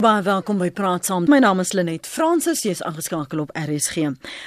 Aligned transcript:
Baie 0.00 0.22
welkom 0.24 0.56
by 0.56 0.70
Praat 0.72 1.04
Saam. 1.04 1.26
My 1.28 1.42
naam 1.44 1.58
is 1.60 1.74
Lenet 1.76 2.06
Fransis. 2.08 2.62
Jy's 2.64 2.78
aangeskakel 2.88 3.42
op 3.42 3.50
RSG. 3.52 4.06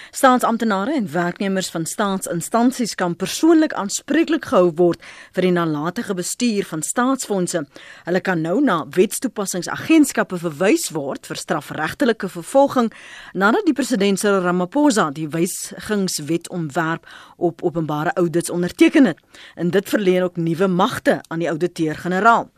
Staatsamptenare 0.10 0.96
en 0.98 1.06
werknemers 1.14 1.68
van 1.70 1.84
staatsinstansies 1.86 2.96
kan 2.98 3.14
persoonlik 3.14 3.76
aanspreeklik 3.78 4.48
gehou 4.50 4.72
word 4.80 5.04
vir 5.36 5.46
die 5.46 5.52
nalatige 5.54 6.16
bestuur 6.18 6.66
van 6.66 6.82
staatsfondse. 6.82 7.62
Hulle 8.08 8.22
kan 8.26 8.42
nou 8.42 8.56
na 8.66 8.80
wetstoepassingsagentskappe 8.96 10.40
verwys 10.42 10.88
word 10.96 11.30
vir 11.30 11.38
strafregtelike 11.38 12.32
vervolging 12.34 12.90
nadat 13.38 13.68
die 13.70 13.76
president 13.78 14.24
Cyril 14.24 14.42
Ramaphosa 14.48 15.12
die 15.14 15.28
wysigingswet 15.36 16.50
ontwerp 16.50 17.06
op 17.38 17.62
openbare 17.62 18.16
audits 18.18 18.50
onderteken 18.50 19.12
het. 19.12 19.22
En 19.54 19.70
dit 19.70 19.94
verleen 19.94 20.26
ook 20.26 20.42
nuwe 20.42 20.68
magte 20.68 21.20
aan 21.28 21.46
die 21.46 21.52
ouditeur-generaal. 21.54 22.50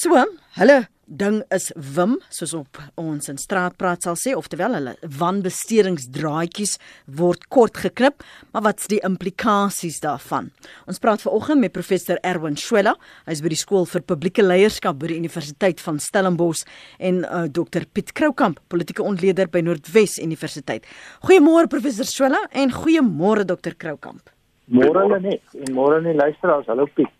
So, 0.00 0.24
hulle 0.56 0.78
ding 1.10 1.40
is 1.50 1.72
wim 1.74 2.14
soos 2.30 2.52
op 2.54 2.78
ons 3.00 3.28
in 3.32 3.38
straatpraat 3.40 4.06
sal 4.06 4.16
sê 4.18 4.32
oftewel 4.38 4.76
hulle 4.78 4.94
wanbestedingsdraadjies 5.18 6.76
word 7.18 7.48
kort 7.50 7.80
geknip 7.82 8.22
maar 8.52 8.64
wat's 8.68 8.86
die 8.92 9.00
implikasies 9.06 9.98
daarvan? 10.04 10.52
Ons 10.86 11.02
praat 11.02 11.24
vanoggend 11.26 11.64
met 11.64 11.74
professor 11.74 12.20
Erwin 12.22 12.56
Schwella 12.60 12.94
hy's 13.26 13.42
by 13.42 13.50
die 13.50 13.58
skool 13.58 13.88
vir 13.90 14.06
publieke 14.06 14.46
leierskap 14.46 15.00
by 15.02 15.10
die 15.10 15.18
universiteit 15.18 15.82
van 15.82 15.98
Stellenbosch 15.98 16.62
en 17.02 17.24
uh, 17.26 17.44
Dr 17.50 17.88
Piet 17.90 18.14
Kroukamp 18.14 18.62
politieke 18.70 19.02
ontleder 19.02 19.50
by 19.50 19.64
Noordwes 19.66 20.20
Universiteit. 20.22 20.86
Goeiemôre 21.26 21.70
professor 21.72 22.06
Schwella 22.06 22.44
en 22.54 22.70
goeiemôre 22.70 23.48
Dr 23.48 23.74
Kroukamp. 23.74 24.30
Môre 24.70 25.18
net 25.18 25.42
en 25.58 25.74
môre 25.74 25.98
nie 26.04 26.14
luisteraars. 26.14 26.70
Hallo 26.70 26.86
Piet 26.94 27.10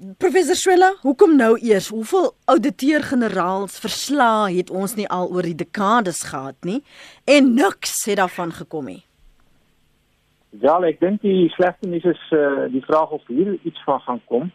Professor 0.00 0.56
Swela, 0.56 0.94
hoekom 1.02 1.34
nou 1.36 1.58
eers? 1.60 1.90
Hoeveel 1.92 2.30
ouditeur-generaals 2.48 3.74
verslae 3.82 4.54
het 4.54 4.70
ons 4.72 4.94
nie 4.96 5.04
al 5.12 5.26
oor 5.28 5.44
die 5.44 5.58
dekades 5.60 6.22
gehad 6.30 6.56
nie 6.64 6.78
en 7.28 7.50
niks 7.52 8.06
het 8.08 8.16
daarvan 8.16 8.54
gekom 8.56 8.88
nie. 8.88 9.02
Ja, 10.62 10.78
ek 10.88 11.02
dink 11.04 11.20
die 11.20 11.50
slegste 11.52 11.90
nuus 11.90 12.06
is 12.14 12.22
uh, 12.32 12.64
die 12.72 12.80
vraag 12.86 13.12
of 13.12 13.26
hier 13.28 13.58
iets 13.60 13.82
van 13.84 14.00
gaan 14.06 14.22
kom 14.24 14.48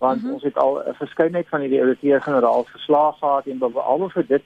want 0.00 0.22
mm 0.22 0.26
-hmm. 0.26 0.34
ons 0.34 0.42
het 0.42 0.58
al 0.58 0.82
'n 0.82 0.94
verskeidenheid 0.98 1.48
van 1.48 1.60
hierdie 1.60 1.80
ouditeur-generaals 1.80 2.70
verslae 2.70 3.12
gehad 3.20 3.46
en 3.46 3.58
behalwe 3.58 4.10
vir 4.10 4.26
dit 4.26 4.44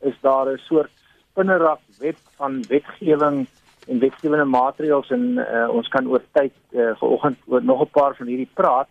is 0.00 0.16
daar 0.20 0.50
'n 0.50 0.58
soort 0.58 0.90
spinnerak 1.30 1.80
web 1.98 2.18
van 2.36 2.64
wetgewing 2.68 3.46
en 3.86 3.98
wetgewende 3.98 4.44
maatreëls 4.44 5.10
en 5.10 5.38
uh, 5.38 5.68
ons 5.70 5.88
kan 5.88 6.08
oor 6.08 6.22
tyd 6.32 6.52
uh, 6.72 6.90
vanoggend 6.98 7.38
oor 7.46 7.64
nog 7.64 7.80
'n 7.80 7.90
paar 7.90 8.16
van 8.16 8.26
hierdie 8.26 8.50
praat 8.54 8.88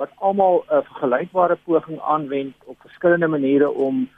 wat 0.00 0.10
almal 0.16 0.64
'n 0.66 0.82
vergelykbare 0.88 1.56
poging 1.64 2.00
aanwend 2.00 2.54
op 2.64 2.76
verskillende 2.80 3.28
maniere 3.28 3.70
om 3.70 4.08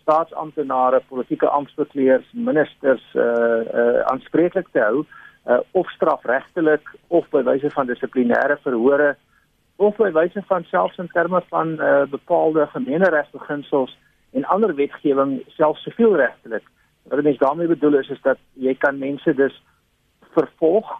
staatsamptenare, 0.00 1.02
politieke 1.08 1.48
amptbekleurs, 1.48 2.26
ministers 2.32 3.04
uh 3.14 3.24
uh 3.80 4.00
aanspreeklik 4.12 4.68
te 4.72 4.80
hou 4.80 5.04
uh 5.46 5.60
of 5.70 5.90
strafregtelik 5.90 6.88
of 7.06 7.28
by 7.34 7.42
wyse 7.42 7.70
van 7.70 7.86
dissiplinêre 7.86 8.56
verhore 8.62 9.16
of 9.76 9.96
by 9.96 10.10
wyse 10.12 10.42
van 10.46 10.64
selfs 10.64 10.98
in 10.98 11.10
terme 11.12 11.42
van 11.48 11.68
uh 11.80 12.06
bepaalde 12.10 12.66
gemeeneregsbeginsels 12.66 13.98
en 14.32 14.44
ander 14.44 14.74
wetgewing 14.74 15.42
selfs 15.46 15.82
sivielregtelik. 15.82 16.64
Wat 17.02 17.24
ek 17.24 17.38
daarmee 17.38 17.68
bedoel 17.68 18.00
is 18.00 18.08
is 18.08 18.22
dat 18.22 18.38
jy 18.54 18.74
kan 18.74 18.98
mense 18.98 19.34
dus 19.34 19.62
vervolg 20.32 20.96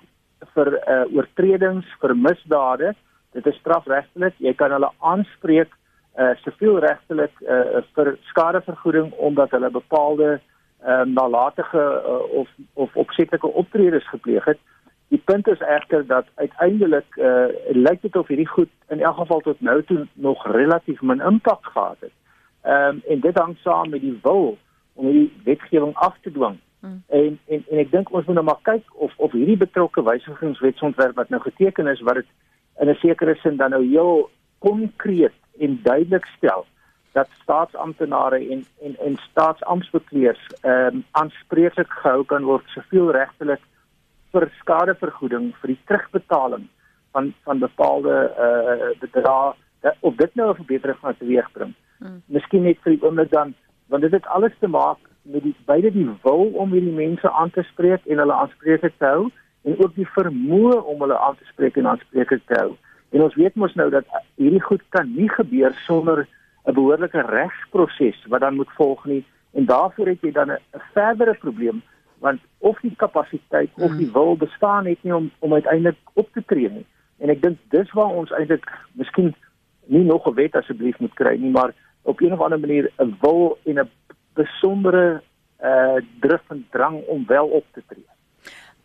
vir 0.55 0.73
uh 0.77 1.05
oortredings, 1.17 1.89
vir 2.01 2.17
misdade 2.17 2.95
Dit 3.37 3.47
is 3.47 3.59
strafregtelik. 3.61 4.34
Jy 4.41 4.55
kan 4.56 4.73
hulle 4.73 4.91
aanspreek 4.98 5.75
uh 6.17 6.33
sivielregtelik 6.45 7.42
uh 7.45 7.83
vir 7.97 8.15
skadevergoeding 8.31 9.11
omdat 9.29 9.53
hulle 9.53 9.70
bepaalde 9.70 10.29
ehm 10.37 11.09
uh, 11.09 11.15
nalatige 11.15 11.83
uh, 11.83 12.39
of 12.41 12.48
of 12.75 12.97
opsetlike 12.97 13.53
optredes 13.53 14.09
gepleeg 14.09 14.45
het. 14.45 14.59
Die 15.09 15.23
punt 15.25 15.48
is 15.48 15.61
egter 15.61 16.07
dat 16.07 16.27
uiteindelik 16.34 17.17
uh 17.17 17.48
lyk 17.69 18.02
dit 18.02 18.17
of 18.17 18.27
hierdie 18.27 18.48
goed 18.48 18.73
in 18.89 19.01
elk 19.01 19.17
geval 19.17 19.41
tot 19.41 19.61
nou 19.61 19.83
toe 19.83 20.07
nog 20.14 20.47
relatief 20.47 21.01
min 21.01 21.20
impak 21.20 21.64
gehad 21.64 22.01
het. 22.01 22.14
Ehm 22.63 22.89
um, 22.89 23.03
en 23.08 23.20
dit 23.20 23.39
hang 23.39 23.57
saam 23.58 23.91
met 23.91 24.01
die 24.01 24.18
wil 24.23 24.58
om 24.95 25.07
hierdie 25.07 25.33
wetgewing 25.45 25.95
af 25.95 26.17
te 26.20 26.33
dwing. 26.33 26.58
Hmm. 26.80 27.03
En 27.08 27.39
en 27.48 27.64
en 27.70 27.79
ek 27.79 27.91
dink 27.91 28.13
ons 28.13 28.27
moet 28.27 28.35
nou 28.35 28.45
maar 28.45 28.63
kyk 28.63 28.85
of 28.95 29.13
of 29.17 29.33
hierdie 29.33 29.57
betrokke 29.57 30.03
wysigingswetsontwerp 30.03 31.14
wat 31.17 31.29
nou 31.29 31.41
geteken 31.42 31.86
is 31.86 32.01
wat 32.01 32.14
dit 32.14 32.27
in 32.81 32.89
'n 32.89 32.95
sekere 32.95 33.35
sin 33.35 33.57
dan 33.57 33.70
nou 33.70 33.85
heel 33.85 34.31
konkreet 34.59 35.35
en 35.59 35.81
duidelik 35.83 36.27
stel 36.37 36.67
dat 37.13 37.29
staatsamptenare 37.42 38.39
en 38.53 38.64
en 38.85 38.97
en 39.07 39.17
staatsamptbekleers 39.17 40.42
ehm 40.61 40.95
um, 40.95 41.05
aanspreeklik 41.11 41.91
gehou 41.91 42.25
kan 42.25 42.45
word 42.45 42.65
siviel 42.75 43.11
regtelik 43.11 43.63
vir 44.33 44.51
skadevergoeding 44.61 45.55
vir 45.61 45.73
die 45.73 45.83
terugbetaling 45.89 46.67
van 47.13 47.33
van 47.45 47.59
bepaalde 47.59 48.17
eh 48.47 48.75
uh, 48.75 48.91
bedrae 49.01 49.55
of 50.01 50.15
dit 50.17 50.35
nou 50.35 50.51
'n 50.51 50.61
verbetering 50.61 50.98
gaan 50.98 51.17
teweegbring. 51.17 51.75
Hmm. 51.98 52.23
Miskien 52.27 52.63
net 52.63 52.79
vir 52.83 52.92
die 52.92 53.03
oomblik 53.03 53.31
dan 53.31 53.55
want 53.89 54.03
dit 54.03 54.13
het 54.13 54.27
alles 54.27 54.53
te 54.61 54.69
maak 54.69 54.98
met 55.23 55.42
die 55.42 55.57
beide 55.65 55.92
die 55.92 56.11
wil 56.23 56.51
om 56.53 56.73
hierdie 56.73 56.92
mense 56.92 57.31
aan 57.31 57.51
te 57.51 57.63
spreek 57.63 58.07
en 58.07 58.19
hulle 58.19 58.33
aanspreeklik 58.33 58.95
te 58.98 59.05
hou 59.05 59.31
en 59.67 59.79
ook 59.83 59.95
die 59.95 60.09
vermoë 60.15 60.79
om 60.87 61.01
hulle 61.03 61.19
aan 61.19 61.37
te 61.39 61.49
spreek 61.51 61.77
en 61.77 61.89
aanspreeklik 61.91 62.45
te 62.47 62.59
hou. 62.61 62.73
En 63.15 63.23
ons 63.27 63.35
weet 63.35 63.55
mos 63.55 63.75
nou 63.75 63.89
dat 63.91 64.07
hierdie 64.39 64.63
goed 64.63 64.83
kan 64.95 65.11
nie 65.15 65.29
gebeur 65.29 65.75
sonder 65.87 66.27
'n 66.67 66.75
behoorlike 66.75 67.21
regsproses 67.21 68.27
wat 68.29 68.41
dan 68.41 68.55
moet 68.55 68.77
volg 68.79 69.05
nie 69.05 69.25
en 69.55 69.65
daarvoor 69.65 70.07
het 70.07 70.21
jy 70.21 70.33
dan 70.33 70.51
'n 70.51 70.83
verdere 70.95 71.35
probleem 71.35 71.83
want 72.19 72.41
of 72.59 72.81
die 72.81 72.95
kapasiteit 72.97 73.71
of 73.75 73.97
die 73.97 74.11
wil 74.13 74.37
bestaan 74.37 74.85
net 74.85 75.03
nie 75.03 75.15
om 75.15 75.31
om 75.39 75.53
uiteindelik 75.53 75.98
op 76.13 76.29
te 76.33 76.43
tree 76.47 76.71
nie. 76.71 76.87
En 77.19 77.29
ek 77.29 77.43
dink 77.43 77.59
dis 77.69 77.93
waar 77.93 78.13
ons 78.21 78.33
eintlik 78.33 78.67
miskien 78.93 79.35
nie 79.87 80.05
nog 80.05 80.27
'n 80.27 80.35
wet 80.35 80.55
asseblief 80.55 80.98
moet 80.98 81.15
kry 81.15 81.37
nie, 81.37 81.51
maar 81.51 81.75
op 82.03 82.21
'n 82.21 82.33
of 82.33 82.41
ander 82.41 82.61
manier 82.61 82.91
'n 82.98 83.17
wil 83.21 83.59
en 83.65 83.79
'n 83.79 83.91
besondere 84.35 85.23
uh 85.63 85.97
drif 86.21 86.43
en 86.48 86.67
drang 86.71 87.03
om 87.07 87.27
wel 87.27 87.47
op 87.47 87.65
te 87.73 87.83
tree. 87.87 88.16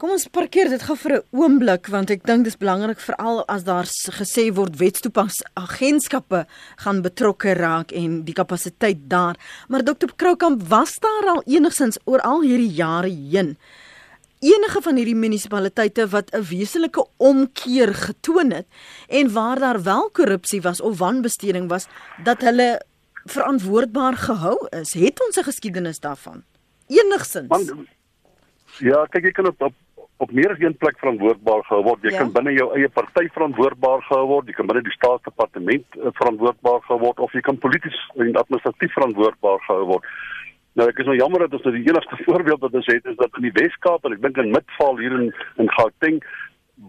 Kom 0.02 0.16
ons 0.16 0.24
parkeer 0.34 0.66
dit 0.66 0.82
gou 0.82 0.96
vir 0.98 1.14
'n 1.14 1.26
oomblik 1.30 1.86
want 1.94 2.10
ek 2.10 2.24
dink 2.26 2.44
dis 2.44 2.58
belangrik 2.58 2.98
veral 3.00 3.44
as 3.46 3.64
daar 3.64 3.86
gesê 3.86 4.50
word 4.50 4.80
wetstoepassingsagentskappe 4.82 6.48
gaan 6.78 7.02
betrokke 7.04 7.54
raak 7.54 7.92
en 7.92 8.24
die 8.26 8.34
kapasiteit 8.34 8.98
daar. 9.08 9.38
Maar 9.70 9.84
Dr. 9.84 10.10
Kroukamp, 10.16 10.64
was 10.64 10.98
daar 11.00 11.26
al 11.36 11.44
enigsins 11.46 12.00
oor 12.06 12.20
al 12.22 12.42
hierdie 12.42 12.74
jare 12.74 13.10
heen 13.10 13.58
enige 14.40 14.82
van 14.82 14.96
hierdie 14.96 15.16
munisipaliteite 15.16 16.08
wat 16.08 16.34
'n 16.34 16.42
wesenlike 16.50 17.06
omkeer 17.18 17.94
getoon 17.94 18.52
het 18.52 18.66
en 19.08 19.32
waar 19.32 19.60
daar 19.60 19.84
wel 19.84 20.10
korrupsie 20.10 20.62
was 20.62 20.82
of 20.82 20.98
wanbesteding 20.98 21.70
was 21.70 21.88
dat 22.24 22.42
hulle 22.42 22.82
verantwoordbaar 23.26 24.18
gehou 24.18 24.68
is? 24.70 24.94
Het 24.94 25.26
ons 25.26 25.38
'n 25.38 25.44
geskiedenis 25.44 26.00
daarvan? 26.00 26.44
Enigsins? 26.88 27.48
Want, 27.48 27.74
ja, 28.80 29.06
kyk 29.06 29.26
ek 29.26 29.34
kan 29.34 29.48
op, 29.48 29.62
op 29.62 29.74
op 30.22 30.32
meer 30.38 30.52
as 30.54 30.60
een 30.62 30.78
plek 30.78 31.00
verantwoordbaar 31.02 31.64
gehou 31.68 31.84
word. 31.88 32.04
Jy 32.06 32.14
ja. 32.14 32.20
kan 32.22 32.34
binne 32.36 32.54
jou 32.54 32.68
eie 32.78 32.90
party 32.94 33.26
verantwoordbaar 33.36 34.04
gehou 34.10 34.28
word, 34.36 34.52
jy 34.52 34.58
kan 34.60 34.70
binne 34.70 34.84
die 34.86 34.94
staatsdepartement 34.98 35.98
uh, 35.98 36.12
verantwoordbaar 36.20 36.84
gehou 36.86 37.00
word 37.06 37.24
of 37.26 37.34
jy 37.38 37.42
kan 37.48 37.58
polities 37.64 37.98
en 38.18 38.36
administratief 38.44 38.94
verantwoordbaar 38.98 39.66
gehou 39.66 39.88
word. 39.96 40.14
Nou 40.80 40.88
ek 40.88 41.02
is 41.04 41.10
nou 41.10 41.18
jammer 41.18 41.46
dat 41.46 41.58
ons 41.58 41.66
nou 41.68 41.74
die 41.76 41.88
enigste 41.90 42.20
voorbeeld 42.28 42.64
wat 42.68 42.78
ons 42.82 42.92
het 42.94 43.10
is 43.10 43.18
dat 43.20 43.42
in 43.42 43.50
die 43.50 43.56
Wes-Kaap 43.58 44.06
en 44.06 44.16
ek 44.18 44.24
dink 44.28 44.40
in 44.44 44.54
Midvaal 44.54 45.02
hier 45.02 45.18
in 45.18 45.28
in 45.64 45.74
Gauteng 45.80 46.22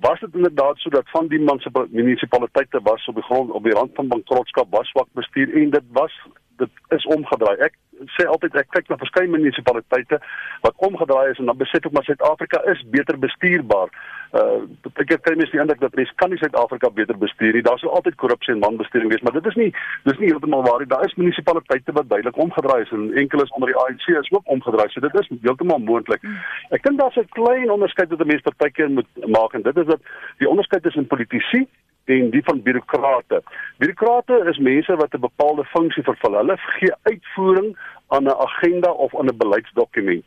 was 0.04 0.20
dit 0.20 0.34
inderdaad 0.34 0.78
so 0.78 0.90
dat 0.90 1.08
van 1.12 1.26
die 1.28 1.40
munisipaliteite 1.40 2.80
was 2.82 3.08
op 3.08 3.18
die 3.18 3.26
grond 3.28 3.50
op 3.50 3.64
die 3.64 3.74
rand 3.76 3.90
van 3.94 4.08
bankrotskap 4.08 4.70
was 4.70 4.88
swak 4.88 5.08
bestuur 5.18 5.52
en 5.62 5.70
dit 5.70 5.90
was 5.92 6.14
dit 6.62 6.96
is 6.96 7.06
omgedraai. 7.16 7.56
Ek 7.68 7.76
sê 8.16 8.26
altyd 8.30 8.56
ek 8.60 8.70
kyk 8.74 8.90
na 8.90 8.98
verskeie 9.00 9.30
munisipaliteite 9.30 10.18
wat 10.64 10.86
omgedraai 10.88 11.32
is 11.32 11.40
en 11.42 11.50
dan 11.50 11.58
besef 11.60 11.84
ek 11.86 11.94
maar 11.94 12.06
Suid-Afrika 12.06 12.62
is 12.72 12.82
beter 12.94 13.18
bestuurbaar. 13.24 13.92
Uh 14.32 14.62
ek 15.02 15.12
kry 15.26 15.34
mens 15.36 15.52
die 15.52 15.60
indruk 15.60 15.82
dat 15.82 15.96
mense 15.98 16.14
kan 16.20 16.32
nie 16.32 16.40
Suid-Afrika 16.40 16.90
beter 16.96 17.18
bestuur 17.20 17.56
nie. 17.56 17.64
Daar 17.66 17.80
sou 17.82 17.92
altyd 17.92 18.18
korrupsie 18.22 18.54
en 18.54 18.64
wanbestuuring 18.64 19.12
wees, 19.12 19.24
maar 19.26 19.36
dit 19.38 19.48
is 19.52 19.58
nie 19.60 19.70
dis 20.08 20.18
nie 20.22 20.32
heeltemal 20.32 20.64
waar 20.66 20.82
nie. 20.82 20.90
Daar 20.92 21.04
is 21.06 21.16
munisipaliteite 21.20 21.96
wat 21.98 22.10
duidelik 22.10 22.40
omgedraai 22.46 22.80
is 22.86 22.94
en 22.96 23.10
enkeles 23.24 23.54
onder 23.58 23.72
die 23.72 23.78
ANC 23.84 24.08
is 24.22 24.32
ook 24.32 24.56
omgedraai. 24.56 24.88
So 24.94 25.04
dit 25.04 25.20
is 25.20 25.30
heeltemal 25.46 25.82
moontlik. 25.84 26.26
Ek 26.70 26.82
dink 26.86 27.00
daar's 27.00 27.18
'n 27.20 27.28
klein 27.38 27.70
onderskeid 27.70 28.10
wat 28.10 28.20
'n 28.20 28.32
mens 28.32 28.46
partykeer 28.48 28.90
moet 28.90 29.10
maak 29.36 29.54
en 29.54 29.62
dit 29.62 29.76
is 29.76 29.86
dat 29.86 30.00
die 30.38 30.48
onderskeid 30.48 30.82
tussen 30.82 31.06
politici 31.06 31.66
en 32.04 32.30
die 32.30 32.42
van 32.44 32.62
bureaukrate. 32.62 33.42
Bureaukrate 33.78 34.44
is 34.50 34.58
mense 34.58 34.96
wat 34.96 35.14
'n 35.14 35.20
bepaalde 35.20 35.64
funksie 35.64 36.02
vervul. 36.02 36.36
Hulle 36.36 36.56
gee 36.56 36.94
uitvoering 37.02 37.76
aan 38.08 38.24
'n 38.24 38.40
agenda 38.48 38.90
of 38.90 39.16
aan 39.18 39.28
'n 39.28 39.36
beleidsdokument. 39.36 40.24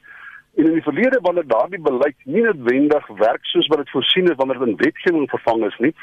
En 0.56 0.66
in 0.66 0.74
die 0.74 0.82
verlede 0.82 1.20
wanneer 1.22 1.48
daardie 1.48 1.82
beleid 1.82 2.16
nie 2.24 2.42
noodwendig 2.42 3.08
werk 3.08 3.46
soos 3.46 3.68
wat 3.68 3.78
dit 3.78 3.90
voorsien 3.90 4.30
is 4.30 4.36
wanneer 4.36 4.60
dit 4.60 4.68
in 4.68 4.76
wetgewing 4.76 5.30
vervang 5.30 5.66
is 5.66 5.78
nie, 5.78 5.94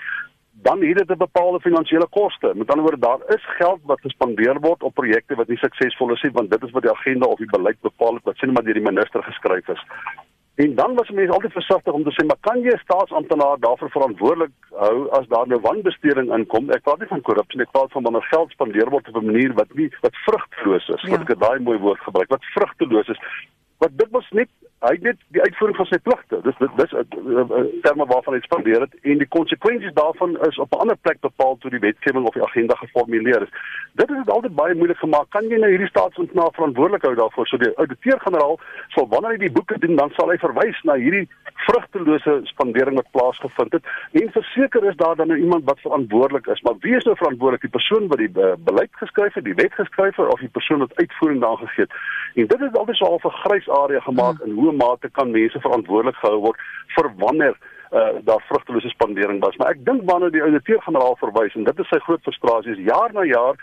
dan 0.53 0.83
het 0.83 0.99
dit 0.99 1.11
'n 1.11 1.17
bepaalde 1.17 1.61
finansiële 1.61 2.09
koste. 2.11 2.53
Met 2.55 2.71
ander 2.71 2.85
woorde, 2.85 3.07
daar 3.07 3.35
is 3.37 3.45
geld 3.57 3.81
wat 3.85 4.01
gespandeer 4.01 4.61
word 4.61 4.83
op 4.83 4.95
projekte 4.95 5.35
wat 5.35 5.49
nie 5.49 5.57
suksesvol 5.57 6.13
is 6.13 6.23
nie, 6.23 6.33
want 6.33 6.51
dit 6.51 6.63
is 6.63 6.71
wat 6.71 6.83
die 6.83 6.91
agenda 6.91 7.27
of 7.27 7.39
die 7.39 7.51
beleid 7.57 7.81
bepaal 7.81 8.15
het 8.15 8.25
wat 8.25 8.37
sien 8.37 8.53
maar 8.53 8.65
deur 8.65 8.75
die 8.75 8.91
minister 8.91 9.23
geskryf 9.23 9.69
is. 9.69 9.85
En 10.55 10.75
dan 10.75 10.95
was 10.95 11.11
mense 11.11 11.33
altyd 11.33 11.53
versigtig 11.53 11.93
om 11.93 12.03
te 12.05 12.13
sê, 12.13 12.27
maar 12.27 12.41
kan 12.41 12.61
jy 12.61 12.73
'n 12.73 12.85
staatsamptenaar 12.85 13.59
daarvoor 13.59 13.91
verantwoordelik 13.91 14.53
hou 14.71 15.09
as 15.19 15.27
daar 15.29 15.47
nou 15.49 15.61
wanbesteding 15.61 16.33
inkom? 16.37 16.71
Ek 16.71 16.83
praat 16.83 16.99
nie 16.99 17.09
van 17.09 17.21
korrupsie 17.21 17.61
ek 17.61 17.71
praat 17.71 17.93
van 17.93 18.03
wanneer 18.03 18.23
geld 18.23 18.51
spandeer 18.51 18.91
word 18.91 19.09
op 19.09 19.17
'n 19.17 19.25
manier 19.25 19.55
wat 19.55 19.75
nie 19.75 19.89
wat 20.01 20.17
vrugteloos 20.27 20.89
is, 20.89 21.03
ja. 21.03 21.11
wat 21.11 21.31
ek 21.31 21.41
daai 21.41 21.59
mooi 21.59 21.79
woord 21.79 22.01
gebruik, 22.01 22.29
wat 22.29 22.45
vrugteloos 22.45 23.09
is. 23.09 23.21
Wat 23.79 23.99
dit 23.99 24.11
was 24.11 24.29
net 24.31 24.49
hy 24.83 24.97
het 25.03 25.21
die 25.35 25.43
uitvoering 25.43 25.77
van 25.79 25.89
sy 25.91 25.99
pligte. 26.03 26.41
Dis 26.47 26.59
dit 26.59 26.71
dis 26.77 26.93
'n 26.93 27.81
terme 27.83 28.07
waarvan 28.07 28.35
hy 28.35 28.41
spandeer 28.41 28.81
het 28.81 28.95
en 29.03 29.19
die 29.19 29.29
konsekwensies 29.37 29.95
daarvan 29.95 30.37
is 30.49 30.59
op 30.59 30.75
'n 30.75 30.83
ander 30.83 30.97
plek 30.97 31.21
bepaal 31.21 31.57
toe 31.59 31.71
die 31.71 31.85
wetgewing 31.87 32.27
of 32.27 32.35
die 32.35 32.43
agenda 32.43 32.75
geformuleer 32.75 33.43
is. 33.43 33.53
Dit 33.93 34.09
het 34.09 34.19
dit 34.19 34.31
altyd 34.31 34.55
baie 34.55 34.75
moeilik 34.75 34.99
gemaak. 34.99 35.31
Kan 35.31 35.49
jy 35.49 35.59
nou 35.59 35.71
hierdie 35.71 35.89
staatsamptenaar 35.89 36.53
verantwoordelik 36.53 37.03
hou 37.03 37.15
daarvoor? 37.15 37.47
So 37.47 37.57
die 37.57 37.77
ouditeur-generaal 37.77 38.59
sal 38.89 39.09
wanneer 39.09 39.31
hy 39.31 39.39
die 39.39 39.53
boeke 39.53 39.79
doen, 39.79 39.97
dan 39.97 40.11
sal 40.11 40.31
hy 40.31 40.37
verwys 40.37 40.83
na 40.83 40.95
hierdie 40.95 41.29
vrugtelose 41.55 42.41
spandering 42.43 42.97
wat 42.97 43.11
plaasgevind 43.11 43.73
het 43.73 43.85
en 44.13 44.31
verseker 44.33 44.85
is 44.85 44.97
daar 44.97 45.17
dan 45.17 45.29
nou 45.29 45.39
iemand 45.39 45.65
wat 45.65 45.81
verantwoordelik 45.81 46.47
is. 46.47 46.61
Maar 46.61 46.75
wie 46.81 46.97
is 46.97 47.05
nou 47.05 47.17
verantwoordelik? 47.17 47.61
Die 47.61 47.77
persoon 47.79 48.09
wat 48.09 48.19
die 48.19 48.31
uh, 48.35 48.53
beleid 48.59 48.91
geskryf 48.91 49.35
het, 49.35 49.45
die 49.45 49.55
wet 49.55 49.75
geskryf 49.75 50.17
het 50.17 50.33
of 50.33 50.41
die 50.41 50.49
persoon 50.49 50.79
wat 50.79 50.97
uitvoering 50.97 51.41
daaraan 51.41 51.67
gegee 51.67 51.85
het? 51.85 51.95
En 52.35 52.47
dit 52.47 52.61
is 52.61 52.73
altyd 52.73 52.97
so 52.97 53.05
'n 53.05 53.09
half 53.09 53.25
'n 53.25 53.39
grys 53.45 53.69
area 53.69 54.01
gemaak 54.01 54.37
hmm. 54.39 54.47
in 54.47 54.55
hoe 54.55 54.72
mate 54.77 55.11
kan 55.19 55.31
mense 55.31 55.61
verantwoordelik 55.61 56.19
gehou 56.23 56.41
word 56.49 56.65
vir 56.97 57.11
wanneer 57.23 57.55
uh, 57.93 58.09
daar 58.25 58.45
vrugtelose 58.49 58.89
spandering 58.89 59.41
was. 59.45 59.57
Maar 59.57 59.75
ek 59.77 59.85
dink 59.85 60.07
wanneer 60.11 60.33
die 60.35 60.45
ouditeur-generaal 60.45 61.17
verwys 61.21 61.55
en 61.59 61.69
dit 61.69 61.85
is 61.85 61.93
sy 61.93 62.01
groot 62.07 62.25
frustrasie 62.29 62.77
is 62.77 62.85
jaar 62.89 63.13
na 63.13 63.27
jaar 63.29 63.61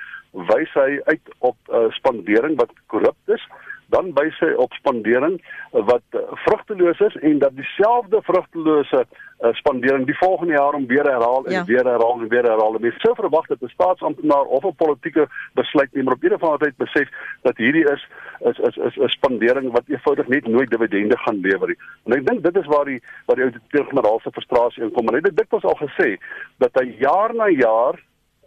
wys 0.51 0.73
hy 0.77 0.99
uit 1.09 1.33
op 1.39 1.57
uh, 1.73 1.87
spandering 1.97 2.57
wat 2.59 2.73
korrup 2.93 3.17
is 3.33 3.43
dan 3.89 4.11
wys 4.13 4.37
hy 4.39 4.51
op 4.61 4.73
spandering 4.73 5.39
wat 5.71 6.05
uh, 6.17 6.21
vrugteloos 6.45 6.99
is 6.99 7.15
en 7.15 7.39
dat 7.39 7.55
dieselfde 7.55 8.21
vrugtelose 8.21 9.05
uh, 9.05 9.53
spandering 9.53 10.05
die 10.05 10.17
volgende 10.17 10.53
jaar 10.53 10.73
om 10.73 10.87
weer 10.87 11.03
herhaal 11.03 11.45
en 11.45 11.51
ja. 11.51 11.63
weer 11.65 11.85
herhaal 11.85 12.19
en 12.21 12.27
weer 12.27 12.43
herhaal. 12.43 12.77
Mens 12.79 13.01
sou 13.01 13.15
verwag 13.15 13.47
dat 13.47 13.61
'n 13.61 13.73
staatsamptenaar 13.73 14.45
of 14.57 14.63
'n 14.63 14.75
politieke 14.75 15.27
besluitnemer 15.53 16.13
op 16.13 16.23
'n 16.23 16.33
of 16.33 16.43
ander 16.43 16.59
tyd 16.59 16.77
besef 16.77 17.09
dat 17.41 17.57
hierdie 17.57 17.85
is 17.91 18.07
is 18.39 18.57
is 18.57 18.77
is 18.77 18.97
'n 18.97 19.07
spandering 19.07 19.71
wat 19.71 19.87
eenvoudig 19.87 20.27
net 20.27 20.47
nooit 20.47 20.69
dividende 20.69 21.17
gaan 21.17 21.39
lewer 21.39 21.67
nie. 21.67 21.79
En 22.05 22.13
ek 22.13 22.25
dink 22.25 22.43
dit 22.43 22.55
is 22.57 22.67
waar 22.67 22.85
die 22.85 23.01
waar 23.25 23.35
die 23.35 23.45
ouditeur-generaal 23.45 24.19
se 24.19 24.31
frustrasie 24.31 24.83
inkom. 24.83 25.07
En 25.07 25.13
hy 25.13 25.21
het 25.23 25.37
dit 25.37 25.63
al 25.63 25.79
gesê 25.87 26.17
dat 26.57 26.71
hy 26.73 26.95
jaar 26.99 27.35
na 27.35 27.47
jaar 27.47 27.95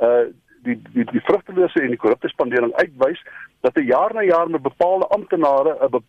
uh 0.00 0.26
die 0.64 0.76
die 0.92 1.04
die 1.10 1.22
vrugtelose 1.26 1.80
en 1.80 1.94
die 1.94 2.00
korrupte 2.04 2.28
spandering 2.28 2.74
uitwys 2.74 3.22
dat 3.60 3.76
'n 3.76 3.86
jaar 3.86 4.14
na 4.14 4.22
jaar 4.22 4.50
met 4.50 4.62
bepaalde 4.62 5.06
amptenare 5.06 5.72
'n 5.80 6.02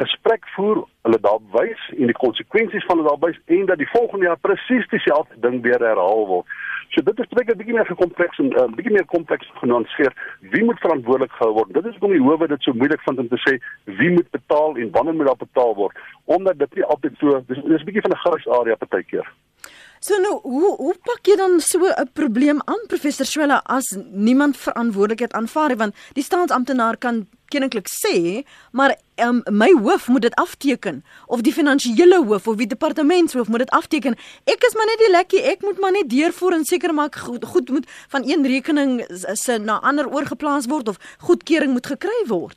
gesprek 0.00 0.48
voer, 0.54 0.84
hulle 1.02 1.20
daar 1.20 1.40
wys 1.52 1.80
en 1.96 2.06
die 2.06 2.22
konsekwensies 2.24 2.84
van 2.84 2.96
dit 2.96 3.06
daar 3.08 3.28
wys 3.28 3.40
en 3.44 3.66
dat 3.66 3.78
die 3.78 3.90
volgende 3.90 4.24
jaar 4.26 4.38
presies 4.38 4.88
dieselfde 4.88 5.34
ding 5.40 5.62
weer 5.62 5.80
herhaal 5.80 6.26
word. 6.26 6.46
So 6.88 7.02
dit 7.02 7.18
is 7.18 7.28
baie 7.28 7.44
'n 7.44 7.56
bietjie 7.56 7.74
meer 7.74 7.94
kompleks 7.94 8.38
en 8.38 8.48
'n 8.48 8.58
uh, 8.60 8.74
bietjie 8.76 8.92
meer 8.92 9.04
kompleks 9.04 9.50
genuanceer. 9.60 10.12
Wie 10.40 10.64
moet 10.64 10.80
verantwoordelik 10.80 11.32
gehou 11.32 11.52
word? 11.52 11.74
Dit 11.74 11.84
is 11.84 11.96
hoekom 11.96 12.16
die 12.16 12.26
howe 12.28 12.46
dit 12.48 12.62
so 12.62 12.72
moeilik 12.72 13.00
vind 13.00 13.18
om 13.18 13.28
te 13.28 13.40
sê 13.46 13.52
wie 13.84 14.10
moet 14.10 14.30
betaal 14.30 14.76
en 14.76 14.90
wanneer 14.90 15.14
moet 15.14 15.26
daar 15.26 15.44
betaal 15.46 15.74
word, 15.74 15.98
omdat 16.24 16.58
dit 16.58 16.74
nie 16.74 16.84
altyd 16.84 17.12
so 17.18 17.42
dis 17.46 17.62
dis 17.64 17.80
'n 17.80 17.84
bietjie 17.84 18.06
van 18.06 18.10
'n 18.10 18.22
grys 18.24 18.48
area 18.48 18.74
partykeer. 18.74 19.26
So 20.00 20.14
nou, 20.22 20.38
hoe 20.42 20.74
hoe 20.76 20.94
pak 21.02 21.26
jy 21.26 21.36
dan 21.36 21.60
so 21.60 21.78
'n 21.86 22.10
probleem 22.12 22.60
aan 22.64 22.86
professor 22.86 23.26
Swela 23.26 23.62
as 23.64 23.96
niemand 24.12 24.56
verantwoordelikheid 24.56 25.32
aanvaar 25.32 25.68
nie 25.68 25.76
want 25.76 25.94
die 26.14 26.22
staatsamptenaar 26.22 26.96
kan 26.96 27.26
kennelik 27.48 27.88
sê, 27.88 28.44
maar 28.72 28.96
um, 29.16 29.42
my 29.50 29.70
hoof 29.72 30.08
moet 30.08 30.22
dit 30.22 30.34
afteken 30.34 31.04
of 31.26 31.40
die 31.40 31.52
finansiële 31.52 32.24
hoof 32.24 32.46
of 32.46 32.56
die 32.56 32.66
departementshoof 32.66 33.48
moet 33.48 33.58
dit 33.58 33.70
afteken. 33.70 34.14
Ek 34.44 34.62
is 34.68 34.74
maar 34.74 34.86
net 34.86 34.98
die 34.98 35.10
lekkie, 35.10 35.42
ek 35.42 35.62
moet 35.62 35.78
maar 35.80 35.92
net 35.92 36.10
deurvoer 36.10 36.52
en 36.52 36.64
seker 36.64 36.94
maak 36.94 37.16
goed, 37.16 37.44
goed 37.44 37.70
moet 37.70 37.86
van 38.08 38.22
een 38.28 38.46
rekening 38.46 39.04
se 39.32 39.58
na 39.58 39.80
ander 39.80 40.08
oorgeplaas 40.08 40.66
word 40.66 40.88
of 40.88 40.98
goedkeuring 41.18 41.72
moet 41.72 41.86
gekry 41.86 42.24
word. 42.26 42.56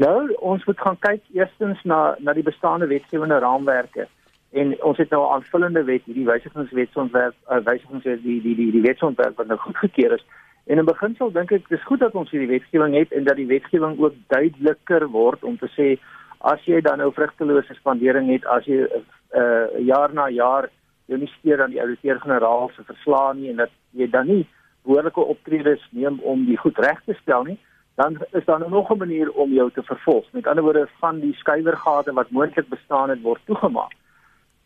Nou, 0.00 0.32
ons 0.40 0.64
moet 0.64 0.80
gaan 0.80 0.96
kyk 0.98 1.22
eerstens 1.36 1.82
na 1.84 2.16
na 2.18 2.32
die 2.32 2.46
bestaande 2.46 2.86
wetgewende 2.86 3.38
raamwerke 3.38 4.08
en 4.50 4.82
ons 4.82 4.96
het 4.96 5.10
nou 5.10 5.22
'n 5.26 5.32
aanvullende 5.32 5.84
wet 5.84 6.04
hierdie 6.04 6.26
wysigingswetsontwerp 6.26 7.34
uh, 7.50 7.58
wysigingswet 7.64 8.22
die 8.22 8.40
die 8.42 8.54
die 8.54 8.70
die 8.70 8.82
wetsontwerp 8.82 9.36
wat 9.36 9.46
nou 9.46 9.58
goedgekeur 9.58 10.12
is. 10.12 10.24
En 10.66 10.78
in 10.78 10.84
beginsel 10.84 11.32
dink 11.32 11.52
ek 11.52 11.68
dis 11.68 11.84
goed 11.84 12.00
dat 12.00 12.14
ons 12.14 12.30
hierdie 12.30 12.48
wetgewing 12.48 12.94
het 12.94 13.12
en 13.12 13.24
dat 13.24 13.36
die 13.36 13.46
wetgewing 13.46 13.98
ook 13.98 14.14
duideliker 14.26 15.08
word 15.08 15.44
om 15.44 15.58
te 15.58 15.68
sê 15.76 15.98
as 16.38 16.64
jy 16.64 16.80
dan 16.80 16.98
nou 16.98 17.12
vrugtelose 17.12 17.74
spandering 17.74 18.30
het 18.30 18.46
as 18.46 18.64
jy 18.64 18.86
uh, 18.86 19.66
jaar 19.78 20.14
na 20.14 20.28
jaar 20.28 20.68
jou 21.06 21.18
nie 21.18 21.32
steur 21.38 21.62
aan 21.62 21.70
die 21.70 21.82
ouditeur-generaal 21.82 22.70
se 22.74 22.82
verslae 22.84 23.34
nie 23.34 23.50
en 23.50 23.56
dat 23.56 23.70
jy 23.90 24.10
dan 24.10 24.26
nie 24.26 24.46
behoorlike 24.82 25.20
optredes 25.20 25.88
neem 25.90 26.18
om 26.20 26.44
die 26.44 26.56
goed 26.56 26.78
reg 26.78 27.02
te 27.04 27.14
stel 27.22 27.44
nie 27.44 27.58
dan 27.94 28.16
is 28.32 28.44
daar 28.44 28.58
nou 28.58 28.70
nog 28.70 28.90
'n 28.90 28.98
manier 28.98 29.30
om 29.30 29.52
jou 29.52 29.70
te 29.70 29.82
vervolg. 29.82 30.24
Met 30.32 30.46
ander 30.46 30.64
woorde 30.64 30.88
van 30.98 31.20
die 31.20 31.34
skuiwergate 31.34 32.12
wat 32.12 32.30
moontlik 32.30 32.68
bestaan 32.68 33.10
het 33.10 33.20
word 33.20 33.40
toegemaak 33.44 33.92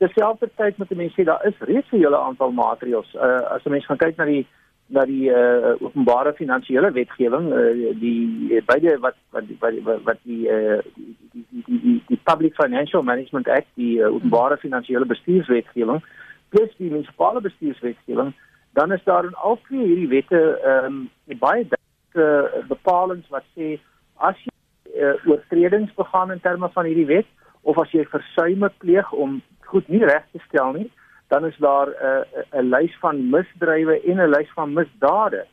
terselfdertyd 0.05 0.79
moet 0.79 0.93
mense 0.97 1.17
sê 1.17 1.25
daar 1.29 1.45
is 1.49 1.65
reeds 1.71 1.91
'n 1.93 2.03
hele 2.03 2.19
aantal 2.19 2.53
maatreëls. 2.53 3.15
Uh, 3.15 3.43
as 3.55 3.65
'n 3.65 3.71
mens 3.71 3.87
gaan 3.87 4.03
kyk 4.05 4.17
na 4.17 4.25
die 4.25 4.47
na 4.87 5.05
die 5.09 5.31
uh, 5.33 5.75
openbare 5.81 6.33
finansiële 6.37 6.91
wetgewing, 6.93 7.47
uh, 7.53 7.93
die 8.01 8.63
beide 8.67 8.99
wat 9.01 9.17
wat 9.31 9.45
wat 9.61 10.03
wat 10.05 10.19
die, 10.23 10.45
uh, 10.49 10.81
die, 10.95 11.17
die, 11.33 11.63
die 11.67 11.81
die 11.81 12.03
die 12.09 12.21
Public 12.25 12.55
Financial 12.55 13.03
Management 13.03 13.49
Act, 13.49 13.71
die 13.75 13.99
uh, 13.99 14.15
openbare 14.15 14.57
finansiële 14.57 15.07
bestuurswetgewing, 15.07 16.03
plus 16.49 16.77
die 16.77 16.91
munisipale 16.91 17.41
bestuurswetgewing, 17.41 18.35
dan 18.73 18.93
is 18.93 19.05
daar 19.05 19.25
in 19.25 19.35
al 19.35 19.59
twee 19.69 19.87
hierdie 19.87 20.09
wette 20.09 20.41
ehm 20.65 21.09
um, 21.27 21.39
baie 21.39 21.67
uh, 22.15 22.67
bepalinge 22.69 23.25
wat 23.31 23.47
sê 23.57 23.79
as 24.17 24.37
jy 24.45 24.55
uh, 25.01 25.15
oortredings 25.31 25.95
begaan 25.95 26.31
in 26.31 26.41
terme 26.41 26.69
van 26.77 26.85
hierdie 26.85 27.09
wet 27.11 27.27
of 27.63 27.79
as 27.79 27.91
jy 27.97 28.05
versuime 28.13 28.71
pleeg 28.79 29.13
om 29.13 29.41
goed 29.75 29.89
nie 29.91 30.05
reg 30.05 30.23
te 30.33 30.41
stel 30.47 30.73
nie, 30.77 30.91
dan 31.33 31.47
is 31.51 31.57
daar 31.59 31.89
'n 31.89 32.25
uh, 32.55 32.61
'n 32.63 32.71
lys 32.75 32.95
van 33.03 33.29
misdrywe 33.35 34.01
en 34.11 34.23
'n 34.23 34.33
lys 34.37 34.51
van 34.55 34.73
misdade 34.73 35.45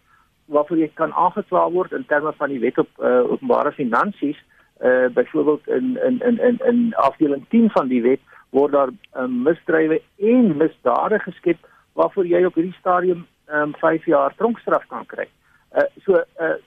waarvoor 0.46 0.78
jy 0.78 0.90
kan 0.94 1.14
aangekla 1.14 1.70
word 1.72 1.92
in 1.92 2.06
terme 2.06 2.34
van 2.38 2.50
die 2.50 2.60
wet 2.60 2.78
op 2.78 2.90
uh, 3.00 3.32
openbare 3.32 3.72
finansies. 3.72 4.40
Uh 4.82 5.08
byvoorbeeld 5.14 5.68
in 5.68 6.00
in 6.08 6.20
in 6.20 6.40
in 6.40 6.58
in 6.70 6.94
afdeling 6.96 7.46
10 7.50 7.70
van 7.70 7.88
die 7.88 8.02
wet 8.02 8.20
word 8.50 8.72
daar 8.72 8.90
uh, 8.90 9.26
misdrywe 9.28 10.02
en 10.18 10.58
misdade 10.58 11.20
geskep 11.20 11.58
waarvoor 11.94 12.26
jy 12.26 12.44
op 12.46 12.56
hierdie 12.56 12.80
stadium 12.80 13.28
um 13.54 13.74
5 13.76 14.06
jaar 14.06 14.34
tronkstraf 14.36 14.86
kan 14.88 15.06
kry. 15.06 15.28
Uh 15.76 15.86
so 16.06 16.24
uh 16.40 16.58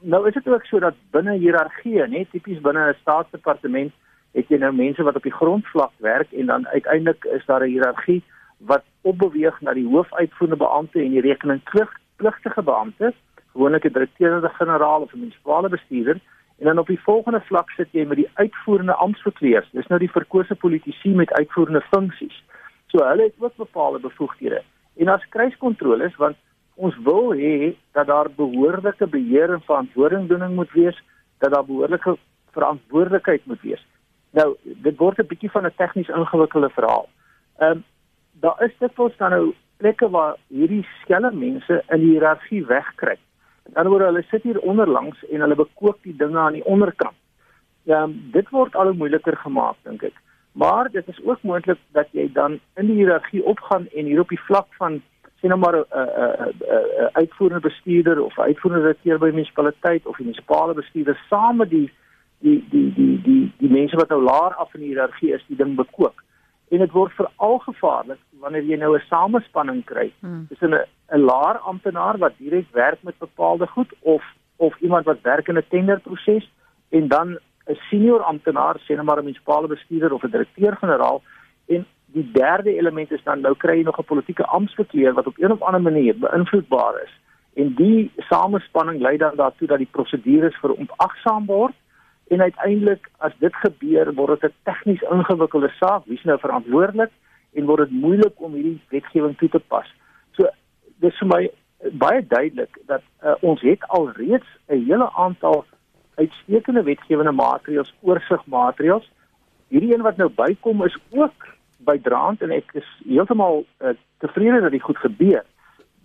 nou 0.00 0.26
is 0.28 0.34
dit 0.34 0.48
ook 0.48 0.64
so 0.64 0.78
dat 0.78 0.94
binne 1.10 1.34
hiërargie, 1.36 2.06
net 2.08 2.30
tipies 2.30 2.60
binne 2.60 2.88
'n 2.88 3.00
staatsdepartement 3.00 3.92
het 4.32 4.48
jy 4.48 4.58
nou 4.58 4.72
mense 4.72 5.02
wat 5.02 5.16
op 5.16 5.22
die 5.22 5.34
grondvlak 5.34 5.92
werk 5.96 6.32
en 6.32 6.46
dan 6.46 6.68
uiteindelik 6.68 7.24
is 7.24 7.44
daar 7.46 7.64
'n 7.64 7.72
hiërargie 7.72 8.22
wat 8.58 8.84
opbeweeg 9.00 9.60
na 9.60 9.72
die 9.72 9.88
hoofuitvoerende 9.88 10.64
beampte 10.64 11.00
en 11.00 11.10
die 11.10 11.20
rekeningpligtige 11.20 12.62
beampte, 12.62 13.12
gewoonlik 13.52 13.84
'n 13.84 13.92
direkteur-generaal 13.92 15.00
of 15.00 15.12
'n 15.12 15.18
munisipale 15.18 15.68
bestuurder 15.68 16.20
en 16.58 16.68
dan 16.68 16.78
op 16.78 16.86
die 16.86 17.00
volgende 17.00 17.40
vlak 17.40 17.70
sit 17.70 17.88
jy 17.90 18.04
met 18.06 18.16
die 18.16 18.30
uitvoerende 18.34 18.94
amptverkleers. 18.94 19.70
Dis 19.72 19.86
nou 19.86 19.98
die 19.98 20.10
verkose 20.10 20.54
politici 20.54 21.10
met 21.10 21.32
uitvoerende 21.32 21.80
funksies. 21.80 22.42
So 22.86 23.04
hulle 23.04 23.22
het 23.22 23.34
ook 23.38 23.56
bepaalde 23.56 23.98
bevoegdhede. 23.98 24.62
En 24.96 25.08
as 25.08 25.28
kruiskontroles 25.28 26.16
want 26.16 26.36
ons 26.74 26.96
wil 27.04 27.32
hê 27.34 27.74
dat 27.92 28.06
daar 28.06 28.30
behoorlike 28.36 29.06
beheer 29.06 29.52
en 29.52 29.62
verantwoordingdoening 29.62 30.54
moet 30.54 30.72
wees, 30.72 31.02
dat 31.38 31.52
daar 31.52 31.64
behoorlike 31.64 32.16
verantwoordelikheid 32.50 33.46
moet 33.46 33.60
wees. 33.60 33.86
Nou, 34.32 34.56
dit 34.62 34.96
word 34.96 35.18
'n 35.18 35.26
bietjie 35.26 35.50
van 35.50 35.66
'n 35.66 35.74
tegnies 35.76 36.08
ingewikkelde 36.08 36.70
verhaal. 36.70 37.08
Ehm 37.58 37.70
um, 37.70 37.84
daar 38.40 38.62
is 38.64 38.72
vir 38.78 39.12
dan 39.16 39.30
nou 39.30 39.54
plekke 39.76 40.08
waar 40.10 40.36
hierdie 40.48 40.86
skelm 41.02 41.38
mense 41.38 41.82
in 41.88 42.00
die 42.00 42.12
hiërargie 42.14 42.66
wegkry. 42.66 43.16
Aan 43.16 43.72
die 43.72 43.76
ander 43.76 43.92
word 43.92 44.04
hulle 44.04 44.24
sit 44.30 44.42
hier 44.42 44.60
onderlangs 44.60 45.24
en 45.30 45.40
hulle 45.40 45.54
bekoop 45.54 45.98
die 46.02 46.16
dinge 46.16 46.38
aan 46.38 46.58
die 46.58 46.64
onderkant. 46.64 47.18
Ja, 47.82 48.02
um, 48.02 48.30
dit 48.32 48.50
word 48.50 48.74
al 48.74 48.92
moeiliker 48.92 49.36
gemaak 49.36 49.76
dink 49.82 50.02
ek. 50.02 50.18
Maar 50.52 50.90
dit 50.90 51.08
is 51.08 51.20
ook 51.24 51.42
moontlik 51.42 51.78
dat 51.92 52.08
jy 52.12 52.28
dan 52.32 52.60
in 52.76 52.86
die 52.86 52.96
hiërargie 52.96 53.44
opgaan 53.44 53.88
en 53.94 54.04
hier 54.04 54.20
op 54.20 54.28
die 54.28 54.44
vlak 54.48 54.68
van 54.78 55.02
sien 55.40 55.50
nou 55.50 55.60
maar 55.60 55.76
'n 55.76 55.86
uh, 55.90 55.98
'n 55.98 56.20
uh, 56.20 56.46
uh, 56.46 57.00
uh, 57.00 57.06
uitvoerende 57.12 57.68
bestuurder 57.68 58.22
of 58.22 58.38
uitvoerende 58.38 58.84
direkteur 58.84 59.18
by 59.18 59.30
munisipaliteit 59.34 60.06
of 60.06 60.18
'n 60.18 60.22
munisipale 60.22 60.74
bestuurder 60.74 61.18
saam 61.28 61.56
met 61.56 61.70
die 61.70 61.92
die 62.42 62.58
die 62.70 62.90
die 62.94 63.14
die 63.22 63.52
die 63.58 63.70
mense 63.70 63.96
wat 63.96 64.08
nou 64.08 64.20
laer 64.22 64.54
af 64.54 64.74
in 64.74 64.84
die 64.84 64.92
hiërargie 64.92 65.32
is, 65.36 65.44
die 65.48 65.56
ding 65.56 65.76
bekoop. 65.78 66.18
En 66.72 66.78
dit 66.78 66.92
word 66.96 67.12
veral 67.18 67.58
gevaarlik 67.66 68.20
wanneer 68.42 68.64
jy 68.66 68.76
nou 68.80 68.96
'n 68.96 69.08
samespanning 69.08 69.84
kry 69.84 70.10
hmm. 70.20 70.46
tussen 70.48 70.74
'n 70.74 70.84
'n 71.16 71.24
laer 71.30 71.58
amptenaar 71.58 72.18
wat 72.18 72.38
direk 72.38 72.66
werk 72.72 73.02
met 73.02 73.18
bepaalde 73.18 73.66
goed 73.66 73.92
of 74.00 74.22
of 74.56 74.76
iemand 74.80 75.04
wat 75.04 75.22
werk 75.22 75.48
in 75.48 75.58
'n 75.58 75.68
tenderproses 75.68 76.50
en 76.90 77.08
dan 77.08 77.38
'n 77.66 77.78
senior 77.90 78.22
amptenaar, 78.22 78.76
sê 78.80 78.96
net 78.96 79.04
maar 79.04 79.18
'n 79.18 79.24
munisipale 79.24 79.66
bestuurder 79.66 80.12
of 80.12 80.22
'n 80.22 80.30
direkteur-generaal 80.30 81.22
en 81.66 81.86
die 82.06 82.30
derde 82.32 82.76
element 82.76 83.12
is 83.12 83.22
dan 83.24 83.40
nou 83.40 83.54
kry 83.56 83.76
jy 83.76 83.84
nog 83.84 83.98
'n 83.98 84.04
politieke 84.04 84.46
amptverkleer 84.46 85.12
wat 85.12 85.26
op 85.26 85.38
een 85.38 85.52
of 85.52 85.62
ander 85.62 85.82
manier 85.82 86.18
beïnvloedbaar 86.18 87.02
is. 87.02 87.12
En 87.54 87.74
die 87.74 88.12
samespanning 88.16 89.00
lei 89.00 89.16
dan 89.16 89.36
daartoe 89.36 89.68
dat 89.68 89.78
die 89.78 89.88
prosedures 89.90 90.56
verontagsaam 90.56 91.46
word 91.46 91.74
en 92.28 92.40
uiteindelik 92.40 93.08
as 93.18 93.32
dit 93.38 93.54
gebeur 93.54 94.14
word 94.14 94.40
dit 94.40 94.50
'n 94.50 94.62
tegnies 94.62 95.02
ingewikkelde 95.02 95.72
saak, 95.80 96.04
wie 96.04 96.16
is 96.18 96.24
nou 96.24 96.38
verantwoordelik 96.38 97.10
en 97.52 97.64
word 97.64 97.88
dit 97.88 98.00
moeilik 98.00 98.34
om 98.36 98.52
hierdie 98.52 98.80
wetgewing 98.88 99.36
toe 99.38 99.48
te 99.48 99.58
pas. 99.58 99.88
So 100.32 100.48
dis 101.00 101.18
vir 101.18 101.28
my 101.28 101.50
baie 101.92 102.26
duidelik 102.26 102.78
dat 102.86 103.02
uh, 103.24 103.34
ons 103.40 103.60
het 103.60 103.88
al 103.88 104.10
reeds 104.10 104.46
'n 104.68 104.84
hele 104.88 105.12
aantal 105.12 105.64
uitstekende 106.14 106.82
wetgewende 106.82 107.32
maatreëls, 107.32 107.94
oorsigmaatreëls. 108.00 109.10
Hierdie 109.68 109.94
een 109.94 110.02
wat 110.02 110.16
nou 110.16 110.28
bykom 110.28 110.84
is 110.84 110.96
ook 111.10 111.48
bydraend 111.76 112.42
en 112.42 112.50
ek 112.50 112.72
is 112.72 112.88
heeltemal 113.04 113.64
uh, 113.80 113.88
tevrede 114.18 114.60
dat 114.60 114.70
dit 114.70 114.82
goed 114.82 114.98
gebeur. 114.98 115.44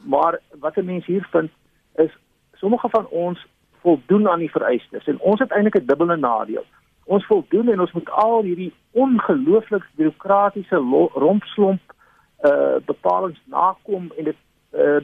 Maar 0.04 0.40
wat 0.60 0.76
'n 0.76 0.86
mens 0.86 1.06
hier 1.06 1.28
vind 1.32 1.52
is 1.96 2.18
sommige 2.54 2.90
van 2.90 3.08
ons 3.08 3.46
voldoen 3.88 4.30
aan 4.30 4.40
die 4.40 4.52
vereistes. 4.52 5.06
En 5.08 5.20
ons 5.20 5.40
het 5.40 5.52
eintlik 5.52 5.78
'n 5.80 5.86
dubbele 5.86 6.18
nadeel. 6.18 6.66
Ons 7.04 7.26
voldoen 7.26 7.70
en 7.70 7.80
ons 7.80 7.92
moet 7.92 8.10
al 8.10 8.42
hierdie 8.44 8.74
ongelooflik 8.92 9.86
bureaukratiese 9.96 10.78
rompslomp 11.26 11.82
uh 12.50 12.76
bepalinge 12.86 13.40
nakom 13.46 14.12
en 14.18 14.24
dit 14.24 14.40
uh 14.74 15.00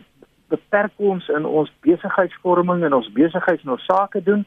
beperk 0.48 0.92
ons 0.96 1.28
in 1.28 1.46
ons 1.46 1.72
besigheidsvorming 1.80 2.84
en 2.84 2.94
ons 2.94 3.12
besigheidsnoorsake 3.12 4.24
doen. 4.24 4.46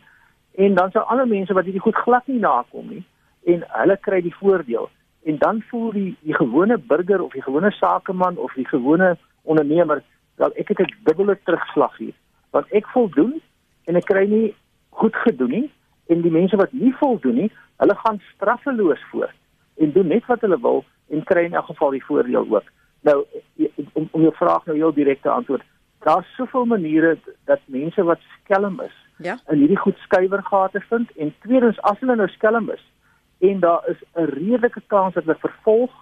En 0.55 0.75
dan 0.75 0.91
sal 0.91 1.03
ander 1.03 1.29
mense 1.29 1.53
wat 1.53 1.65
hierdie 1.65 1.87
goed 1.87 2.03
glad 2.05 2.27
nie 2.27 2.39
nakom 2.41 2.87
nie 2.89 3.05
en 3.45 3.65
hulle 3.69 3.97
kry 3.97 4.21
die 4.21 4.37
voordeel. 4.43 4.91
En 5.25 5.39
dan 5.39 5.63
voel 5.71 5.91
die 5.93 6.17
die 6.21 6.35
gewone 6.35 6.79
burger 6.79 7.23
of 7.23 7.33
die 7.33 7.43
gewone 7.43 7.71
sakeman 7.71 8.37
of 8.37 8.53
die 8.53 8.69
gewone 8.69 9.17
ondernemer 9.43 10.03
dat 10.37 10.53
ek 10.53 10.69
het 10.69 10.81
'n 10.81 10.95
dubbele 11.05 11.39
terugslag 11.45 11.97
hier 11.97 12.17
want 12.51 12.67
ek 12.73 12.87
voldoen 12.87 13.41
en 13.87 13.97
ek 13.97 14.09
kry 14.11 14.27
nie 14.31 14.55
goed 15.01 15.17
gedoen 15.25 15.51
nie 15.51 15.67
en 16.13 16.23
die 16.23 16.35
mense 16.35 16.57
wat 16.57 16.73
nie 16.73 16.93
voldoen 17.01 17.41
nie 17.43 17.51
hulle 17.83 17.97
gaan 18.03 18.21
straffeloos 18.35 19.03
voort 19.11 19.37
en 19.83 19.93
doen 19.93 20.13
net 20.15 20.27
wat 20.31 20.45
hulle 20.47 20.59
wil 20.61 20.85
en 21.13 21.25
kry 21.31 21.47
in 21.47 21.55
elk 21.55 21.71
geval 21.71 21.95
die 21.95 22.05
voordeel 22.05 22.47
ook 22.51 22.71
nou 23.09 23.19
om 23.93 24.09
om 24.11 24.23
jou 24.27 24.35
vraag 24.35 24.67
nou 24.67 24.77
heel 24.77 24.95
direk 24.95 25.23
te 25.23 25.31
antwoord 25.31 25.67
daar's 26.07 26.35
soveel 26.39 26.67
maniere 26.71 27.17
dat 27.51 27.61
mense 27.67 28.03
wat 28.11 28.23
skelm 28.39 28.81
is 28.81 28.97
ja. 29.17 29.39
in 29.51 29.63
hierdie 29.65 29.83
goed 29.85 29.99
skuiwergate 30.05 30.83
vind 30.89 31.13
en 31.17 31.35
tweedens 31.45 31.81
as 31.91 32.01
hulle 32.01 32.17
nou 32.17 32.29
skelm 32.35 32.71
is 32.75 32.85
en 33.39 33.61
daar 33.61 33.89
is 33.93 34.03
'n 34.15 34.29
redelike 34.33 34.83
kans 34.87 35.15
dat 35.15 35.25
hulle 35.25 35.39
vervolg 35.47 35.93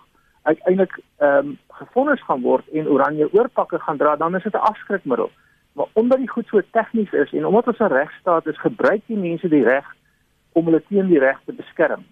uiteindelik 0.42 1.00
ehm 1.18 1.38
um, 1.38 1.58
gefonnis 1.68 2.22
gaan 2.22 2.42
word 2.42 2.68
en 2.68 2.88
oranje 2.88 3.32
oorpakke 3.32 3.78
gaan 3.78 3.96
dra 3.96 4.16
dan 4.16 4.36
is 4.36 4.42
dit 4.42 4.54
'n 4.54 4.66
afskrikmiddel 4.70 5.30
maar 5.74 5.86
omdat 5.92 6.18
die 6.18 6.28
goed 6.28 6.46
so 6.46 6.60
tegnies 6.70 7.12
is 7.12 7.32
en 7.32 7.46
omdat 7.46 7.66
ons 7.66 7.78
'n 7.78 7.94
regstaat 7.94 8.46
is 8.46 8.58
gebruik 8.60 9.02
die 9.06 9.16
mense 9.16 9.48
die 9.48 9.64
reg 9.64 9.86
om 10.52 10.64
hulle 10.64 10.82
teen 10.88 11.06
die 11.06 11.18
reg 11.18 11.40
te 11.44 11.52
beskerm. 11.52 12.04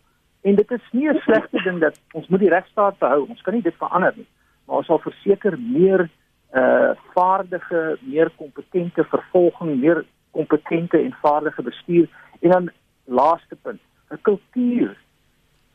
En 0.42 0.54
dit 0.54 0.71
is 0.71 0.87
nie 0.90 1.09
'n 1.09 1.19
slegte 1.19 1.62
ding 1.62 1.78
dat 1.81 2.00
ons 2.12 2.28
moet 2.28 2.40
die 2.40 2.49
regstaat 2.49 2.99
behou. 2.99 3.26
Ons 3.28 3.42
kan 3.42 3.54
nie 3.54 3.62
dit 3.62 3.75
verander 3.78 4.12
nie. 4.16 4.26
Maar 4.66 4.76
ons 4.76 4.87
sal 4.87 4.99
verseker 4.99 5.59
meer 5.59 6.09
uh 6.54 6.90
vaardige 7.14 7.99
meer 8.00 8.31
kompetente 8.37 9.04
vervolging 9.04 9.81
meer 9.81 10.04
kompetente 10.31 10.99
en 10.99 11.14
vaardige 11.21 11.62
bestuur. 11.62 12.09
En 12.40 12.50
dan 12.50 12.71
laaste 13.04 13.57
punt 13.62 13.81
'n 14.11 14.19
kultuur 14.23 14.97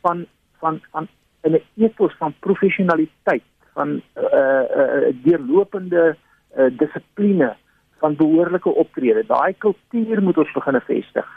van 0.01 0.25
van 0.59 0.81
van 0.91 1.07
'n 1.43 1.61
ethos 1.75 2.13
van 2.17 2.33
professionaliteit 2.39 3.43
van 3.73 3.89
'n 3.89 4.03
uh, 4.15 4.63
uh, 4.77 5.15
deurlopende 5.23 6.15
uh, 6.57 6.65
dissipline 6.77 7.55
van 7.99 8.15
behoorlike 8.15 8.69
optrede. 8.69 9.23
Daai 9.27 9.53
kultuur 9.57 10.21
moet 10.21 10.37
ons 10.37 10.53
begin 10.53 10.81
vestig 10.81 11.27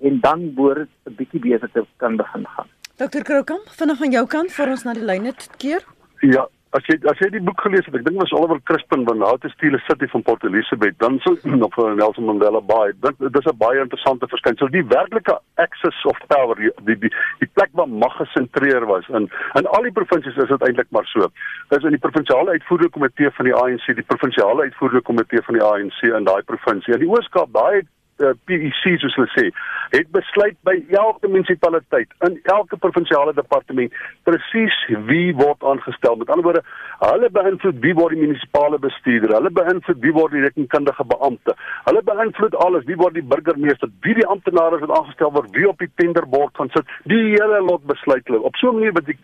en 0.00 0.20
dan 0.20 0.54
behoort 0.54 0.90
'n 1.06 1.14
bietjie 1.16 1.40
beter 1.40 1.70
te 1.72 1.84
kan 1.96 2.16
begin 2.16 2.46
gaan. 2.46 2.68
Dr 2.96 3.22
Krokamp 3.22 3.68
vinnig 3.68 3.98
van 3.98 4.10
jou 4.10 4.26
kant 4.26 4.52
vir 4.52 4.70
ons 4.70 4.84
na 4.84 4.92
die 4.92 5.04
lyne 5.04 5.32
te 5.34 5.48
keer. 5.56 5.82
Ja 6.20 6.48
as 6.76 6.84
jy 6.88 6.96
as 7.08 7.20
jy 7.22 7.28
die 7.32 7.42
boek 7.44 7.60
gelees 7.64 7.86
het, 7.86 7.94
ek 7.96 8.04
dink 8.04 8.18
was 8.20 8.32
Oliver 8.36 8.58
Crispin 8.68 9.04
van 9.08 9.22
How 9.24 9.38
to 9.40 9.48
Steal 9.54 9.76
a 9.78 9.80
City 9.86 10.08
van 10.12 10.24
Port 10.26 10.44
Elizabeth, 10.44 10.96
dan 11.00 11.18
sou 11.24 11.34
nog 11.62 11.72
van 11.76 11.96
Nelson 11.96 12.28
Mandela 12.28 12.60
Bay. 12.60 12.92
Dit 13.04 13.20
dis 13.36 13.48
'n 13.48 13.56
baie 13.56 13.80
interessante 13.80 14.28
verskynsel. 14.28 14.68
Die 14.74 14.84
werklike 14.84 15.38
access 15.56 16.04
of 16.04 16.18
power, 16.28 16.56
die 16.60 16.72
die 16.84 16.98
die, 17.06 17.12
die 17.40 17.50
plek 17.56 17.72
waar 17.72 17.88
mag 17.88 18.16
gesentreer 18.20 18.86
was 18.86 19.08
in 19.08 19.30
in 19.60 19.66
al 19.66 19.88
die 19.88 19.94
provinsies 20.00 20.36
is 20.36 20.52
dit 20.52 20.66
eintlik 20.68 20.90
maar 20.90 21.08
so. 21.14 21.30
Dis 21.72 21.84
in 21.84 21.96
die 21.96 22.04
provinsiale 22.06 22.56
uitvoerende 22.58 22.92
komitee 22.96 23.30
van 23.30 23.48
die 23.48 23.54
ANC, 23.54 23.86
die 23.94 24.10
provinsiale 24.12 24.68
uitvoerende 24.68 25.02
komitee 25.02 25.42
van 25.42 25.54
die 25.54 25.64
ANC 25.64 26.02
in 26.02 26.24
daai 26.24 26.42
provinsie. 26.42 26.94
In 26.94 27.00
die 27.00 27.08
Oos-Kaap, 27.08 27.52
daai 27.52 27.86
uh, 28.22 28.34
PEC 28.46 28.98
soos 29.00 29.16
hulle 29.18 29.30
sê, 29.34 29.48
het 29.94 30.10
besluit 30.12 30.56
by 30.68 30.74
elke 30.92 31.28
munisipaliteit 31.30 32.12
in 32.26 32.38
elke 32.52 32.76
provinsiale 32.76 33.34
departement 33.36 33.94
presies 34.28 34.76
wie 35.08 35.34
word 35.38 35.62
aangestel. 35.64 36.18
Met 36.20 36.32
ander 36.32 36.46
woorde, 36.48 36.62
hulle 37.02 37.30
beïnvloed 37.38 37.80
wie 37.84 37.94
word 37.98 38.16
die 38.16 38.24
munisipale 38.24 38.80
bestuurder, 38.82 39.34
hulle 39.38 39.52
beïnvloed 39.60 40.02
wie 40.04 40.14
word 40.16 40.36
die 40.36 40.44
rekenkundige 40.46 41.06
beampte. 41.12 41.54
Hulle 41.86 42.02
beïnvloed 42.10 42.58
alles, 42.64 42.86
wie 42.90 42.98
word 43.00 43.16
die 43.18 43.26
burgemeester, 43.32 43.92
wie 44.06 44.16
die 44.18 44.26
amptenare 44.34 44.82
wat 44.82 44.94
aangestel 44.98 45.32
word, 45.36 45.54
wie 45.56 45.68
op 45.68 45.78
die 45.84 45.90
tenderbord 46.00 46.56
gaan 46.58 46.72
sit. 46.74 46.96
Die 47.10 47.22
hele 47.36 47.62
lot 47.64 47.86
besluit 47.88 48.26
hulle 48.28 48.42
op 48.42 48.56
so 48.56 48.72
'n 48.72 48.80
manier 48.80 48.92
wat 48.92 49.06
jy, 49.06 49.16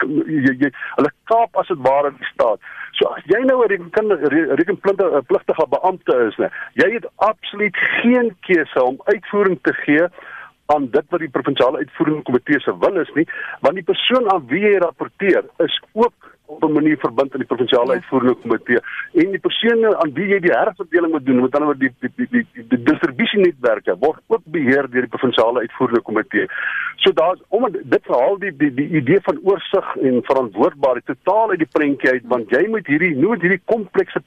jy, 0.46 0.56
jy 0.64 0.70
hulle 0.96 1.12
kaap 1.30 1.56
as 1.56 1.68
dit 1.68 1.84
ware 1.88 2.10
die 2.10 2.32
staat. 2.32 2.60
So 2.98 3.08
as 3.10 3.24
jy 3.26 3.40
nou 3.42 3.62
'n 3.64 3.70
rekenkundige 3.72 4.54
rekenpligtige 4.60 5.66
beampte 5.68 6.14
is, 6.28 6.36
né, 6.38 6.48
jy 6.74 6.88
het 6.94 7.06
absoluut 7.16 7.76
geen 7.76 8.36
keuse 8.46 8.83
om 8.84 9.00
uitvoering 9.04 9.58
te 9.62 9.72
gee 9.84 10.06
aan 10.72 10.88
dit 10.90 11.04
wat 11.12 11.20
die 11.20 11.32
provinsiale 11.32 11.82
uitvoerende 11.82 12.22
komitee 12.22 12.60
se 12.60 12.72
wil 12.78 13.00
is 13.00 13.10
nie, 13.14 13.26
want 13.60 13.74
die 13.74 13.84
persoon 13.84 14.30
aan 14.32 14.46
wie 14.48 14.62
jy 14.64 14.78
rapporteer 14.80 15.44
is 15.66 15.80
ook 15.92 16.33
op 16.46 16.62
'n 16.64 16.72
manier 16.72 16.98
verbind 16.98 17.32
aan 17.32 17.44
die 17.44 17.52
provinsiale 17.52 17.86
ja. 17.86 17.92
uitvoerende 17.92 18.34
komitee 18.34 18.80
en 19.12 19.30
die 19.30 19.38
persone 19.38 19.96
aan 19.96 20.12
wie 20.12 20.26
jy 20.28 20.38
die 20.40 20.52
herverdeling 20.52 21.12
moet 21.12 21.26
doen, 21.26 21.40
met 21.40 21.54
ander 21.54 21.68
woorde 21.68 21.92
die 21.98 22.10
die 22.16 22.26
die 22.30 22.46
die, 22.52 22.66
die 22.68 22.82
distribusienetwerke 22.82 23.96
word 23.98 24.20
ook 24.26 24.42
beheer 24.44 24.90
deur 24.90 25.06
die 25.06 25.14
provinsiale 25.16 25.60
uitvoerende 25.60 26.00
komitee. 26.00 26.46
So 26.96 27.12
daar's 27.12 27.40
omdat 27.48 27.72
dit 27.82 28.04
verhaal 28.04 28.38
die 28.38 28.56
die 28.56 28.74
die 28.74 28.88
idee 28.88 29.20
van 29.22 29.38
oorsig 29.42 29.96
en 29.96 30.20
verantwoordbaarheid 30.22 31.06
totaal 31.06 31.50
uit 31.50 31.58
die 31.58 31.72
prentjie 31.72 32.10
uit 32.10 32.26
want 32.34 32.50
jy 32.50 32.66
moet 32.68 32.86
hierdie 32.86 33.16
nooit 33.16 33.40
hierdie 33.40 33.62
komplekse 33.64 34.20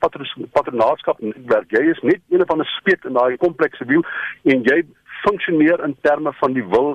patronaatskap 0.52 1.20
netwerk. 1.20 1.72
Jy 1.72 1.84
is 1.92 2.02
net 2.02 2.22
een 2.30 2.46
van 2.46 2.60
'n 2.60 2.72
speet 2.78 3.06
in 3.06 3.14
daai 3.14 3.38
komplekse 3.38 3.86
wiel 3.86 4.06
en 4.44 4.64
jy 4.64 4.84
funksioneer 5.28 5.84
in 5.84 5.96
terme 6.02 6.34
van 6.42 6.54
die 6.54 6.66
wil 6.74 6.90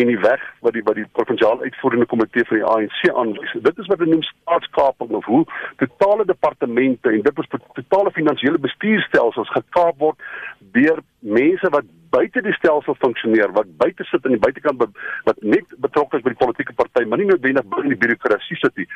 en 0.00 0.10
die 0.10 0.18
weg 0.18 0.42
wat 0.66 0.76
die 0.76 0.82
wat 0.86 0.98
die 1.00 1.06
provinsiale 1.18 1.66
uitvoerende 1.68 2.06
komitee 2.12 2.46
van 2.48 2.60
die 2.60 2.68
ANC 2.74 3.00
aanwys. 3.22 3.56
Dit 3.66 3.78
is 3.78 3.90
wat 3.90 3.98
hulle 4.02 4.14
noem 4.14 4.26
staatskaping 4.28 5.16
of 5.20 5.24
hoe 5.24 5.42
totale 5.82 6.24
departemente 6.30 7.10
en 7.10 7.26
dit 7.26 7.42
is 7.44 7.52
totale 7.80 8.14
finansiële 8.20 8.62
bestuurstelsels 8.68 9.52
gekaap 9.58 9.98
word 9.98 10.30
deur 10.78 11.02
mense 11.18 11.70
wat 11.76 11.92
buite 12.14 12.42
die 12.46 12.54
stelsel 12.54 12.94
funksioneer, 13.02 13.52
wat 13.56 13.70
buite 13.80 14.04
sit 14.06 14.26
aan 14.26 14.36
die 14.36 14.42
buitekant 14.42 14.82
wat 15.26 15.40
net 15.42 15.78
betrokke 15.82 16.20
is 16.20 16.26
by 16.26 16.34
die 16.34 16.42
politieke 16.42 16.76
party, 16.78 17.02
maar 17.08 17.18
nie 17.18 17.26
noodwendig 17.30 17.66
binne 17.72 17.94
die 17.94 18.00
birokrasie 18.04 18.58
sit 18.60 18.76
nie. 18.78 18.86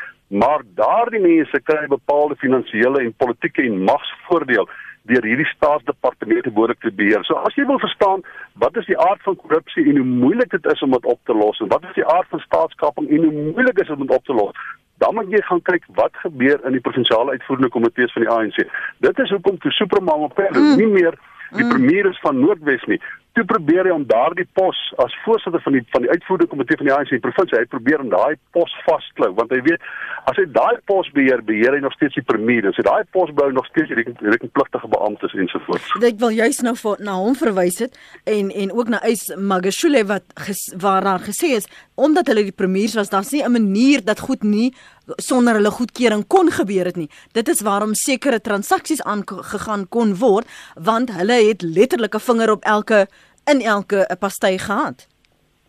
Maar 0.42 0.62
daardie 0.78 1.22
mense 1.24 1.62
kry 1.66 1.86
bepaalde 1.90 2.38
finansiële 2.42 3.02
en 3.02 3.16
politieke 3.24 3.64
en 3.66 3.82
magsvoordeel 3.88 4.68
deur 5.10 5.24
hierdie 5.24 5.48
staatsdepartemente 5.50 6.52
behoorlik 6.54 6.80
te 6.80 6.92
beheer. 6.92 7.24
So 7.24 7.38
as 7.48 7.56
jy 7.58 7.66
wil 7.68 7.80
verstaan 7.82 8.24
wat 8.62 8.76
is 8.80 8.88
die 8.90 8.98
aard 8.98 9.22
van 9.26 9.36
korrupsie 9.36 9.86
en 9.88 10.00
hoe 10.00 10.08
moeilik 10.24 10.50
dit 10.54 10.66
is 10.72 10.82
om 10.84 10.96
dit 10.96 11.08
op 11.14 11.20
te 11.24 11.36
los 11.36 11.60
en 11.64 11.72
wat 11.72 11.86
is 11.88 11.96
die 12.00 12.06
aard 12.06 12.28
van 12.34 12.44
staatskaping 12.44 13.08
en 13.08 13.24
hoe 13.24 13.46
moeilik 13.52 13.80
is 13.80 13.88
dit 13.88 13.96
om 13.96 14.06
dit 14.06 14.16
op 14.16 14.24
te 14.24 14.36
los, 14.40 14.66
dan 15.02 15.14
moet 15.14 15.30
jy 15.30 15.40
gaan 15.46 15.62
kyk 15.70 15.88
wat 16.00 16.22
gebeur 16.24 16.60
in 16.66 16.76
die 16.76 16.84
provinsiale 16.84 17.36
uitvoerende 17.36 17.72
komitees 17.76 18.12
van 18.12 18.26
die 18.26 18.32
ANC. 18.34 18.62
Dit 19.06 19.18
is 19.24 19.34
hoekom 19.34 19.58
toe 19.58 19.72
Supermama 19.72 20.28
Pedro 20.34 20.60
mm. 20.60 20.76
nie 20.80 20.92
meer 20.98 21.18
die 21.56 21.64
mm. 21.64 21.72
premier 21.72 22.10
is 22.10 22.20
van 22.24 22.40
Noordwes 22.40 22.84
nie 22.92 23.00
toe 23.38 23.46
probeer 23.46 23.86
hy 23.86 23.94
om 23.94 24.04
daardie 24.08 24.46
pos 24.58 24.78
as 25.02 25.14
voorsitter 25.22 25.62
van 25.62 25.76
die 25.76 25.82
van 25.92 26.04
die 26.04 26.10
uitvoerende 26.10 26.50
komitee 26.50 26.78
van 26.80 26.88
die 26.88 26.94
ANC 26.94 27.12
provinsie, 27.22 27.58
hy 27.60 27.68
probeer 27.70 28.02
om 28.02 28.10
daai 28.10 28.34
pos 28.56 28.72
vasklou 28.86 29.30
want 29.38 29.52
hy 29.54 29.60
weet 29.66 29.84
as 30.28 30.36
hy 30.40 30.44
daai 30.52 30.80
pos 30.90 31.08
beheer, 31.14 31.40
beheer 31.46 31.76
hy 31.76 31.80
nog 31.80 31.94
steeds 31.96 32.18
die 32.18 32.24
premier. 32.26 32.66
As 32.68 32.76
hy 32.76 32.84
daai 32.84 33.06
pos 33.14 33.30
bou 33.36 33.46
nog 33.54 33.66
steeds 33.70 33.94
die 33.94 34.04
rekenpligtige 34.04 34.90
beamptes 34.92 35.36
ensovoorts. 35.38 35.94
Ek 36.04 36.18
wil 36.20 36.34
juist 36.36 36.64
nou 36.66 36.74
vir 36.76 37.04
na 37.06 37.14
hom 37.20 37.38
verwys 37.38 37.80
het 37.84 37.96
en 38.28 38.50
en 38.50 38.74
ook 38.74 38.92
na 38.92 39.00
Ys 39.08 39.28
Magashule 39.38 40.02
wat 40.10 40.26
ges, 40.48 40.68
waar 40.82 41.06
daar 41.06 41.24
gesê 41.24 41.54
is 41.60 41.68
omdat 41.98 42.28
hulle 42.30 42.44
die 42.46 42.54
premiers 42.54 42.94
was, 42.94 43.10
daar's 43.10 43.32
nie 43.32 43.42
'n 43.42 43.52
manier 43.52 44.04
dat 44.04 44.20
goed 44.20 44.42
nie 44.42 44.72
sonder 45.16 45.54
hulle 45.54 45.70
goedkeuring 45.70 46.26
kon 46.26 46.50
gebeur 46.52 46.84
het 46.84 46.96
nie. 46.96 47.08
Dit 47.32 47.48
is 47.48 47.60
waarom 47.60 47.94
sekere 47.94 48.40
transaksies 48.40 49.02
aangegaan 49.02 49.88
kon 49.88 50.14
word 50.14 50.46
want 50.74 51.10
hulle 51.10 51.38
het 51.48 51.62
letterlik 51.62 52.14
'n 52.14 52.20
vinger 52.20 52.50
op 52.50 52.64
elke 52.64 53.08
in 53.50 53.60
elke 53.60 54.16
pasty 54.20 54.58
gehad. 54.58 55.06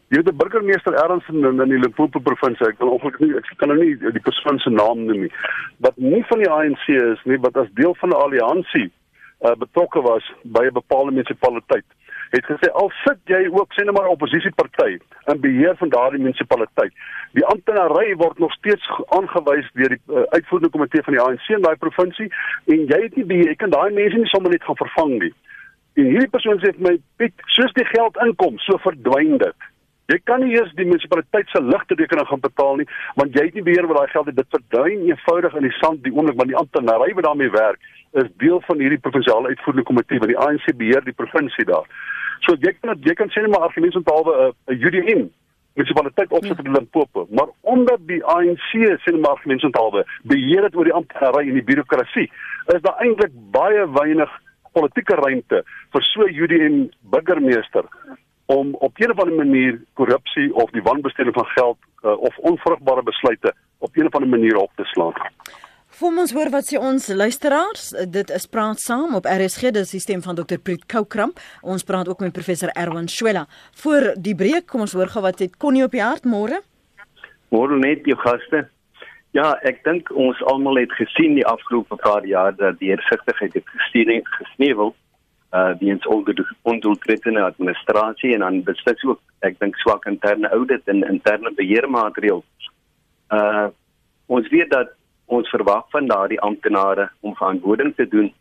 Jy 0.10 0.18
het 0.18 0.26
die 0.26 0.34
burgemeester 0.34 0.96
erns 0.98 1.28
in 1.30 1.46
in 1.46 1.70
die 1.70 1.80
Limpopo 1.80 2.20
provinsie. 2.20 2.66
Ek 2.68 2.80
wil 2.82 2.96
ongelukkig 2.96 3.28
nie 3.28 3.36
ek 3.38 3.50
kan 3.62 3.70
nou 3.70 3.78
nie 3.78 3.94
die 4.16 4.24
persoon 4.26 4.58
se 4.60 4.72
naam 4.74 5.04
noem 5.06 5.28
nie. 5.28 5.34
Wat 5.86 5.98
nie 6.02 6.24
van 6.32 6.42
die 6.42 6.50
ANC 6.50 6.88
is 6.96 7.22
nie, 7.30 7.38
wat 7.44 7.58
as 7.62 7.70
deel 7.78 7.94
van 8.02 8.10
'n 8.10 8.22
alliansie 8.24 8.88
uh, 8.90 9.54
betrokke 9.64 10.02
was 10.02 10.26
by 10.44 10.66
'n 10.66 10.74
bepaalde 10.74 11.12
munisipaliteit. 11.12 11.86
Het 12.30 12.46
gesê 12.46 12.72
al 12.82 12.92
sit 13.06 13.20
jy 13.26 13.50
ook 13.52 13.74
sê 13.74 13.86
net 13.86 13.94
maar 13.94 14.10
'n 14.10 14.18
oppositieparty 14.18 14.98
in 15.32 15.40
beheer 15.46 15.76
van 15.78 15.90
daardie 15.90 16.20
munisipaliteit. 16.20 16.94
Die 17.38 17.46
amptenary 17.46 18.16
word 18.16 18.40
nog 18.40 18.54
steeds 18.54 18.90
aangewys 19.08 19.70
deur 19.74 19.90
die 19.90 20.02
uh, 20.08 20.26
uitvoerende 20.30 20.70
komitee 20.70 21.04
van 21.04 21.14
die 21.14 21.22
ANC 21.22 21.48
in 21.50 21.62
daai 21.62 21.76
provinsie 21.76 22.34
en 22.66 22.86
jy 22.86 23.00
het 23.02 23.16
nie 23.16 23.26
beheer, 23.26 23.48
jy 23.48 23.56
kan 23.56 23.70
daai 23.70 23.92
mense 23.94 24.18
nie 24.18 24.34
sommer 24.34 24.52
net 24.52 24.64
gaan 24.64 24.82
vervang 24.86 25.20
nie. 25.20 25.34
En 26.00 26.08
hierdie 26.08 26.32
persoon 26.32 26.60
sê 26.64 26.72
my, 26.78 26.96
"Piet, 27.18 27.34
soos 27.56 27.74
die 27.74 27.86
geld 27.86 28.18
inkom, 28.26 28.58
so 28.60 28.78
verdwyn 28.78 29.38
dit." 29.38 29.70
Jy 30.10 30.18
kan 30.24 30.42
nie 30.42 30.56
eers 30.56 30.72
die 30.74 30.86
munisipaliteit 30.86 31.50
se 31.50 31.62
ligte 31.62 31.96
rekening 31.96 32.28
gaan 32.28 32.42
betaal 32.42 32.80
nie, 32.80 32.88
want 33.16 33.36
jy 33.38 33.44
het 33.46 33.54
nie 33.54 33.64
beheer 33.68 33.86
oor 33.86 34.00
daai 34.00 34.14
geld 34.14 34.26
nie. 34.26 34.36
Dit 34.40 34.56
verdwyn 34.56 35.04
eenvoudig 35.06 35.56
in 35.60 35.68
die 35.68 35.78
sand 35.82 36.04
die 36.04 36.14
oomblik 36.14 36.38
wanneer 36.40 36.56
die 36.56 36.62
amptenary 36.62 37.14
wat 37.14 37.28
daarmee 37.28 37.52
werk, 37.54 37.80
is 38.14 38.32
deel 38.42 38.62
van 38.66 38.80
hierdie 38.80 39.04
provinsiale 39.06 39.52
uitvoerende 39.52 39.86
komitee 39.86 40.18
want 40.18 40.32
die 40.32 40.42
ANC 40.46 40.66
beheer 40.78 41.06
die 41.06 41.14
provinsie 41.14 41.66
daar. 41.66 41.86
So 42.42 42.56
jy 42.56 42.74
kan 42.80 42.98
jy 43.06 43.14
kan 43.14 43.30
sê 43.30 43.44
net 43.44 43.54
maar 43.54 43.68
argumente 43.68 44.02
onthaalwe 44.02 44.34
'n 44.34 44.74
uh, 44.74 44.86
UDM 44.88 45.28
munisipaliteit 45.78 46.32
opsit 46.32 46.58
ja. 46.58 46.64
in 46.64 46.72
Limpopo, 46.72 47.28
maar 47.30 47.50
omdat 47.62 48.02
die 48.08 48.24
ANC 48.26 48.70
sê 48.74 49.12
net 49.14 49.22
maar 49.22 49.38
argumente 49.38 49.66
onthaalwe 49.66 50.06
beheer 50.24 50.62
dit 50.62 50.76
oor 50.76 50.90
die 50.90 50.98
amptenary 51.02 51.48
en 51.48 51.54
die 51.62 51.68
birokrasie, 51.70 52.32
is 52.74 52.82
daar 52.82 52.98
eintlik 53.06 53.34
baie 53.52 53.86
weinig 53.92 54.32
politieke 54.72 55.16
ruimte 55.16 55.64
vir 55.94 56.04
so 56.14 56.28
UDM 56.28 56.90
burgemeester 57.02 57.86
om 58.50 58.76
op 58.76 58.98
'n 58.98 59.12
of 59.12 59.20
ander 59.20 59.36
manier 59.36 59.82
korrupsie 59.94 60.54
of 60.54 60.70
die 60.72 60.82
wanbesteding 60.82 61.36
van 61.36 61.46
geld 61.46 61.78
uh, 62.04 62.22
of 62.22 62.38
onvrugbare 62.38 63.04
besluite 63.04 63.54
op 63.78 63.96
'n 63.96 64.06
of 64.06 64.16
ander 64.16 64.30
manier 64.30 64.56
op 64.56 64.72
te 64.76 64.84
slaan. 64.84 65.14
Vir 66.00 66.18
ons 66.18 66.32
hoor 66.32 66.50
wat 66.50 66.66
sê 66.70 66.78
ons 66.80 67.08
luisteraars, 67.08 67.90
dit 68.08 68.30
is 68.30 68.46
praat 68.46 68.80
saam 68.80 69.16
op 69.16 69.26
RSG, 69.26 69.62
dit 69.62 69.84
is 69.84 69.92
die 69.92 70.00
stem 70.00 70.22
van 70.22 70.36
Dr 70.36 70.58
Piet 70.64 70.86
Koukramp. 70.86 71.40
Ons 71.62 71.84
praat 71.84 72.08
ook 72.10 72.20
met 72.20 72.32
professor 72.32 72.70
Erwin 72.70 73.08
Swela. 73.08 73.48
Voor 73.82 74.14
die 74.16 74.36
breek, 74.36 74.68
kom 74.68 74.82
ons 74.82 74.94
hoor 74.94 75.08
gou 75.08 75.22
wat 75.22 75.40
het 75.40 75.58
Connie 75.58 75.84
op 75.84 75.92
die 75.92 76.02
hart 76.02 76.24
môre? 76.24 76.62
Môre 77.50 77.78
net 77.78 78.06
jou 78.06 78.16
gaste. 78.22 78.70
Ja, 79.38 79.52
ek 79.62 79.84
dink 79.86 80.10
ons 80.18 80.40
almal 80.50 80.80
het 80.82 80.94
gesien 80.98 81.36
die 81.38 81.46
afgelope 81.46 82.00
paar 82.02 82.26
jaar 82.26 82.56
dat 82.58 82.80
die 82.80 82.90
hersigtigheid 82.90 83.54
het 83.54 84.32
gesneuwel 84.40 84.96
uh 85.54 85.74
die 85.80 85.90
ons 85.94 86.06
ondoeltreffende 86.62 87.42
administrasie 87.42 88.34
en 88.34 88.44
dan 88.46 88.64
beslis 88.64 89.04
ook 89.04 89.22
ek 89.46 89.60
dink 89.62 89.78
swak 89.82 90.06
interne 90.06 90.50
audit 90.54 90.88
en 90.88 91.06
interne 91.06 91.52
beheermaatreëls. 91.58 92.70
Uh 93.34 93.70
ons 94.26 94.50
weet 94.50 94.70
dat 94.70 94.94
ons 95.26 95.50
verwag 95.50 95.86
van 95.94 96.10
daardie 96.10 96.42
amptenare 96.46 97.10
om 97.22 97.36
verantwoording 97.36 97.96
te 97.96 98.08
doen 98.08 98.34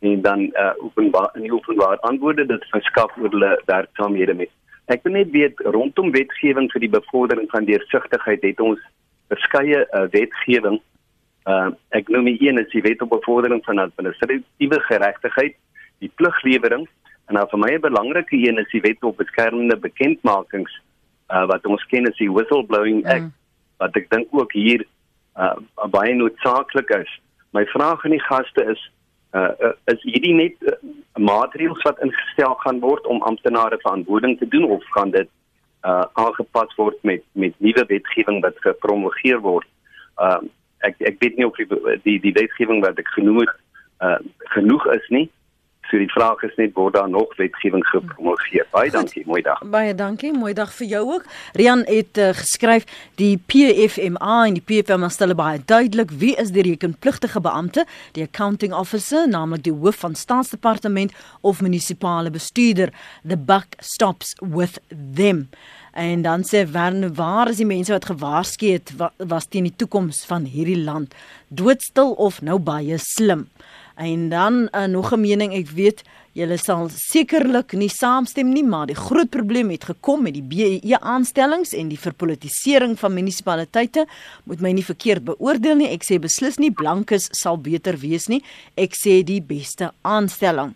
en 0.00 0.22
dan 0.22 0.44
uh 0.50 0.74
openbaar 0.78 1.30
in 1.34 1.46
die 1.46 1.54
openbaar 1.54 1.98
antwoorde 2.10 2.46
dit 2.46 2.70
verskaf 2.70 3.16
oor 3.18 3.30
hulle 3.30 3.54
werksaamhede 3.66 4.34
met. 4.34 4.50
Ek 4.86 5.02
wil 5.02 5.12
net 5.18 5.30
weet 5.30 5.62
rondom 5.78 6.10
wetgewing 6.10 6.70
vir 6.70 6.86
die 6.86 6.94
bevordering 6.98 7.50
van 7.50 7.70
deursigtigheid 7.70 8.42
het 8.42 8.60
ons 8.60 8.82
verskeie 9.28 9.86
uh, 9.86 10.06
wetgewing 10.10 10.80
uh 11.44 11.70
ek 11.90 12.08
noem 12.08 12.26
een 12.32 12.58
is 12.58 12.70
die 12.72 12.82
wet 12.82 13.02
op 13.02 13.10
bevordering 13.12 13.64
van 13.64 13.78
administratiewe 13.78 14.80
geregtigheid 14.88 15.56
die 15.98 16.12
pliglewering 16.16 16.88
en 17.28 17.34
dan 17.34 17.48
vir 17.48 17.58
my 17.58 17.70
'n 17.74 17.80
belangrike 17.80 18.36
een 18.36 18.58
is 18.58 18.70
die 18.70 18.80
wet 18.80 19.04
op 19.04 19.16
beskermende 19.16 19.76
bekendmakings 19.76 20.80
uh, 21.30 21.46
wat 21.46 21.66
ons 21.66 21.84
ken 21.86 22.08
as 22.08 22.16
die 22.16 22.32
whistleblowing 22.32 23.04
act 23.06 23.28
mm. 23.28 23.32
wat 23.82 23.96
ek 23.96 24.10
dink 24.10 24.28
ook 24.30 24.52
hier 24.52 24.84
uh, 25.36 25.56
baie 25.90 26.14
noodsaaklik 26.14 26.90
is. 26.90 27.10
My 27.50 27.64
vraag 27.66 28.04
aan 28.04 28.16
die 28.16 28.26
gaste 28.26 28.64
is 28.64 28.82
uh, 29.34 29.50
uh, 29.60 29.72
is 29.92 30.02
hierdie 30.02 30.34
net 30.34 30.68
uh, 30.68 30.76
maatreëls 31.18 31.82
wat 31.86 32.02
ingestel 32.04 32.54
gaan 32.62 32.80
word 32.80 33.06
om 33.06 33.22
amptenare 33.22 33.78
verantwoording 33.82 34.38
te 34.38 34.48
doen 34.48 34.64
of 34.64 34.84
gaan 34.96 35.10
dit 35.10 35.30
uh, 35.84 36.04
aangepas 36.12 36.74
word 36.80 36.98
met 37.02 37.22
met 37.32 37.54
nuwe 37.58 37.84
wetgewing 37.88 38.42
wat 38.42 38.58
gepromoveer 38.66 39.40
word? 39.44 39.68
Uh, 40.16 40.40
ek 40.88 41.00
ek 41.12 41.20
weet 41.22 41.36
nie 41.36 41.46
of 41.46 41.56
die 41.56 41.68
die, 42.04 42.18
die 42.20 42.36
wetgewing 42.36 42.82
wat 42.84 42.98
ek 43.00 43.08
genoem 43.16 43.44
het 43.44 43.56
uh, 44.04 44.18
genoeg 44.56 44.86
is 44.96 45.08
nie. 45.08 45.28
So 45.90 46.00
die 46.00 46.08
vraag 46.08 46.40
is 46.46 46.54
net 46.56 46.72
word 46.78 46.94
daar 46.96 47.08
nog 47.10 47.34
wetgewing 47.36 47.84
gepromoveer. 47.86 48.64
Baie 48.72 48.88
Goed, 48.88 48.96
dankie, 48.96 49.22
mooi 49.28 49.42
dag. 49.44 49.60
Baie 49.68 49.92
dankie, 49.94 50.32
mooi 50.32 50.54
dag 50.56 50.72
vir 50.72 50.86
jou 50.88 51.02
ook. 51.12 51.26
Rian 51.52 51.84
het 51.88 52.18
uh, 52.18 52.30
geskryf 52.38 52.86
die 53.20 53.36
PFMA 53.36 54.38
en 54.46 54.56
die 54.56 54.64
PFMA 54.64 55.10
stel 55.12 55.36
baie 55.36 55.60
duidelik 55.60 56.14
wie 56.22 56.32
is 56.40 56.54
die 56.56 56.64
rekenpligtige 56.64 57.42
beampte, 57.44 57.84
die 58.16 58.24
accounting 58.24 58.72
officer, 58.72 59.28
naamlik 59.28 59.66
die 59.68 59.76
hoof 59.76 60.00
van 60.06 60.16
staatsdepartement 60.16 61.12
of 61.42 61.60
munisipale 61.60 62.32
bestuurder. 62.32 62.94
The 63.22 63.36
buck 63.36 63.76
stops 63.78 64.34
with 64.40 64.80
them. 64.88 65.50
En 65.94 66.22
dan 66.22 66.42
sê 66.42 66.64
Wern, 66.66 67.14
waar 67.14 67.48
is 67.52 67.60
die 67.62 67.68
mense 67.70 67.92
wat 67.94 68.08
gewaarsku 68.10 68.72
het 68.74 68.90
was 69.30 69.46
teen 69.46 69.68
die 69.68 69.76
toekoms 69.78 70.24
van 70.26 70.48
hierdie 70.50 70.80
land? 70.82 71.14
Doodstil 71.54 72.16
of 72.18 72.40
nou 72.42 72.58
baie 72.58 72.98
slim? 72.98 73.46
En 73.94 74.28
dan 74.28 74.68
uh, 74.72 74.84
nog 74.90 75.12
'n 75.14 75.20
mening, 75.20 75.54
ek 75.54 75.70
weet 75.70 76.02
julle 76.32 76.58
sal 76.58 76.88
sekerlik 76.90 77.72
nie 77.78 77.88
saamstem 77.88 78.50
nie, 78.50 78.64
maar 78.64 78.86
die 78.90 78.98
groot 78.98 79.30
probleem 79.30 79.70
het 79.70 79.84
gekom 79.84 80.22
met 80.22 80.34
die 80.34 80.42
BEE 80.42 80.98
aanstellings 81.00 81.72
en 81.72 81.88
die 81.88 81.98
verpolitisering 81.98 82.98
van 82.98 83.14
munisipaliteite. 83.14 84.06
Moet 84.44 84.60
my 84.60 84.72
nie 84.72 84.84
verkeerd 84.84 85.24
beoordeel 85.24 85.76
nie. 85.76 85.92
Ek 85.94 86.02
sê 86.02 86.18
beslis 86.18 86.58
nie 86.58 86.72
blankes 86.72 87.28
sal 87.30 87.56
beter 87.56 87.96
wees 88.02 88.26
nie. 88.26 88.42
Ek 88.74 88.98
sê 88.98 89.22
die 89.22 89.42
beste 89.42 89.92
aanstelling. 90.02 90.74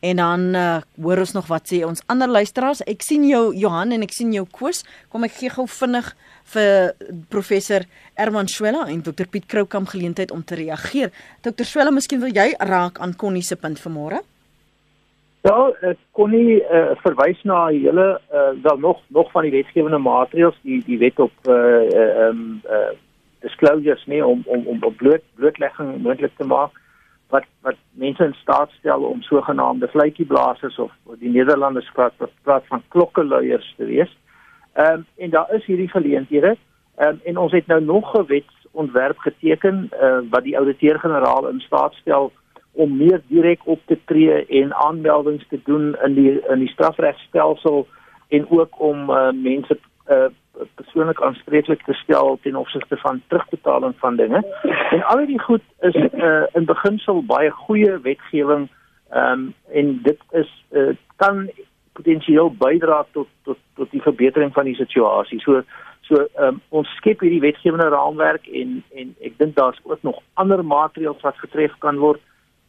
En 0.00 0.16
dan 0.16 0.40
uh, 0.56 0.80
hoor 1.02 1.20
ons 1.26 1.32
nog 1.36 1.46
wat 1.52 1.68
sê 1.68 1.82
ons 1.84 2.02
ander 2.08 2.28
luisteraars. 2.28 2.80
Ek 2.88 3.04
sien 3.04 3.26
jou 3.28 3.50
Johan 3.56 3.92
en 3.92 4.04
ek 4.06 4.14
sien 4.16 4.32
jou 4.32 4.46
Koos. 4.48 4.80
Kom 5.12 5.26
ek 5.28 5.36
gee 5.36 5.52
gou 5.52 5.66
vinnig 5.68 6.08
vir 6.54 6.94
professor 7.28 7.84
Erman 8.16 8.48
Swela 8.48 8.86
en 8.88 9.02
Dr 9.04 9.28
Piet 9.28 9.46
Kroukamp 9.46 9.92
geleentheid 9.92 10.32
om 10.32 10.42
te 10.44 10.56
reageer. 10.56 11.12
Dr 11.44 11.68
Swela, 11.68 11.92
miskien 11.92 12.22
wil 12.24 12.32
jy 12.32 12.54
raak 12.72 13.00
aan 13.04 13.12
Connie 13.20 13.44
se 13.44 13.60
punt 13.60 13.80
vanmôre? 13.82 14.22
Ja, 15.44 15.70
Connie 16.16 16.58
uh, 16.60 16.96
verwys 17.00 17.38
na 17.48 17.66
hele 17.68 18.08
uh, 18.32 18.50
wel 18.64 18.80
nog 18.80 18.98
nog 19.08 19.30
van 19.32 19.46
die 19.48 19.54
wetgewende 19.54 20.00
maatreëls, 20.00 20.58
die 20.64 20.82
die 20.84 20.98
wet 21.00 21.20
op 21.20 21.32
uh 21.48 22.28
um 22.28 22.60
uh 22.68 22.90
disclosures 23.40 24.04
nie 24.04 24.20
om 24.24 24.42
om 24.44 24.66
om 24.68 24.82
op 24.84 24.96
bloot 25.00 25.24
blootlegging 25.40 25.94
moontlik 26.04 26.32
te 26.36 26.44
maak 26.44 26.76
wat 27.30 27.46
wat 27.60 27.76
mense 27.90 28.24
in 28.24 28.34
staat 28.34 28.70
stel 28.78 29.02
om 29.02 29.22
sogenaamde 29.22 29.88
vletjieblassers 29.88 30.78
of 30.78 30.92
die 31.18 31.30
Nederlanders 31.30 31.90
praat 31.92 32.12
praat 32.42 32.66
van 32.66 32.82
klokkeluiers 32.88 33.74
te 33.76 33.84
wees. 33.84 34.16
Ehm 34.72 34.92
um, 34.92 35.06
en 35.16 35.30
daar 35.30 35.54
is 35.54 35.64
hierdie 35.64 35.88
geleenthede. 35.88 36.56
Ehm 36.96 37.08
um, 37.08 37.20
en 37.24 37.36
ons 37.36 37.52
het 37.52 37.66
nou 37.66 37.84
nog 37.84 38.12
'n 38.18 38.26
wetsontwerp 38.26 39.18
geteken 39.18 39.88
uh, 39.92 40.18
wat 40.30 40.42
die 40.42 40.58
ouditeur-generaal 40.58 41.48
in 41.48 41.60
staat 41.60 41.94
stel 41.94 42.32
om 42.72 42.96
meer 42.96 43.22
direk 43.26 43.60
op 43.64 43.80
te 43.86 43.98
tree 44.04 44.46
en 44.46 44.74
aanmeldings 44.74 45.48
te 45.48 45.60
doen 45.64 45.96
in 46.02 46.14
die 46.14 46.40
in 46.48 46.58
die 46.58 46.68
strafregstelsel 46.68 47.86
en 48.28 48.50
ook 48.50 48.80
om 48.80 49.10
uh, 49.10 49.30
mense 49.32 49.78
uh, 50.08 50.24
persoonlik 50.74 51.22
aanspreeklik 51.22 51.82
te 51.84 51.92
stel 51.92 52.38
ten 52.42 52.56
opsigte 52.56 52.96
van 52.96 53.22
terugbetaling 53.26 53.94
van 53.98 54.16
dinge. 54.16 54.44
En 54.90 55.04
al 55.04 55.26
die 55.26 55.40
goed 55.40 55.62
is 55.80 55.96
uh, 55.96 56.42
in 56.52 56.64
beginsel 56.64 57.22
baie 57.24 57.50
goeie 57.50 57.98
wetgewing 58.02 58.68
ehm 59.10 59.32
um, 59.32 59.54
en 59.72 59.98
dit 60.02 60.18
is 60.30 60.50
uh, 60.70 60.90
kan 61.16 61.50
potensieel 61.92 62.50
bydra 62.58 63.04
tot 63.12 63.28
tot 63.42 63.58
tot 63.74 63.90
die 63.90 64.02
verbetering 64.02 64.52
van 64.52 64.64
die 64.64 64.74
situasie. 64.74 65.40
So 65.40 65.62
so 66.00 66.26
um, 66.38 66.60
ons 66.68 66.88
skep 66.98 67.20
hierdie 67.20 67.42
wetgewende 67.42 67.88
raamwerk 67.94 68.46
en 68.46 68.82
en 68.94 69.14
ek 69.20 69.38
dink 69.38 69.56
daar's 69.56 69.80
ook 69.82 70.02
nog 70.02 70.22
ander 70.34 70.64
maatreëls 70.64 71.22
wat 71.26 71.38
getref 71.38 71.74
kan 71.78 71.98
word. 71.98 72.20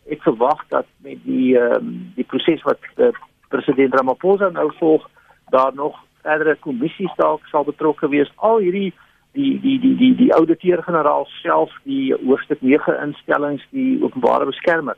Ek 0.10 0.22
verwag 0.26 0.63
dat 0.74 0.89
met 1.06 1.22
die 1.26 1.58
um, 1.58 2.12
die 2.15 2.26
proses 2.26 2.63
wat 2.65 2.82
uh, 2.98 3.12
president 3.54 3.94
Ramaphosa 3.94 4.50
nou 4.50 4.72
volg, 4.80 5.10
daar 5.50 5.74
nog 5.76 6.00
verdere 6.24 6.56
kommissies 6.56 7.14
dalk 7.18 7.46
sal 7.52 7.64
betrokke 7.68 8.10
wees. 8.10 8.32
Al 8.38 8.60
hierdie 8.64 8.92
die 9.34 9.60
die 9.64 9.78
die 9.80 9.96
die 9.96 10.16
die 10.16 10.34
ouditeur-generaal 10.36 11.28
self, 11.42 11.72
die 11.84 12.14
hoofstuk 12.26 12.62
9 12.62 12.98
instellings, 13.06 13.64
die 13.72 14.00
openbare 14.04 14.46
beskermer. 14.46 14.98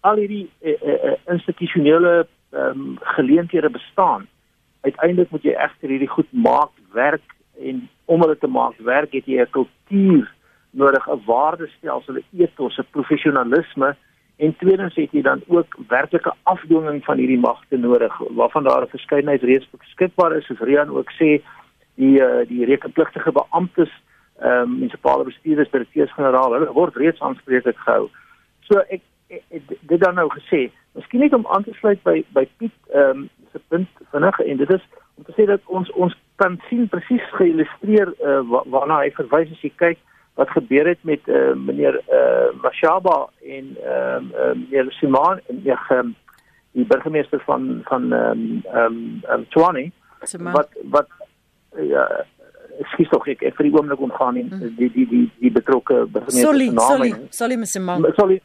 Al 0.00 0.20
hierdie 0.20 0.46
uh, 0.64 0.74
uh, 0.74 1.16
institusionele 1.32 2.26
um, 2.50 2.98
geleenthede 3.16 3.70
bestaan. 3.70 4.26
Uiteindelik 4.80 5.30
moet 5.30 5.44
jy 5.44 5.56
egter 5.56 5.92
hierdie 5.92 6.08
goed 6.08 6.28
maak 6.32 6.72
werk 6.96 7.36
en 7.60 7.88
om 8.10 8.22
hulle 8.24 8.36
te 8.38 8.48
maak 8.48 8.78
werk 8.84 9.12
het 9.12 9.26
jy 9.28 9.40
'n 9.40 9.50
kultuur 9.56 10.28
nodig 10.70 11.06
'n 11.08 11.22
waardestelsel, 11.26 12.14
'n 12.14 12.42
ethos, 12.42 12.78
'n 12.78 12.86
professionalisme 12.90 13.96
en 14.40 14.56
tweedens 14.56 14.94
het 14.96 15.12
jy 15.12 15.22
dan 15.22 15.42
ook 15.46 15.76
werklike 15.88 16.32
afdwinging 16.42 17.04
van 17.04 17.18
hierdie 17.20 17.40
magte 17.40 17.76
nodig 17.76 18.14
waarvan 18.40 18.64
daar 18.64 18.82
'n 18.82 18.94
verskeidenheid 18.96 19.42
reeds 19.42 19.68
beskikbaar 19.70 20.36
is 20.36 20.46
soos 20.46 20.64
Rian 20.68 20.90
ook 20.90 21.10
sê 21.20 21.30
die 21.94 22.16
uh, 22.22 22.46
die 22.48 22.64
rekenpligtige 22.64 23.32
beamptes 23.32 23.92
ehm 24.40 24.62
um, 24.62 24.72
munisipale 24.78 25.24
bestuurders 25.24 25.70
direkteurs-generaal 25.70 26.52
hulle 26.52 26.72
word 26.72 26.96
reeds 26.96 27.20
aanspreeklik 27.20 27.76
gehou. 27.76 28.08
So 28.60 28.78
ek, 28.88 29.02
ek, 29.28 29.42
ek 29.50 29.62
dit 29.80 30.00
dan 30.00 30.14
nou 30.14 30.28
gesê, 30.32 30.70
miskien 30.92 31.20
net 31.20 31.34
om 31.34 31.46
aan 31.46 31.64
te 31.64 31.74
sluit 31.80 32.02
by 32.02 32.24
by 32.32 32.48
Piet 32.56 32.76
ehm 32.94 33.10
um, 33.10 33.28
se 33.52 33.60
punt 33.68 33.88
vinnig 34.12 34.38
en 34.40 34.56
dit 34.56 34.70
is 34.70 34.84
om 35.14 35.24
te 35.24 35.32
sê 35.36 35.44
dat 35.46 35.60
ons 35.66 35.90
ons 35.90 36.16
kan 36.36 36.60
sien 36.68 36.88
presies 36.88 37.26
geillustreer 37.36 38.14
uh, 38.24 38.40
waarna 38.74 39.02
hy 39.02 39.10
verwys 39.18 39.52
as 39.52 39.64
jy 39.66 39.72
kyk 39.76 39.98
wat 40.40 40.50
gebeur 40.56 40.88
het 40.88 41.02
met 41.04 41.20
uh, 41.28 41.52
meneer 41.66 42.00
uh, 42.08 42.48
Mashaba 42.62 43.28
en 43.44 43.76
ehm 43.84 44.26
uh, 44.32 44.40
uh, 44.40 44.54
meneer 44.56 44.92
Simon 44.96 45.40
en 45.48 45.62
die 45.64 45.72
uh, 45.72 46.02
die 46.72 46.86
burgemeester 46.92 47.42
van 47.46 47.80
van 47.90 48.12
ehm 48.12 48.44
um, 48.44 48.60
ehm 48.72 49.00
um, 49.32 49.46
Tshwane 49.48 49.90
wat 50.56 50.68
wat 50.96 51.08
ja 51.92 52.06
skiet 52.92 53.10
tog 53.12 53.26
ek 53.28 53.42
vir 53.56 53.66
die 53.68 53.74
oomblik 53.76 54.00
omgaan 54.00 54.36
in 54.40 54.48
mm. 54.48 54.76
die 54.78 54.90
die 54.96 55.06
die 55.12 55.26
die 55.40 55.52
betrokke 55.52 56.06
burgemeester 56.06 56.56
se 56.62 56.72
naam 56.72 56.96
Sorry, 56.96 57.12
sorry 57.30 57.64
Simon. 57.64 58.08
Sorry 58.16 58.40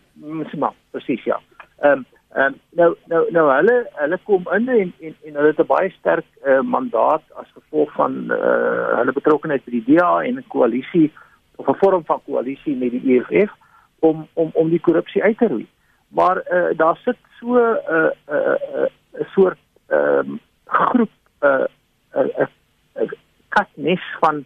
Simon, 0.51 0.75
presies 0.91 1.23
ja. 1.23 1.39
Ehm 1.79 2.03
um, 2.03 2.05
Ehm 2.35 2.45
um, 2.51 2.55
nou 2.75 2.95
nou 3.07 3.21
nou 3.31 3.43
hulle 3.47 3.75
hulle 3.95 4.17
kom 4.27 4.47
in 4.55 4.65
en 4.67 4.89
en, 5.07 5.13
en 5.27 5.37
hulle 5.39 5.51
het 5.53 5.59
'n 5.63 5.67
baie 5.67 5.89
sterk 5.89 6.25
uh, 6.43 6.59
mandaat 6.59 7.23
as 7.41 7.47
gevolg 7.57 7.93
van 7.95 8.17
uh, 8.27 8.97
hulle 8.99 9.13
betrokkeheid 9.15 9.63
by 9.65 9.71
die 9.71 9.85
DA 9.87 10.09
en 10.23 10.35
'n 10.41 10.47
koalisie 10.47 11.07
of 11.55 11.67
'n 11.67 11.77
vorm 11.79 12.05
van 12.05 12.21
koalisie 12.25 12.75
met 12.75 12.91
die 12.91 13.03
EFF 13.15 13.51
om 13.99 14.27
om 14.33 14.49
om 14.53 14.69
die 14.69 14.79
korrupsie 14.79 15.23
uit 15.23 15.37
te 15.37 15.47
roei. 15.47 15.67
Maar 16.07 16.37
uh, 16.51 16.77
daar 16.77 16.97
sit 16.97 17.17
so 17.39 17.47
'n 17.55 17.77
uh, 17.89 18.09
'n 18.27 18.33
uh, 18.33 18.55
uh, 18.75 18.87
uh, 19.19 19.27
soort 19.33 19.57
ehm 19.87 20.29
um, 20.29 20.39
groep 20.65 21.11
'n 21.41 21.45
uh, 21.45 21.65
'n 22.13 22.19
uh, 22.19 22.39
uh, 22.39 22.47
uh, 23.01 23.11
katnis 23.49 24.03
van 24.19 24.45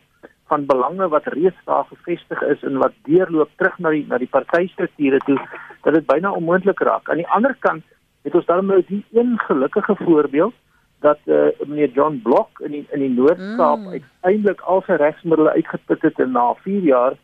van 0.50 0.65
belange 0.65 1.08
wat 1.08 1.26
reeds 1.26 1.62
daar 1.65 1.86
gevestig 1.86 2.41
is 2.41 2.63
en 2.63 2.78
wat 2.78 2.93
deurloop 3.04 3.50
terug 3.56 3.78
na 3.78 3.89
die 3.89 4.06
na 4.08 4.17
die 4.17 4.34
partystrukture 4.36 5.17
toe 5.17 5.39
dat 5.82 5.93
dit 5.93 6.06
byna 6.06 6.32
onmoontlik 6.32 6.80
raak. 6.80 7.10
Aan 7.10 7.22
die 7.22 7.28
ander 7.38 7.56
kant 7.60 7.84
het 8.22 8.36
ons 8.36 8.45
dan 8.45 8.65
nou 8.65 8.84
die 8.88 9.06
een 9.13 9.38
gelukkige 9.39 9.95
voorbeeld 9.95 10.54
dat 10.99 11.19
eh 11.25 11.35
uh, 11.35 11.67
meneer 11.67 11.89
John 11.89 12.19
Block 12.23 12.59
in 12.59 12.71
die, 12.71 12.85
in 12.91 12.99
die 12.99 13.09
Noord-Kaap 13.09 13.79
mm. 13.79 13.88
uiteindelik 13.88 14.62
al 14.62 14.81
sy 14.88 14.97
regsmiddels 14.99 15.55
uitgeput 15.55 16.01
het 16.01 16.19
en 16.19 16.31
na 16.31 16.53
4 16.63 16.81
jaar 16.83 17.17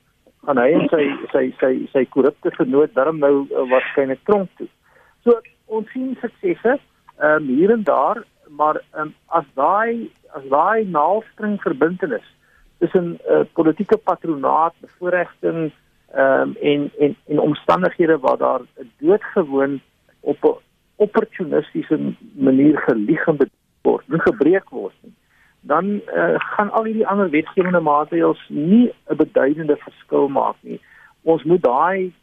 gaan 0.46 0.62
hy 0.62 0.70
en 0.78 0.88
sy 0.90 1.06
sy 1.34 1.44
sy 1.60 1.72
sy 1.94 2.06
korrupte 2.14 2.52
vernoot 2.58 2.94
darm 2.94 3.20
nou 3.24 3.34
uh, 3.46 3.66
waarskynlik 3.72 4.22
tronk 4.30 4.50
toe. 4.60 4.68
So 5.26 5.40
ons 5.66 5.90
sien 5.94 6.14
suksesse 6.22 6.78
ehm 7.16 7.44
um, 7.44 7.48
hier 7.48 7.72
en 7.72 7.84
daar, 7.84 8.24
maar 8.50 8.82
um, 9.00 9.14
as 9.28 9.48
daai 9.56 10.12
as 10.38 10.44
daai 10.52 10.86
naalstring 10.86 11.58
verbintenis 11.64 12.28
tussen 12.84 13.16
uh, 13.32 13.44
politieke 13.54 13.98
patronaat, 13.98 14.76
bevoordiging 14.86 15.72
ehm 16.14 16.42
um, 16.42 16.56
en 16.62 16.92
en 17.00 17.16
en 17.28 17.44
omstandighede 17.50 18.18
waar 18.28 18.38
daar 18.38 18.62
doodgewoon 19.00 19.82
op 20.22 20.44
'n 20.44 20.58
opportunistiese 20.96 22.00
manier 22.34 22.78
gelieg 22.88 23.28
en 23.28 23.38
word, 23.86 24.08
nie 24.12 24.22
gebreek 24.26 24.70
word 24.76 24.98
nie. 25.06 25.14
Dan 25.66 25.88
uh, 26.14 26.36
gaan 26.54 26.72
al 26.78 26.90
hierdie 26.90 27.08
ander 27.10 27.30
wetgewende 27.34 27.82
maatreëls 27.82 28.42
nie 28.50 28.92
'n 29.10 29.18
beduidende 29.22 29.78
verskil 29.86 30.28
maak 30.30 30.58
nie. 30.62 30.80
Ons 31.24 31.44
moet 31.44 31.64
daai 31.64 32.14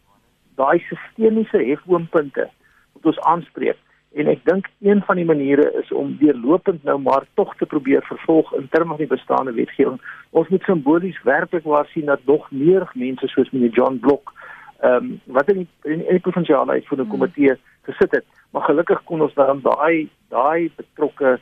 daai 0.61 0.79
sistemiese 0.88 1.59
hefboompunte 1.59 2.51
moet 2.92 3.07
ons 3.11 3.20
aanspreek 3.33 3.79
en 4.12 4.29
ek 4.29 4.44
dink 4.44 4.68
een 4.85 5.01
van 5.07 5.16
die 5.16 5.25
maniere 5.25 5.64
is 5.81 5.92
om 5.96 6.16
deurlopend 6.20 6.85
nou 6.85 6.98
maar 7.01 7.25
tog 7.35 7.55
te 7.57 7.66
probeer 7.66 8.05
vervolg 8.05 8.53
in 8.59 8.68
terme 8.70 8.92
van 8.94 9.01
die 9.01 9.14
bestaande 9.14 9.55
wetgewing. 9.57 10.01
Ons 10.31 10.48
moet 10.53 10.68
simbolies 10.68 11.22
werklik 11.25 11.64
waar 11.64 11.88
sien 11.92 12.11
dat 12.11 12.25
nog 12.29 12.51
meer 12.51 12.85
mense 12.94 13.29
soos 13.33 13.51
meneer 13.51 13.72
John 13.79 13.98
Block 13.98 14.35
ehm 14.83 14.94
um, 14.94 15.20
wat 15.27 15.51
in 15.53 15.62
die, 15.62 15.68
in 15.92 16.01
die 16.09 16.20
provinsiale 16.20 16.72
uit 16.72 16.87
vir 16.90 17.01
'n 17.01 17.09
komitee 17.09 17.55
gesit 17.87 18.11
het, 18.11 18.25
maar 18.51 18.62
gelukkig 18.62 19.05
kon 19.05 19.22
ons 19.22 19.35
dan 19.35 19.61
daai 19.62 20.09
daai 20.29 20.70
betrokke 20.77 21.38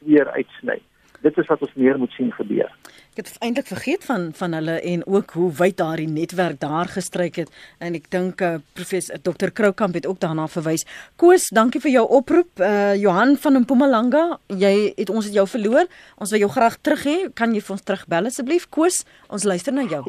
sfeer 0.00 0.32
uitsny 0.34 0.80
dit 1.24 1.38
is 1.38 1.48
wat 1.50 1.62
ons 1.64 1.72
meer 1.78 1.98
moet 2.00 2.12
sien 2.16 2.30
gebeur. 2.32 2.70
Ek 3.10 3.20
het 3.20 3.30
eintlik 3.44 3.68
vergeet 3.68 4.04
van 4.08 4.30
van 4.36 4.54
hulle 4.56 4.76
en 4.92 5.02
ook 5.06 5.34
hoe 5.36 5.48
wyd 5.58 5.76
daardie 5.80 6.08
netwerk 6.08 6.60
daar 6.62 6.88
gestryk 6.88 7.40
het 7.42 7.50
en 7.84 7.96
ek 7.98 8.08
dink 8.14 8.40
uh, 8.44 8.56
professor 8.78 9.20
Dr 9.20 9.52
Kroukamp 9.52 9.98
het 9.98 10.08
ook 10.08 10.20
daarna 10.22 10.46
verwys. 10.48 10.86
Koos, 11.20 11.50
dankie 11.54 11.82
vir 11.84 11.94
jou 11.98 12.06
oproep. 12.20 12.52
Uh 12.64 12.94
Johan 13.00 13.36
van 13.42 13.60
Mpumalanga, 13.64 14.24
jy 14.48 14.74
het 14.96 15.10
ons 15.12 15.28
het 15.28 15.36
jou 15.36 15.46
verloor. 15.48 15.90
Ons 16.16 16.32
wil 16.34 16.44
jou 16.46 16.50
graag 16.56 16.80
terug 16.80 17.04
hê. 17.06 17.18
Kan 17.36 17.54
jy 17.54 17.62
vir 17.64 17.76
ons 17.76 17.84
terugbel 17.84 18.30
asseblief? 18.30 18.68
Koos, 18.72 19.04
ons 19.28 19.44
luister 19.44 19.76
na 19.76 19.84
jou. 19.88 20.04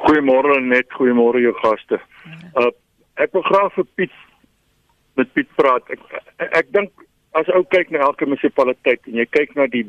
Goeiemôre 0.00 0.60
net, 0.64 0.88
goeiemôre 0.96 1.44
jou 1.44 1.54
gaste. 1.62 2.00
Uh 2.56 2.70
ek 3.20 3.34
wil 3.36 3.44
graag 3.44 3.72
vir 3.76 3.86
Piet 3.96 4.12
met 5.16 5.32
Piet 5.36 5.48
praat. 5.56 5.88
Ek 5.92 6.00
ek, 6.40 6.52
ek 6.64 6.70
dink 6.76 7.08
as 7.38 7.50
ou 7.54 7.64
kyk 7.74 7.90
na 7.90 8.04
elke 8.06 8.26
munisipaliteit 8.26 9.06
en 9.06 9.20
jy 9.20 9.26
kyk 9.30 9.54
na 9.58 9.66
die 9.70 9.84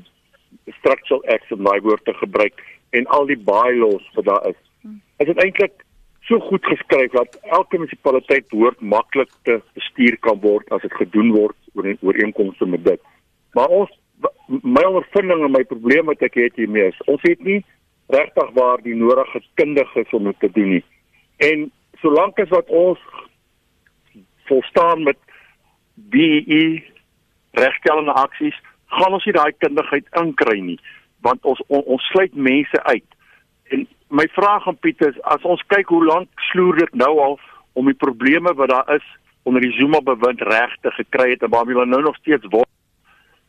structural 0.80 1.23
acts 1.34 1.54
om 1.56 1.63
daai 1.65 1.82
woord 1.86 2.04
te 2.06 2.13
gebruik 2.19 2.60
en 2.97 3.08
al 3.15 3.25
die 3.30 3.39
bylaws 3.39 4.06
wat 4.17 4.27
daar 4.27 4.49
is. 4.51 4.60
Is 5.23 5.30
dit 5.30 5.41
eintlik 5.43 5.86
so 6.30 6.39
goed 6.49 6.65
geskryf 6.65 7.12
dat 7.15 7.39
elke 7.58 7.80
munisipaliteit 7.80 8.47
behoort 8.54 8.82
maklik 8.82 9.32
te 9.47 9.58
bestuur 9.77 10.17
kan 10.27 10.39
word 10.43 10.69
as 10.71 10.84
dit 10.86 10.93
gedoen 10.99 11.32
word 11.34 11.58
oor 11.73 11.89
ooreenkomste 12.01 12.67
met 12.69 12.86
dit. 12.86 13.01
Maar 13.58 13.73
ons 13.82 13.97
my 14.47 14.84
ondervinding 14.84 15.45
en 15.45 15.54
my 15.56 15.63
probleem 15.67 16.10
wat 16.12 16.23
ek 16.27 16.38
het 16.39 16.60
hiermee 16.60 16.91
is, 16.91 17.04
ons 17.10 17.21
het 17.25 17.39
nie 17.43 17.62
regtig 18.12 18.49
waar 18.58 18.82
die 18.84 18.95
nodige 18.95 19.41
kundiges 19.60 20.13
om 20.13 20.27
dit 20.30 20.39
te 20.43 20.51
doen 20.51 20.75
nie. 20.75 20.84
En 21.41 21.69
solank 22.04 22.39
as 22.43 22.51
wat 22.51 22.69
ons 22.69 22.99
volstaan 24.49 25.04
met 25.08 25.17
BE 26.12 26.82
regstellende 27.52 28.14
aksies 28.14 28.58
gaan 28.86 29.14
ons 29.14 29.26
nie 29.26 29.36
daai 29.36 29.52
kundigheid 29.64 30.08
inkry 30.22 30.60
nie 30.60 30.80
want 31.22 31.46
ons 31.46 31.62
on, 31.68 31.84
ons 31.86 32.06
sluit 32.10 32.34
mense 32.34 32.84
uit. 32.84 33.06
En 33.72 33.88
my 34.10 34.28
vraag 34.36 34.68
aan 34.68 34.80
Pieter 34.84 35.14
is 35.14 35.22
as 35.34 35.44
ons 35.48 35.62
kyk 35.74 35.92
hoe 35.94 36.04
lank 36.06 36.46
sloer 36.52 36.82
dit 36.82 36.96
nou 37.04 37.12
al 37.22 37.40
om 37.78 37.88
die 37.88 37.98
probleme 37.98 38.54
wat 38.58 38.74
daar 38.74 38.90
is 38.96 39.06
onder 39.44 39.62
die 39.62 39.74
Zuma 39.78 40.02
bewind 40.06 40.42
reg 40.50 40.74
te 40.82 40.92
gekry 40.98 41.32
het 41.34 41.46
en 41.46 41.54
waarmee 41.54 41.78
hulle 41.78 41.90
nou 41.90 42.02
nog 42.02 42.18
steeds 42.20 42.46
word. 42.50 42.70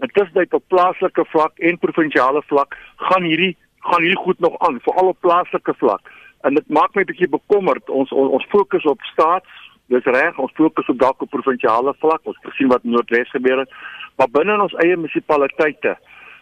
Dit 0.03 0.21
is 0.23 0.33
net 0.35 0.55
op 0.55 0.65
plaaslike 0.69 1.25
vlak 1.31 1.59
en 1.59 1.79
provinsiale 1.79 2.43
vlak 2.53 2.77
gaan 3.09 3.29
hierdie 3.29 3.57
gaan 3.83 4.05
hierdie 4.05 4.23
goed 4.23 4.38
nog 4.38 4.59
aan 4.62 4.79
veral 4.85 5.11
op 5.11 5.21
plaaslike 5.21 5.75
vlak. 5.79 6.11
En 6.47 6.55
dit 6.55 6.69
maak 6.69 6.95
my 6.95 7.03
'n 7.03 7.11
bietjie 7.11 7.29
bekommerd. 7.29 7.91
Ons 7.91 8.12
ons, 8.12 8.31
ons 8.31 8.47
fokus 8.49 8.85
op 8.85 9.01
staats 9.03 9.51
dis 9.87 10.05
reg 10.05 10.38
ons 10.38 10.53
fokus 10.55 10.88
op 10.88 10.99
dalk 10.99 11.23
op 11.23 11.31
provinsiale 11.31 11.95
vlak. 11.99 12.21
Ons 12.25 12.38
gesien 12.42 12.68
wat 12.68 12.85
noordwes 12.85 13.31
gebeur 13.31 13.59
het. 13.59 13.71
Maar 14.16 14.31
binne 14.31 14.55
in 14.55 14.61
ons 14.61 14.79
eie 14.85 14.97
munisipaliteite 14.97 15.97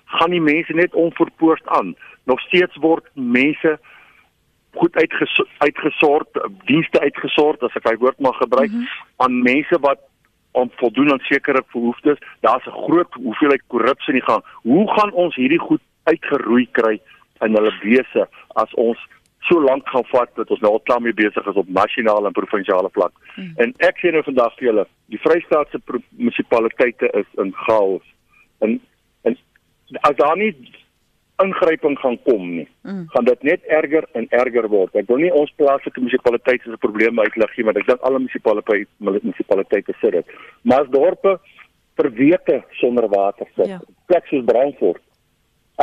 gaan 0.05 0.31
die 0.31 0.43
mense 0.43 0.73
net 0.73 0.95
onverpoorst 0.95 1.67
aan. 1.67 1.95
Nog 2.25 2.41
steeds 2.41 2.77
word 2.77 3.07
mense 3.15 3.79
goed 4.75 4.97
uitges 4.97 5.43
uitgesort 5.59 6.39
dienste 6.67 7.01
uitgesort 7.01 7.63
as 7.67 7.75
ek 7.75 7.89
daai 7.89 7.99
woord 7.99 8.21
mag 8.23 8.37
gebruik 8.39 8.71
mm 8.71 8.77
-hmm. 8.77 9.07
aan 9.17 9.43
mense 9.43 9.79
wat 9.81 9.99
om 10.53 10.71
voldoen 10.77 11.13
aan 11.13 11.23
sekere 11.27 11.63
behoeftes. 11.73 12.19
Daar's 12.41 12.67
'n 12.67 12.83
groot 12.87 13.15
hoeveelheid 13.15 13.63
korrupsie 13.67 14.15
in 14.15 14.21
die 14.21 14.29
gang. 14.31 14.45
Hoe 14.63 14.91
gaan 14.95 15.13
ons 15.13 15.35
hierdie 15.35 15.59
goed 15.59 15.81
uitgeroei 16.05 16.69
kry 16.73 17.01
in 17.41 17.55
hulle 17.55 17.73
wese 17.83 18.29
as 18.49 18.75
ons 18.75 18.99
so 19.49 19.61
lank 19.61 19.89
gaan 19.89 20.05
vat 20.13 20.33
dat 20.37 20.51
ons 20.51 20.61
nou 20.61 20.73
al 20.73 20.83
klaar 20.85 21.01
mee 21.03 21.17
besig 21.17 21.47
is 21.47 21.61
op 21.63 21.69
nasionale 21.69 22.29
en 22.29 22.37
provinsiale 22.37 22.91
vlak. 22.93 23.13
Hmm. 23.35 23.53
En 23.63 23.73
ek 23.89 24.03
sê 24.03 24.13
nou 24.13 24.23
vandag 24.27 24.57
vir 24.59 24.71
julle, 24.71 24.85
die 25.13 25.21
Vrystaatse 25.25 25.81
munisipaliteite 26.11 27.11
is 27.23 27.31
in 27.45 27.55
chaos. 27.65 28.05
En 28.61 28.79
en 29.29 29.37
as 30.07 30.17
daar 30.21 30.37
nie 30.37 30.53
ingryping 31.41 31.97
gaan 31.99 32.19
kom 32.27 32.43
nie, 32.57 32.67
hmm. 32.85 33.07
gaan 33.15 33.25
dit 33.25 33.43
net 33.49 33.65
erger 33.81 34.05
en 34.13 34.27
erger 34.43 34.69
word. 34.69 34.97
Ek 35.01 35.09
wil 35.09 35.23
nie 35.25 35.33
ons 35.33 35.53
plaaslike 35.57 36.03
munisipaliteite 36.03 36.69
se 36.69 36.83
probleme 36.85 37.25
uitlig 37.25 37.57
nie, 37.57 37.69
want 37.71 37.81
ek 37.81 37.89
dink 37.89 38.05
alle 38.05 38.21
munisipaliteite 38.21 38.91
munisipaliteite 39.09 39.97
sit 40.03 40.19
dit. 40.19 40.37
Maar 40.69 40.85
as 40.85 40.93
dorpe 40.93 41.39
vir 42.01 42.11
weke 42.17 42.61
sonder 42.81 43.09
water 43.13 43.49
sit, 43.57 43.73
ja. 43.73 43.81
plek 44.09 44.29
soos 44.29 44.45
Brandfort 44.49 45.01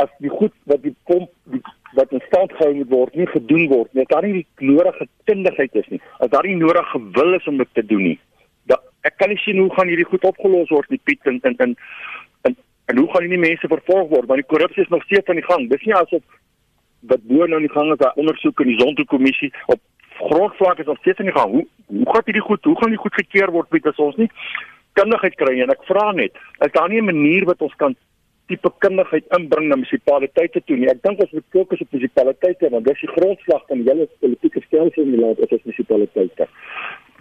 as 0.02 0.10
die 0.22 0.30
goed 0.30 0.54
wat 0.70 0.82
die 0.82 0.94
pomp 1.10 1.30
die 1.52 1.62
wat 1.96 2.12
in 2.12 2.22
stand 2.26 2.52
gehou 2.58 2.84
word 2.92 3.14
nie 3.16 3.26
gedoen 3.26 3.66
word 3.70 3.94
nie. 3.96 4.04
Daar 4.10 4.26
nie 4.26 4.42
die 4.42 4.70
nodige 4.70 5.08
kundigheid 5.30 5.74
is 5.80 5.88
nie. 5.92 6.00
As 6.22 6.30
daar 6.34 6.46
nie 6.46 6.58
nodige 6.60 7.00
wil 7.16 7.34
is 7.38 7.46
om 7.48 7.56
dit 7.58 7.70
te 7.74 7.84
doen 7.86 8.04
nie. 8.10 8.18
Dat 8.70 8.84
ek 9.08 9.16
kan 9.20 9.32
nie 9.32 9.40
sien 9.42 9.60
hoe 9.62 9.70
gaan 9.74 9.88
hierdie 9.90 10.08
goed 10.08 10.26
opgelos 10.28 10.72
word 10.74 10.90
nie 10.92 11.00
Piet 11.04 11.30
en 11.30 11.40
en 11.48 11.56
en 11.64 11.74
en, 12.48 12.56
en 12.92 13.00
hoe 13.00 13.08
gaan 13.12 13.24
hierdie 13.26 13.44
mense 13.46 13.72
vervolg 13.74 14.12
word 14.12 14.28
want 14.30 14.42
die 14.42 14.50
korrupsie 14.52 14.84
is 14.84 14.92
nog 14.94 15.06
steeds 15.08 15.28
aan 15.28 15.40
die 15.40 15.48
gang. 15.48 15.68
Dis 15.72 15.86
nie 15.88 15.96
asof 15.96 16.24
wat 17.10 17.24
bo 17.30 17.46
nou 17.46 17.60
in 17.62 17.68
die 17.68 17.74
gang 17.74 17.92
is, 17.94 18.00
daai 18.00 18.20
ondersoek 18.20 18.60
in 18.64 18.72
die 18.72 18.80
Zondo-kommissie 18.80 19.52
op 19.66 19.80
grondvlak 20.18 20.80
is 20.82 20.90
nog 20.90 20.98
steeds 20.98 21.22
in 21.22 21.30
die 21.30 21.38
gang. 21.38 21.52
Hoe 21.56 21.66
hoe 21.88 22.10
gaan 22.12 22.26
hierdie 22.26 22.44
goed, 22.44 22.64
hoe 22.64 22.76
gaan 22.78 22.92
die 22.94 23.00
goed 23.00 23.14
gekeer 23.14 23.54
word 23.54 23.70
met 23.72 23.86
as 23.86 24.02
ons 24.02 24.18
nie 24.20 24.28
kundigheid 24.98 25.38
kry 25.40 25.54
nie? 25.54 25.64
En 25.64 25.72
ek 25.72 25.86
vra 25.88 26.10
net, 26.12 26.36
is 26.66 26.74
daar 26.74 26.90
nie 26.90 27.00
'n 27.00 27.10
manier 27.10 27.46
wat 27.48 27.62
ons 27.62 27.74
kan 27.80 27.96
tipe 28.48 28.70
kundigheid 28.84 29.26
inbring 29.36 29.68
na 29.68 29.76
munisipaliteite 29.76 30.62
toe 30.66 30.76
nie? 30.76 30.88
Ek 30.90 31.02
dink 31.04 31.20
ons 31.24 31.34
moet 31.36 31.46
fokus 31.54 31.82
op 31.84 31.92
munisipaliteite 31.94 32.70
want 32.74 32.88
dis 32.88 33.04
die 33.04 33.12
grondslag 33.12 33.62
van 33.68 33.82
die 33.82 33.90
hele 33.90 34.08
politieke 34.24 34.62
stelsel 34.66 35.04
in 35.04 35.14
die 35.16 35.20
land, 35.20 35.40
is 35.44 35.64
munisipaliteite. 35.64 36.48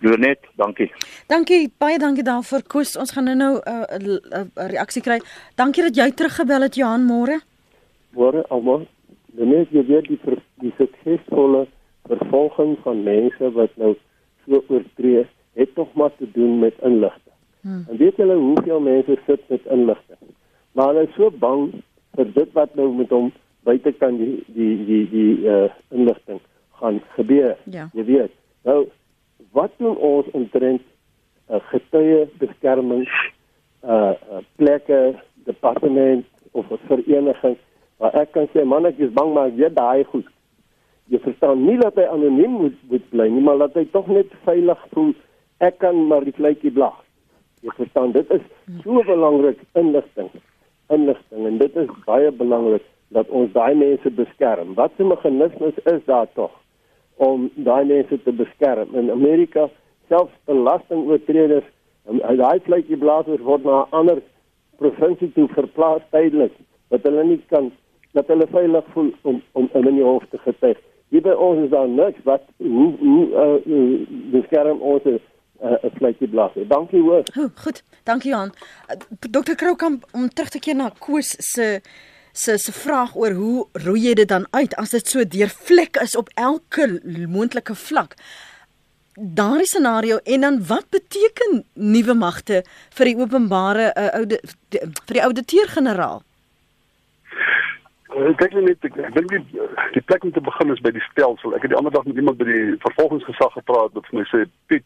Lenet, 0.05 0.43
dankie. 0.55 0.91
Dankie, 1.27 1.71
baie 1.81 1.97
dankie 1.97 2.23
daarvoor 2.23 2.61
Koos. 2.69 2.95
Ons 3.01 3.11
gaan 3.15 3.25
nou-nou 3.25 3.53
'n 3.57 3.69
uh, 3.69 3.85
uh, 3.97 4.19
uh, 4.39 4.41
uh, 4.41 4.67
reaksie 4.69 5.01
kry. 5.01 5.19
Dankie 5.55 5.83
dat 5.83 5.95
jy 5.95 6.11
teruggebel 6.11 6.61
het 6.61 6.75
Johan 6.75 7.05
môre. 7.05 7.41
Môre 8.13 8.45
almal. 8.49 8.85
Lenet, 9.37 9.71
jy 9.71 9.85
weet 9.85 10.07
die 10.07 10.19
die 10.61 10.73
suksesvolle 10.77 11.67
vervolging 12.07 12.77
van 12.83 13.03
mense 13.03 13.51
wat 13.51 13.73
nou 13.75 13.95
so 14.45 14.63
oortree, 14.67 15.25
het 15.53 15.75
tog 15.75 15.93
maar 15.93 16.11
te 16.17 16.27
doen 16.31 16.59
met 16.59 16.73
inligting. 16.81 17.35
Hmm. 17.61 17.85
En 17.89 17.97
weet 17.97 18.15
julle 18.15 18.35
hoeveel 18.35 18.79
mense 18.79 19.17
sit 19.25 19.49
met 19.49 19.65
inligting? 19.65 20.19
Maar 20.77 20.91
hulle 20.93 21.07
is 21.07 21.15
so 21.17 21.31
bang 21.41 21.71
vir 22.17 22.27
dit 22.35 22.51
wat 22.53 22.75
nou 22.77 22.91
met 22.93 23.09
hom 23.09 23.31
buitekant 23.65 24.21
die 24.21 24.35
die 24.53 24.73
die 24.85 25.01
die 25.09 25.31
uh, 25.49 25.71
inligting 25.89 26.37
gaan 26.77 26.99
gebeur. 27.15 27.55
Ja. 27.73 27.87
Jy 27.97 28.05
weet. 28.11 28.35
Nou 28.69 28.83
wat 29.57 29.73
doen 29.81 29.97
ons 29.97 30.29
omtrent 30.37 30.83
uh, 31.49 31.57
getuie 31.71 32.27
beskerming 32.37 33.07
uh, 33.07 34.13
uh 34.13 34.43
plekke 34.61 35.15
departement 35.49 36.25
of 36.51 36.69
'n 36.71 36.79
vereniging 36.87 37.57
waar 37.97 38.13
ek 38.21 38.31
kan 38.31 38.47
sê 38.53 38.65
man 38.65 38.85
ek 38.85 38.99
is 38.99 39.13
bang 39.13 39.33
maar 39.33 39.49
jy 39.49 39.69
daai 39.73 40.03
goed 40.03 40.27
jy 41.07 41.19
verstaan 41.23 41.65
nie 41.65 41.77
dat 41.81 41.95
hy 41.95 42.05
anoniem 42.11 42.51
moet 42.61 42.77
moet 42.91 43.09
bly 43.09 43.27
nie 43.29 43.41
maar 43.41 43.57
dat 43.57 43.73
hy 43.79 43.85
tog 43.91 44.07
net 44.07 44.33
veilig 44.45 44.85
voel 44.93 45.13
ek 45.57 45.79
kan 45.83 46.07
maar 46.07 46.27
die 46.27 46.35
vletjie 46.39 46.71
blag 46.71 46.97
jy 47.65 47.73
verstaan 47.79 48.11
dit 48.11 48.31
is 48.37 48.45
so 48.83 49.03
belangrik 49.09 49.63
inligting 49.73 50.29
inligting 50.93 51.47
en 51.47 51.57
dit 51.57 51.75
is 51.75 51.89
baie 52.05 52.31
belangrik 52.31 52.85
dat 53.15 53.29
ons 53.29 53.51
daai 53.55 53.75
mense 53.75 54.09
beskerm 54.11 54.73
wat 54.79 54.91
se 54.97 55.03
meganismes 55.03 55.77
is 55.93 56.01
daar 56.05 56.27
tog 56.33 56.51
om 57.17 57.49
daai 57.55 57.85
mense 57.85 58.23
te 58.23 58.31
beskerm. 58.31 58.95
In 58.95 59.11
Amerika 59.11 59.69
selfs 60.07 60.33
belastingoortreders, 60.45 61.65
daai 62.05 62.59
vletjie 62.67 62.97
blaasers 62.97 63.41
word 63.41 63.63
na 63.63 63.81
'n 63.83 63.95
ander 63.99 64.21
provinsie 64.77 65.31
toe 65.33 65.47
verplaas 65.47 66.01
tydelik 66.11 66.53
wat 66.89 67.03
hulle 67.03 67.23
nie 67.23 67.41
kan 67.49 67.71
dat 68.13 68.27
hulle 68.27 68.47
veilig 68.47 68.85
voel 68.93 69.11
om 69.21 69.41
om 69.51 69.69
in 69.73 69.95
die 69.95 70.03
hof 70.03 70.23
te 70.29 70.37
getuig. 70.37 70.77
Hier 71.09 71.21
by 71.21 71.33
ons 71.47 71.63
is 71.63 71.69
daar 71.69 71.89
niks 71.89 72.23
wat 72.23 72.43
hoe 72.57 72.91
hoe 72.99 73.23
uh, 73.43 73.57
beskerm 74.31 74.81
ons 74.81 75.03
'n 75.61 75.77
uh, 75.85 75.91
vletjie 75.97 76.27
blaaser. 76.27 76.67
Dankie 76.67 77.01
hoor. 77.01 77.23
Oh, 77.37 77.49
goed. 77.55 77.83
Dankie 78.03 78.31
Johan. 78.31 78.53
Uh, 78.89 78.95
Dr. 79.29 79.55
Kroukamp 79.55 80.05
om 80.11 80.29
terug 80.29 80.49
te 80.49 80.59
keer 80.59 80.75
na 80.75 80.91
Koos 80.99 81.35
se 81.37 81.81
se 82.31 82.57
se 82.57 82.71
vraag 82.71 83.15
oor 83.15 83.31
hoe 83.31 83.67
roei 83.71 84.01
jy 84.01 84.13
dit 84.13 84.27
dan 84.29 84.45
uit 84.51 84.75
as 84.75 84.93
dit 84.93 85.07
so 85.07 85.25
deurvlek 85.25 85.97
is 86.01 86.15
op 86.15 86.29
elke 86.35 87.01
moontlike 87.27 87.75
vlak. 87.75 88.13
Daardie 89.13 89.65
scenario 89.65 90.17
en 90.23 90.41
dan 90.41 90.59
wat 90.67 90.85
beteken 90.89 91.63
nuwe 91.73 92.13
magte 92.13 92.61
vir 92.93 93.09
die 93.09 93.17
openbare 93.17 93.89
uh, 93.89 94.09
oude 94.19 94.37
die, 94.69 94.79
vir 94.79 95.17
die 95.17 95.23
ouditeur-generaal? 95.23 96.21
Ek 98.17 98.37
dink 98.41 98.53
net 98.61 98.85
ek 98.85 98.99
dink 99.17 99.33
die, 99.33 99.41
die 99.97 100.05
plek 100.05 100.23
om 100.23 100.31
te 100.33 100.41
begin 100.41 100.71
is 100.73 100.83
by 100.85 100.93
die 100.93 101.03
stelsel. 101.09 101.57
Ek 101.57 101.65
het 101.65 101.73
die 101.73 101.79
ander 101.79 101.93
dag 101.93 102.05
met 102.05 102.21
iemand 102.21 102.37
by 102.37 102.45
die 102.49 102.77
vervolgingsgesag 102.85 103.57
gepraat 103.57 103.97
wat 103.97 104.05
vir 104.11 104.19
my 104.21 104.29
sê 104.29 104.45
Piet 104.69 104.85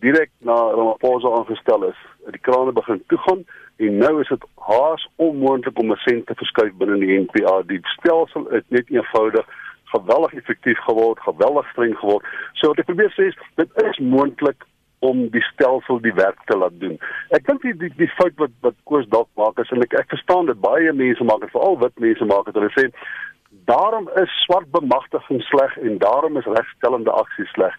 direk 0.00 0.30
na 0.38 0.54
Ramaphosa 0.54 1.30
aangestel 1.38 1.88
is, 1.88 2.00
die 2.30 2.42
krane 2.46 2.72
begin 2.72 3.02
toegaan 3.12 3.44
en 3.78 3.98
nou 4.02 4.20
is 4.22 4.28
dit 4.28 4.44
haas 4.68 5.06
onmoontlik 5.16 5.78
om 5.78 5.92
'n 5.92 6.00
sent 6.06 6.26
te 6.26 6.34
verskuif 6.34 6.74
binne 6.80 6.98
die 6.98 7.18
NPA. 7.18 7.62
Die 7.66 7.80
stelsel 7.82 8.48
is 8.58 8.64
net 8.68 8.90
eenvoudig 8.90 9.46
geweldig 9.84 10.32
effektief 10.34 10.78
geword, 10.78 11.20
geweldig 11.20 11.68
streng 11.70 11.98
geword. 11.98 12.24
So 12.52 12.68
wat 12.68 12.78
ek 12.78 12.90
probeer 12.90 13.12
sê 13.16 13.28
is 13.30 13.38
dit 13.54 13.70
is 13.84 13.98
moontlik 13.98 14.66
om 14.98 15.28
die 15.30 15.42
stelsel 15.52 16.00
die 16.02 16.14
werk 16.14 16.38
te 16.44 16.56
laat 16.58 16.80
doen. 16.80 16.98
Ek 17.30 17.46
dink 17.46 17.62
die 17.62 17.74
die, 17.76 17.92
die 17.96 18.10
fout 18.18 18.34
wat 18.42 18.50
wat 18.66 18.74
Koos 18.84 19.06
dalk 19.14 19.30
maak 19.34 19.58
is 19.62 19.70
en 19.70 19.82
ek 19.86 19.94
ek 19.94 20.10
verstaan 20.14 20.50
dit 20.50 20.60
baie 20.60 20.92
mense 20.92 21.24
maak 21.24 21.40
dit 21.40 21.54
veral 21.54 21.78
wit 21.78 21.98
mense 21.98 22.24
maak 22.24 22.50
dit 22.50 22.58
hulle 22.58 22.72
sê 22.74 22.88
daarom 23.70 24.08
is 24.22 24.34
swart 24.44 24.68
bemagtiging 24.74 25.42
sleg 25.42 25.76
en 25.78 25.98
daarom 26.02 26.36
is 26.36 26.50
regstellende 26.58 27.14
aksie 27.22 27.46
sleg 27.54 27.74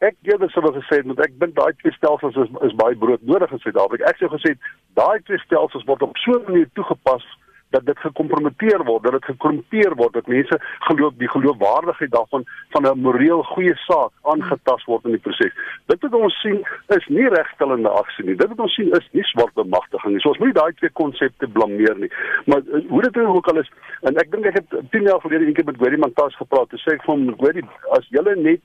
ek 0.00 0.16
eerder 0.22 0.50
sou 0.50 0.62
gesê 0.72 1.00
het 1.00 1.06
want 1.06 1.20
ek 1.24 1.34
dink 1.40 1.54
daai 1.56 1.72
twee 1.80 1.92
stelsels 1.96 2.36
is 2.36 2.50
is 2.68 2.78
baie 2.78 2.96
broodnodig 2.96 3.52
in 3.52 3.62
Suid-Afrika. 3.64 4.10
Ek 4.10 4.20
sou 4.22 4.30
gesê 4.34 4.54
daai 4.94 5.18
twee 5.26 5.38
stelsels 5.46 5.86
word 5.90 6.02
op 6.02 6.16
so 6.24 6.38
'n 6.38 6.46
manier 6.46 6.68
toegepas 6.74 7.26
dat 7.70 7.84
dit 7.86 7.98
gekompromiteer 7.98 8.84
word, 8.84 9.02
dat 9.02 9.12
dit 9.12 9.24
gekorrumpeer 9.24 9.94
word, 9.94 10.12
dat 10.12 10.26
mense 10.26 10.56
geloof 10.88 11.12
die 11.20 11.28
geloofwaardigheid 11.28 12.10
daarvan 12.10 12.44
van 12.74 12.86
'n 12.86 13.00
moreel 13.00 13.42
goeie 13.42 13.76
saak 13.76 14.12
aangetast 14.22 14.84
word 14.84 15.04
in 15.04 15.10
die 15.10 15.20
proses. 15.20 15.52
Dit 15.86 16.00
wat 16.00 16.14
ons 16.14 16.40
sien 16.40 16.66
is 16.86 17.06
nie 17.06 17.28
regstellende 17.28 17.88
aksie 17.88 18.24
nie. 18.24 18.36
Dit 18.36 18.48
wat 18.48 18.58
ons 18.58 18.74
sien 18.74 18.90
is 18.90 19.08
nie 19.12 19.22
swart 19.22 19.54
bemagtiging 19.54 20.12
nie. 20.12 20.20
So 20.20 20.28
ons 20.28 20.38
moet 20.38 20.46
nie 20.46 20.60
daai 20.62 20.72
twee 20.72 20.90
konsepte 20.90 21.48
blameer 21.48 21.98
nie. 21.98 22.10
Maar 22.46 22.62
uh, 22.66 22.88
hoe 22.88 23.02
dit 23.02 23.16
ook 23.16 23.48
al 23.48 23.58
is 23.58 23.70
en 24.00 24.16
ek 24.16 24.30
dink 24.30 24.46
ek 24.46 24.54
het 24.54 24.90
10 24.90 25.02
jaar 25.02 25.20
gelede 25.20 25.44
eendag 25.44 25.64
met 25.64 25.78
Gary 25.78 25.98
Mantas 25.98 26.36
gepraat. 26.36 26.70
Hy 26.70 26.78
sê 26.78 26.94
ek 26.94 27.04
van 27.04 27.34
Gary 27.38 27.62
as 27.90 28.08
julle 28.08 28.36
net 28.36 28.60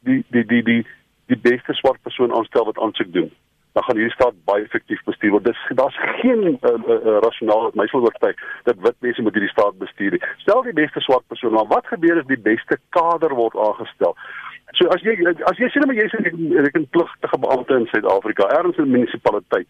die 0.00 0.24
die 0.30 0.44
die 0.46 0.62
die 0.62 0.86
die 1.26 1.40
beste 1.42 1.74
swart 1.74 2.02
persoon 2.02 2.34
aanstel 2.34 2.64
wat 2.64 2.78
aansoek 2.78 3.12
doen 3.12 3.30
dan 3.76 3.84
gaan 3.84 3.96
hierdie 3.96 4.14
staat 4.14 4.36
baie 4.48 4.62
effektief 4.64 5.02
bestuur 5.04 5.30
word. 5.34 5.44
Dis 5.44 5.58
daar's 5.76 5.96
geen 6.20 6.42
uh, 6.48 6.70
uh, 6.72 7.18
rasionaal 7.24 7.66
wat 7.66 7.74
my 7.76 7.84
sou 7.90 8.00
oortuig 8.00 8.38
dat 8.64 8.78
wit 8.86 8.96
mense 9.04 9.22
moet 9.22 9.36
hierdie 9.36 9.52
staat 9.52 9.76
bestuur 9.82 10.16
nie. 10.16 10.20
Stel 10.44 10.62
die 10.64 10.72
beste 10.78 11.02
swart 11.04 11.26
persoon, 11.28 11.52
maar 11.52 11.68
wat 11.68 11.90
gebeur 11.92 12.22
as 12.22 12.30
die 12.30 12.40
beste 12.40 12.78
kader 12.96 13.34
word 13.36 13.58
aangestel? 13.66 14.16
So 14.80 14.88
as 14.96 15.04
jy 15.04 15.18
as 15.50 15.60
jy 15.60 15.68
sê 15.74 15.84
maar 15.84 15.98
jy's 15.98 16.16
'n 16.16 16.56
rekenpligtige 16.68 17.38
beampte 17.44 17.76
in 17.76 17.86
Suid-Afrika, 17.92 18.48
ergens 18.48 18.80
in 18.80 18.88
'n 18.88 18.96
munisipaliteit 18.96 19.68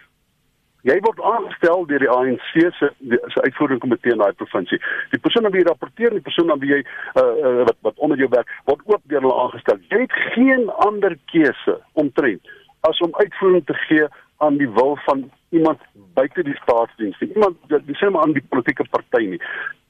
jy 0.87 0.97
word 1.07 1.23
aangestel 1.31 1.87
deur 1.91 2.05
die 2.05 2.11
ANC 2.13 2.51
se 2.79 2.91
se 3.35 3.43
uitvoerende 3.43 3.83
komitee 3.85 4.15
in 4.15 4.23
daai 4.23 4.37
provinsie. 4.43 4.79
Die 5.15 5.23
persoon 5.23 5.49
wat 5.49 5.57
jy 5.59 5.65
rapporteer, 5.67 6.15
die 6.15 6.27
persoon 6.29 6.53
wat 6.53 6.67
jy 6.67 6.83
uh, 6.83 7.23
uh, 7.23 7.57
wat 7.71 7.81
wat 7.89 8.05
onder 8.09 8.21
jou 8.23 8.31
werk, 8.35 8.53
word 8.71 8.85
ook 8.87 9.03
deur 9.11 9.25
hulle 9.27 9.41
aangestel. 9.45 9.83
Jy 9.91 10.05
het 10.05 10.21
geen 10.37 10.69
ander 10.87 11.19
keuse 11.33 11.79
omtrent 11.99 12.55
as 12.87 13.01
om 13.03 13.15
uitvoering 13.19 13.65
te 13.67 13.75
gee 13.87 14.07
aan 14.45 14.61
die 14.61 14.69
wil 14.71 14.95
van 15.07 15.25
iemand 15.57 15.81
buite 16.15 16.43
die 16.45 16.55
staatsdiens, 16.61 17.19
iemand 17.25 17.57
dis 17.73 17.99
sê 17.99 18.11
maar 18.13 18.27
aan 18.27 18.35
die 18.37 18.45
politieke 18.53 18.85
party 18.93 19.25
nie 19.33 19.41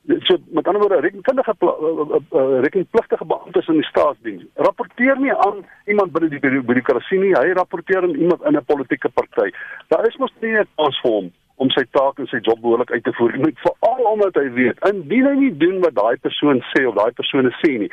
so 0.07 0.37
met 0.51 0.67
ander 0.67 0.81
woorde 0.81 1.01
rekenkundige 1.01 1.55
uh, 1.59 1.69
uh, 1.69 2.21
uh, 2.33 2.61
rekenpligtige 2.61 3.25
beamptes 3.25 3.69
in 3.69 3.81
die 3.81 3.89
staatsdiens. 3.91 4.45
Rapporteer 4.55 5.19
nie 5.21 5.35
aan 5.35 5.65
iemand 5.87 6.13
binne 6.13 6.29
die 6.29 6.41
bureaukrasie 6.41 7.19
nie. 7.19 7.35
Hy 7.35 7.57
rapporteer 7.59 8.03
aan 8.03 8.15
iemand 8.15 8.45
in 8.45 8.57
'n 8.57 8.65
politieke 8.65 9.09
party. 9.09 9.51
Daar 9.89 10.07
is 10.07 10.17
mos 10.17 10.33
nie 10.41 10.55
'n 10.59 10.69
kans 10.77 11.01
vir 11.01 11.11
hom 11.11 11.33
om 11.57 11.71
sy 11.73 11.85
taak 11.97 12.19
en 12.21 12.29
sy 12.29 12.39
job 12.45 12.61
behoorlik 12.61 12.91
uit 12.93 13.05
te 13.05 13.13
voer. 13.17 13.33
Hy 13.33 13.43
moet 13.47 13.61
veral 13.65 14.09
omdat 14.11 14.37
hy 14.41 14.47
weet, 14.57 14.81
indien 14.91 15.29
hy 15.29 15.35
nie 15.41 15.53
doen 15.63 15.81
wat 15.85 15.97
daai 15.97 16.17
persoon 16.25 16.61
sê 16.73 16.85
of 16.89 16.97
daai 16.99 17.17
persone 17.17 17.53
sê 17.63 17.73
nie, 17.81 17.91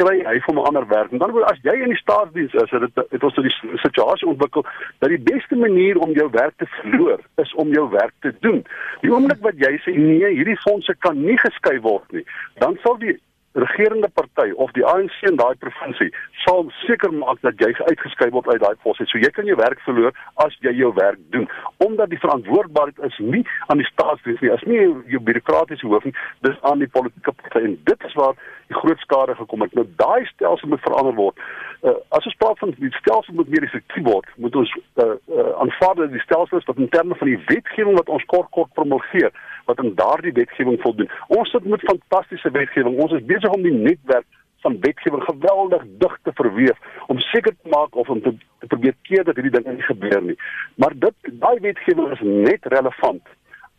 kry 0.00 0.18
hy 0.26 0.36
van 0.46 0.58
'n 0.60 0.66
ander 0.70 0.86
werk. 0.92 1.12
En 1.12 1.22
dan 1.24 1.32
word 1.32 1.48
as 1.50 1.60
jy 1.64 1.76
in 1.82 1.94
die 1.94 2.02
staatsdiens 2.02 2.54
is, 2.54 2.70
het 2.70 2.84
dit 2.84 3.04
het 3.10 3.24
ons 3.24 3.34
so 3.34 3.42
die 3.42 3.56
situasie 3.84 4.28
ontwikkel 4.28 4.66
dat 5.00 5.08
die 5.08 5.22
beste 5.32 5.56
manier 5.56 5.98
om 5.98 6.12
jou 6.12 6.28
werk 6.30 6.56
te 6.56 6.68
verloor 6.80 7.20
is 7.36 7.54
om 7.54 7.72
jou 7.72 7.88
werk 7.90 8.12
te 8.20 8.34
doen. 8.40 8.64
Die 9.00 9.12
oomblik 9.12 9.40
wat 9.40 9.56
jy 9.56 9.72
sê 9.84 9.96
nee, 9.96 10.28
hierdie 10.28 10.60
fondse 10.68 10.94
kan 10.98 11.16
nie 11.20 11.38
geskei 11.38 11.80
word 11.80 12.12
nie, 12.12 12.24
dan 12.60 12.76
sal 12.84 12.98
die 13.00 13.16
regerende 13.56 14.08
party 14.08 14.50
of 14.52 14.72
die 14.76 14.84
ANC 14.84 15.22
in 15.30 15.38
daai 15.40 15.54
provinsie 15.62 16.10
sal 16.44 16.66
seker 16.84 17.12
maak 17.12 17.40
dat 17.46 17.60
jy 17.62 17.70
uitgeskryf 17.88 18.34
word 18.34 18.50
uit 18.52 18.60
daai 18.60 18.76
pos. 18.84 19.00
So 19.08 19.20
jy 19.22 19.30
kan 19.32 19.48
jou 19.48 19.56
werk 19.56 19.80
verloor 19.86 20.12
as 20.44 20.56
jy 20.64 20.74
jou 20.76 20.92
werk 20.98 21.22
doen 21.34 21.48
omdat 21.84 22.12
die 22.12 22.20
verantwoordbaarheid 22.20 23.00
is 23.08 23.16
nie 23.18 23.44
aan 23.72 23.80
die 23.80 23.88
staatsdiens 23.88 24.42
nie, 24.44 24.52
is 24.52 24.66
nie 24.68 24.82
jou 25.14 25.22
bureaukratiese 25.28 25.88
hoof 25.88 26.04
nie, 26.04 26.14
dis 26.44 26.60
aan 26.68 26.84
die 26.84 26.90
politieke 26.92 27.32
party 27.40 27.64
en 27.70 27.78
dit 27.88 28.06
is 28.10 28.18
waar 28.20 28.36
die 28.68 28.76
groot 28.76 28.98
skade 28.98 29.34
gekom 29.38 29.62
het. 29.62 29.74
Nou 29.78 29.86
daai 30.00 30.26
stelsel 30.32 30.68
moet 30.68 30.82
verander 30.84 31.14
word. 31.16 31.42
Uh, 31.86 31.94
as 32.18 32.26
ons 32.26 32.38
praat 32.40 32.58
van 32.58 32.72
die 32.76 32.92
stelsel 32.98 33.36
moet 33.38 33.50
meer 33.52 33.66
effektief 33.66 34.04
word, 34.06 34.30
moet 34.42 34.56
ons 34.58 34.72
uh, 34.76 35.12
uh, 35.14 35.50
aanvaar 35.62 36.00
dat 36.00 36.14
die 36.14 36.24
stelsel 36.24 36.58
is 36.58 36.66
wat 36.68 36.80
in 36.82 36.90
terme 36.94 37.18
van 37.20 37.30
die 37.30 37.38
wetgewing 37.46 37.98
wat 38.00 38.10
ons 38.12 38.26
kort 38.32 38.50
kort 38.56 38.72
promulgeer 38.78 39.30
wat 39.66 39.78
aan 39.82 39.94
daardie 39.98 40.32
wetgewing 40.32 40.80
voldoen. 40.82 41.10
Ons 41.26 41.50
sit 41.50 41.64
met 41.64 41.82
fantastiese 41.90 42.50
wetgewing. 42.50 42.98
Ons 43.02 43.12
is 43.18 43.24
besig 43.26 43.45
om 43.50 43.62
die 43.62 43.72
netwerk 43.72 44.26
van 44.64 44.80
wetgewing 44.80 45.22
geweldig 45.22 45.82
dig 45.98 46.18
te 46.22 46.32
verweef 46.34 46.78
om 47.06 47.18
seker 47.18 47.54
te 47.62 47.68
maak 47.68 47.94
of 47.94 48.08
om 48.08 48.22
te, 48.22 48.34
te 48.58 48.66
probeer 48.66 48.94
keer 49.02 49.24
dat 49.24 49.34
hierdie 49.38 49.54
dinge 49.60 49.74
nie 49.76 49.88
gebeur 49.88 50.22
nie. 50.22 50.38
Maar 50.74 50.94
dit 51.06 51.32
daai 51.44 51.58
wetgewing 51.60 52.12
is 52.16 52.22
net 52.24 52.66
relevant 52.76 53.22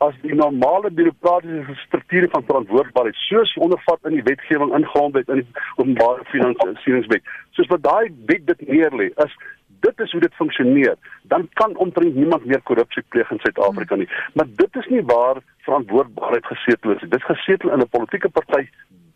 as 0.05 0.17
die 0.21 0.35
normale 0.37 0.91
bureaukratiese 0.93 1.75
strukture 1.85 2.29
van 2.29 2.45
verantwoordbaarheid 2.45 3.15
soos 3.25 3.53
ondervat 3.67 4.09
in 4.09 4.19
die 4.19 4.25
wetgewing 4.29 4.73
ingrondwet 4.77 5.29
in 5.33 5.41
die 5.41 5.63
openbare 5.75 6.25
finansieringswet 6.33 7.31
soos 7.57 7.71
wat 7.73 7.83
daai 7.87 8.13
wet 8.29 8.45
dit 8.51 8.67
neerlê 8.67 9.09
is 9.25 9.37
dit 9.85 9.99
is 9.99 10.11
hoe 10.11 10.21
dit 10.21 10.33
funksioneer. 10.33 10.95
Dan 11.29 11.49
kan 11.53 11.75
omtrent 11.77 12.15
niemand 12.15 12.45
meer 12.45 12.61
korrupsie 12.61 13.03
pleeg 13.09 13.31
in 13.31 13.39
Suid-Afrika 13.43 13.95
nie. 13.95 14.09
Maar 14.33 14.47
dit 14.61 14.75
is 14.75 14.87
nie 14.89 15.03
waar 15.05 15.41
verantwoordbaarheid 15.67 16.45
gesetel 16.45 16.95
is 16.95 17.03
dit 17.03 17.19
is 17.19 17.27
gesetel 17.29 17.71
in 17.71 17.79
'n 17.85 17.89
politieke 17.89 18.29
party 18.29 18.65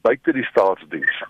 buite 0.01 0.33
die 0.33 0.47
staatsdiens 0.51 1.23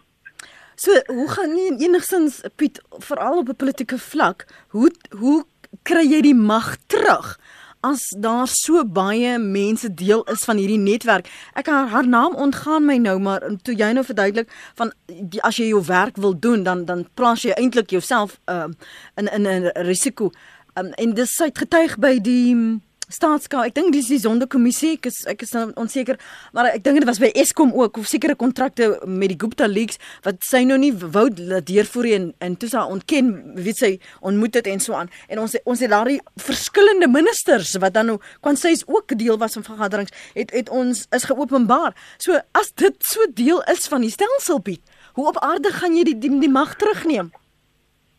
So, 0.81 0.97
hoe 1.13 1.27
gaan 1.29 1.51
nie 1.53 1.77
enigsins 1.85 2.41
Piet 2.57 2.81
veral 3.05 3.37
op 3.43 3.49
'n 3.49 3.55
politieke 3.55 3.97
vlak, 3.97 4.45
hoe 4.73 4.89
hoe 5.13 5.45
kry 5.83 6.01
jy 6.01 6.21
die 6.21 6.35
mag 6.35 6.77
terug? 6.87 7.37
as 7.81 8.01
daar 8.17 8.47
so 8.47 8.83
baie 8.85 9.39
mense 9.39 9.93
deel 9.93 10.23
is 10.23 10.43
van 10.45 10.57
hierdie 10.61 10.77
netwerk. 10.77 11.29
Ek 11.57 11.67
haar, 11.67 11.87
haar 11.89 12.07
naam 12.07 12.35
ontgaan 12.35 12.85
my 12.85 12.97
nou, 13.01 13.17
maar 13.19 13.41
toe 13.65 13.75
jy 13.75 13.89
nou 13.97 14.03
verduidelik 14.05 14.51
van 14.77 14.93
die, 15.07 15.41
as 15.41 15.57
jy 15.57 15.71
jou 15.71 15.81
werk 15.85 16.19
wil 16.21 16.37
doen, 16.39 16.63
dan 16.63 16.85
dan 16.85 17.07
plaas 17.17 17.41
jy 17.41 17.57
eintlik 17.57 17.89
jouself 17.89 18.37
uh, 18.45 18.69
in 19.17 19.27
in 19.27 19.47
'n 19.47 19.71
risiko. 19.89 20.31
Um, 20.77 20.93
en 20.93 21.13
dis 21.13 21.41
uitgetuig 21.41 21.97
by 21.97 22.19
die 22.19 22.81
staatskaart. 23.13 23.71
Ek 23.71 23.75
dink 23.77 23.93
dis 23.95 24.09
die 24.11 24.19
sondekommissie. 24.21 24.95
Ek 24.97 25.09
is 25.09 25.21
ek 25.29 25.43
is 25.45 25.53
nou 25.55 25.67
onseker, 25.79 26.19
maar 26.55 26.71
ek 26.71 26.83
dink 26.85 27.01
dit 27.01 27.07
was 27.09 27.21
by 27.21 27.31
Eskom 27.41 27.73
ook 27.77 27.99
of 28.01 28.09
sekere 28.09 28.35
kontrakte 28.39 28.93
met 29.05 29.33
die 29.33 29.39
Gupta 29.39 29.67
Leaks 29.69 29.99
wat 30.25 30.41
sy 30.45 30.63
nou 30.67 30.77
nie 30.81 30.91
wou 30.93 31.27
deurvoer 31.31 32.09
en 32.15 32.29
en 32.43 32.57
toe 32.59 32.69
sy 32.71 32.85
ontken 32.95 33.33
wie 33.61 33.75
sy 33.75 33.91
ontmoet 34.21 34.59
het 34.59 34.69
en 34.71 34.83
so 34.83 34.97
aan. 34.97 35.11
En 35.29 35.43
ons 35.43 35.57
ons 35.65 35.83
het 35.83 35.91
daai 35.91 36.19
verskillende 36.41 37.09
ministers 37.11 37.75
wat 37.81 37.95
dan 37.97 38.13
nou 38.13 38.17
kon 38.41 38.59
sy 38.59 38.73
is 38.77 38.85
ook 38.87 39.15
deel 39.19 39.39
was 39.41 39.57
van 39.59 39.67
vergaderings 39.67 40.15
het 40.35 40.55
het 40.55 40.69
ons 40.69 41.05
is 41.11 41.27
geopenbaar. 41.29 41.95
So 42.17 42.39
as 42.57 42.73
dit 42.79 42.97
so 43.05 43.27
deel 43.35 43.61
is 43.71 43.87
van 43.91 44.05
die 44.05 44.13
stelsel 44.13 44.59
Piet, 44.61 44.81
hoe 45.17 45.27
op 45.27 45.39
aarde 45.43 45.71
gaan 45.73 45.95
jy 45.97 46.05
die 46.11 46.17
die, 46.19 46.33
die 46.39 46.51
mag 46.51 46.75
terugneem? 46.79 47.31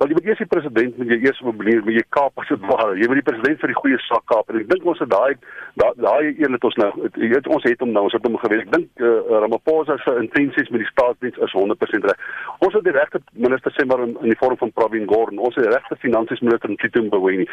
Want 0.02 0.10
jy 0.10 0.16
moet 0.18 0.28
eers 0.32 0.40
die 0.42 0.50
president 0.50 0.96
moet 0.98 1.10
jy 1.12 1.16
eers 1.22 1.40
mobileer, 1.46 1.82
moet 1.86 1.94
jy 1.94 2.02
kaap 2.10 2.40
as 2.42 2.48
dit 2.50 2.62
ware. 2.66 2.96
Jy 2.98 3.06
moet 3.06 3.20
die 3.20 3.26
president 3.28 3.60
vir 3.62 3.70
die 3.70 3.76
goeie 3.76 3.98
sak 4.02 4.24
kaap. 4.32 4.48
En 4.50 4.56
ek 4.58 4.64
dink 4.72 4.86
ons 4.90 4.98
het 4.98 5.10
daai 5.12 5.36
daai 5.78 6.34
een 6.40 6.56
het 6.56 6.64
ons 6.66 6.78
nou 6.80 6.88
jy 7.06 7.28
weet 7.30 7.46
ons 7.46 7.62
het 7.68 7.84
hom 7.84 7.92
nou, 7.94 8.02
ons 8.08 8.16
het 8.16 8.26
hom 8.26 8.34
gewees. 8.42 8.64
Ek 8.64 8.72
dink 8.72 9.04
uh, 9.06 9.12
Ramaphosa 9.44 9.94
se 10.02 10.16
intensies 10.18 10.72
met 10.74 10.82
die 10.82 10.88
staatsdiens 10.88 11.38
is 11.46 11.54
100% 11.54 12.08
reg. 12.10 12.24
Ons 12.66 12.74
het 12.74 12.82
die 12.88 12.96
regte 12.96 13.20
minister 13.46 13.76
sê 13.76 13.86
maar 13.86 14.02
in, 14.08 14.16
in 14.26 14.34
die 14.34 14.38
vorm 14.40 14.58
van 14.58 14.72
Pravin 14.74 15.06
Gordhan. 15.06 15.38
Ons 15.38 15.60
het 15.60 15.68
die 15.68 15.74
regte 15.76 16.00
finansies 16.02 16.42
minister 16.42 16.74
in 16.74 16.80
Tito 16.82 17.04
Mboweni. 17.06 17.46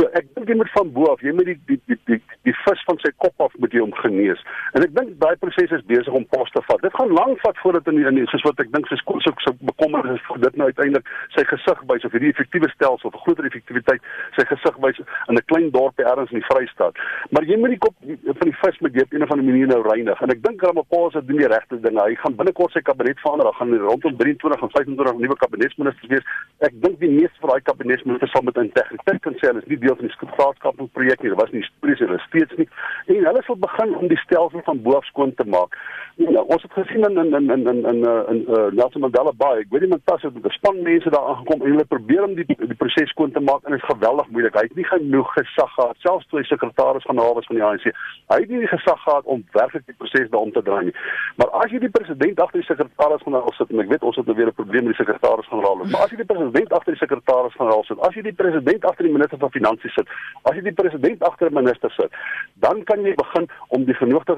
So 0.00 0.10
ek 0.18 0.26
dink 0.34 0.50
jy 0.50 0.58
moet 0.58 0.74
van 0.74 0.90
bo 0.98 1.06
af, 1.12 1.22
jy 1.22 1.36
moet 1.38 1.52
die 1.52 1.58
die 1.70 1.78
die 1.86 2.00
die, 2.10 2.20
die 2.50 2.56
vis 2.64 2.84
van 2.90 2.98
sy 3.04 3.14
kop 3.22 3.46
af 3.46 3.54
moet 3.62 3.78
jy 3.78 3.84
hom 3.84 3.94
genees. 4.00 4.42
En 4.74 4.82
ek 4.82 4.98
dink 4.98 5.14
daai 5.22 5.38
proses 5.38 5.70
is 5.78 5.86
besig 5.86 6.18
om 6.18 6.26
pos 6.34 6.50
te 6.50 6.66
vat. 6.66 6.82
Dit 6.82 6.98
gaan 6.98 7.14
lank 7.14 7.38
vat 7.46 7.62
voordat 7.62 7.94
in 7.94 8.02
die, 8.02 8.08
in 8.10 8.18
die, 8.18 8.26
soos 8.34 8.42
wat 8.50 8.66
ek 8.66 8.74
dink 8.74 8.90
sy 8.90 8.98
so 9.06 9.38
so 9.46 9.54
bekommernis 9.70 10.18
is 10.18 10.26
vir 10.26 10.44
dit 10.48 10.58
nou 10.58 10.66
uiteindelik 10.72 11.14
sy 11.38 11.46
gesig 11.46 11.86
wys 11.92 12.04
of 12.08 12.16
hierdie 12.16 12.32
effektiewe 12.32 12.70
stelsel 12.74 13.10
of 13.12 13.20
groter 13.24 13.48
effektiwiteit 13.48 14.02
sy 14.36 14.46
gesig 14.50 14.80
wys 14.84 14.98
in 15.28 15.36
'n 15.36 15.46
klein 15.52 15.70
dorpie 15.70 16.04
ergens 16.04 16.32
in 16.32 16.40
die 16.40 16.48
Vrystaat. 16.48 16.96
Maar 17.30 17.44
jy 17.44 17.56
moet 17.58 17.74
nie 17.74 17.82
kop 17.84 17.94
van 18.00 18.48
die 18.48 18.58
vis 18.62 18.80
met 18.80 19.02
op 19.02 19.12
'n 19.12 19.22
of 19.22 19.30
ander 19.30 19.44
manier 19.44 19.66
nou 19.66 19.82
reinig. 19.82 20.20
En 20.22 20.30
ek 20.30 20.42
dink 20.42 20.62
Ramaphosa 20.62 21.20
doen 21.20 21.36
die 21.36 21.46
regte 21.46 21.80
ding. 21.80 21.98
Hy 22.00 22.14
gaan 22.14 22.36
binnekort 22.36 22.72
sy 22.72 22.80
kabinet 22.80 23.18
verander. 23.20 23.44
Daar 23.44 23.58
gaan 23.60 23.78
rondom 23.78 24.16
23 24.16 24.62
en 24.62 24.70
25 24.70 25.18
nuwe 25.18 25.36
kabinetsministers 25.36 26.08
wees. 26.08 26.26
Ek 26.58 26.74
dink 26.82 26.98
die 27.00 27.10
meeste 27.10 27.40
van 27.40 27.50
daai 27.50 27.62
kabinetsministers 27.62 28.30
sal 28.30 28.42
met 28.42 28.56
integriteit 28.56 29.20
kan 29.22 29.34
sê 29.34 29.50
hulle 29.50 29.62
is 29.62 29.70
nie 29.70 29.78
deel 29.78 29.96
van 29.96 30.06
die 30.06 30.14
skaapskapingsprojek 30.16 31.22
nie. 31.22 31.32
Dit 31.32 31.40
was 31.40 31.52
nie 31.52 31.62
histories 31.64 31.98
hulle 31.98 32.18
steeds 32.26 32.56
nie. 32.60 32.68
En 33.06 33.28
hulle 33.30 33.42
sal 33.46 33.56
begin 33.56 33.94
om 33.96 34.08
die 34.08 34.22
stelsel 34.24 34.64
van 34.68 34.82
bo 34.82 34.96
af 34.98 35.04
skoon 35.10 35.34
te 35.34 35.44
maak. 35.44 35.76
Ja, 36.20 36.40
ons 36.40 36.62
het 36.62 36.72
gesien 36.72 37.04
in 37.08 37.18
in 37.18 37.34
in 37.34 37.50
in 37.50 37.66
in 37.66 37.84
in, 37.92 38.04
in 38.32 38.40
uh, 38.48 38.66
Nelson 38.78 39.00
Mandela 39.00 39.32
Bay. 39.36 39.62
Ek 39.64 39.70
weet 39.72 39.86
nie 39.86 39.92
met 39.94 40.04
pas 40.04 40.22
het 40.22 40.34
'n 40.34 40.56
span 40.58 40.82
mense 40.82 41.10
daar 41.10 41.28
aangekom 41.28 41.62
en 41.62 41.70
hulle 41.82 41.98
probeer 41.98 42.24
om 42.24 42.34
die 42.34 42.46
die 42.46 42.78
proses 42.78 43.10
skoon 43.10 43.32
te 43.32 43.40
maak 43.40 43.64
en 43.64 43.74
dit 43.74 43.82
is 43.82 43.88
geweldig 43.88 44.28
moeilik. 44.30 44.54
Hy 44.54 44.64
het 44.66 44.76
nie 44.76 44.86
genoeg 44.86 45.30
gesag 45.36 45.70
gehad 45.74 45.96
selfs 46.04 46.26
toe 46.28 46.40
hy 46.40 46.44
sekretaris 46.46 47.06
van 47.08 47.18
Hawe 47.18 47.42
van 47.46 47.58
die 47.58 47.64
ANC. 47.64 47.86
Hy 48.32 48.38
het 48.40 48.50
nie 48.50 48.62
die 48.62 48.70
gesag 48.70 49.00
gehad 49.02 49.24
om 49.24 49.44
werklik 49.56 49.86
die 49.86 49.96
proses 49.98 50.30
daarom 50.30 50.52
te 50.52 50.62
draai 50.62 50.84
nie. 50.88 50.94
Maar 51.40 51.50
as 51.62 51.72
jy 51.72 51.82
die 51.82 51.92
president 51.92 52.40
agter 52.40 52.62
die 52.62 52.68
sekretaris 52.68 53.24
van 53.26 53.38
Hawe 53.38 53.54
sit 53.58 53.72
en 53.72 53.82
ek 53.84 53.90
weet 53.92 54.06
ons 54.08 54.20
het 54.20 54.30
nou 54.30 54.36
weer 54.38 54.52
'n 54.52 54.58
probleem 54.60 54.86
met 54.88 54.96
die 54.96 55.04
sekretaris 55.04 55.48
van 55.52 55.64
Hawe, 55.66 55.88
maar 55.90 56.04
as 56.06 56.10
jy 56.10 56.20
die 56.22 56.30
president 56.32 56.72
agter 56.72 56.92
die 56.92 57.02
sekretaris 57.04 57.56
van 57.56 57.72
Hawe 57.72 57.84
sit, 57.84 58.00
as 58.00 58.14
jy 58.14 58.22
die 58.22 58.38
president 58.42 58.84
agter 58.84 59.04
die 59.04 59.12
minister 59.12 59.38
van 59.38 59.50
finansies 59.50 59.94
sit, 59.94 60.08
as 60.42 60.54
jy 60.56 60.62
die 60.62 60.78
president 60.80 61.22
agter 61.22 61.50
'n 61.50 61.54
minister 61.54 61.90
sit, 61.90 62.10
dan 62.54 62.84
kan 62.84 63.02
jy 63.02 63.14
begin 63.14 63.48
om 63.68 63.84
die 63.84 63.94
genoegde 63.94 64.36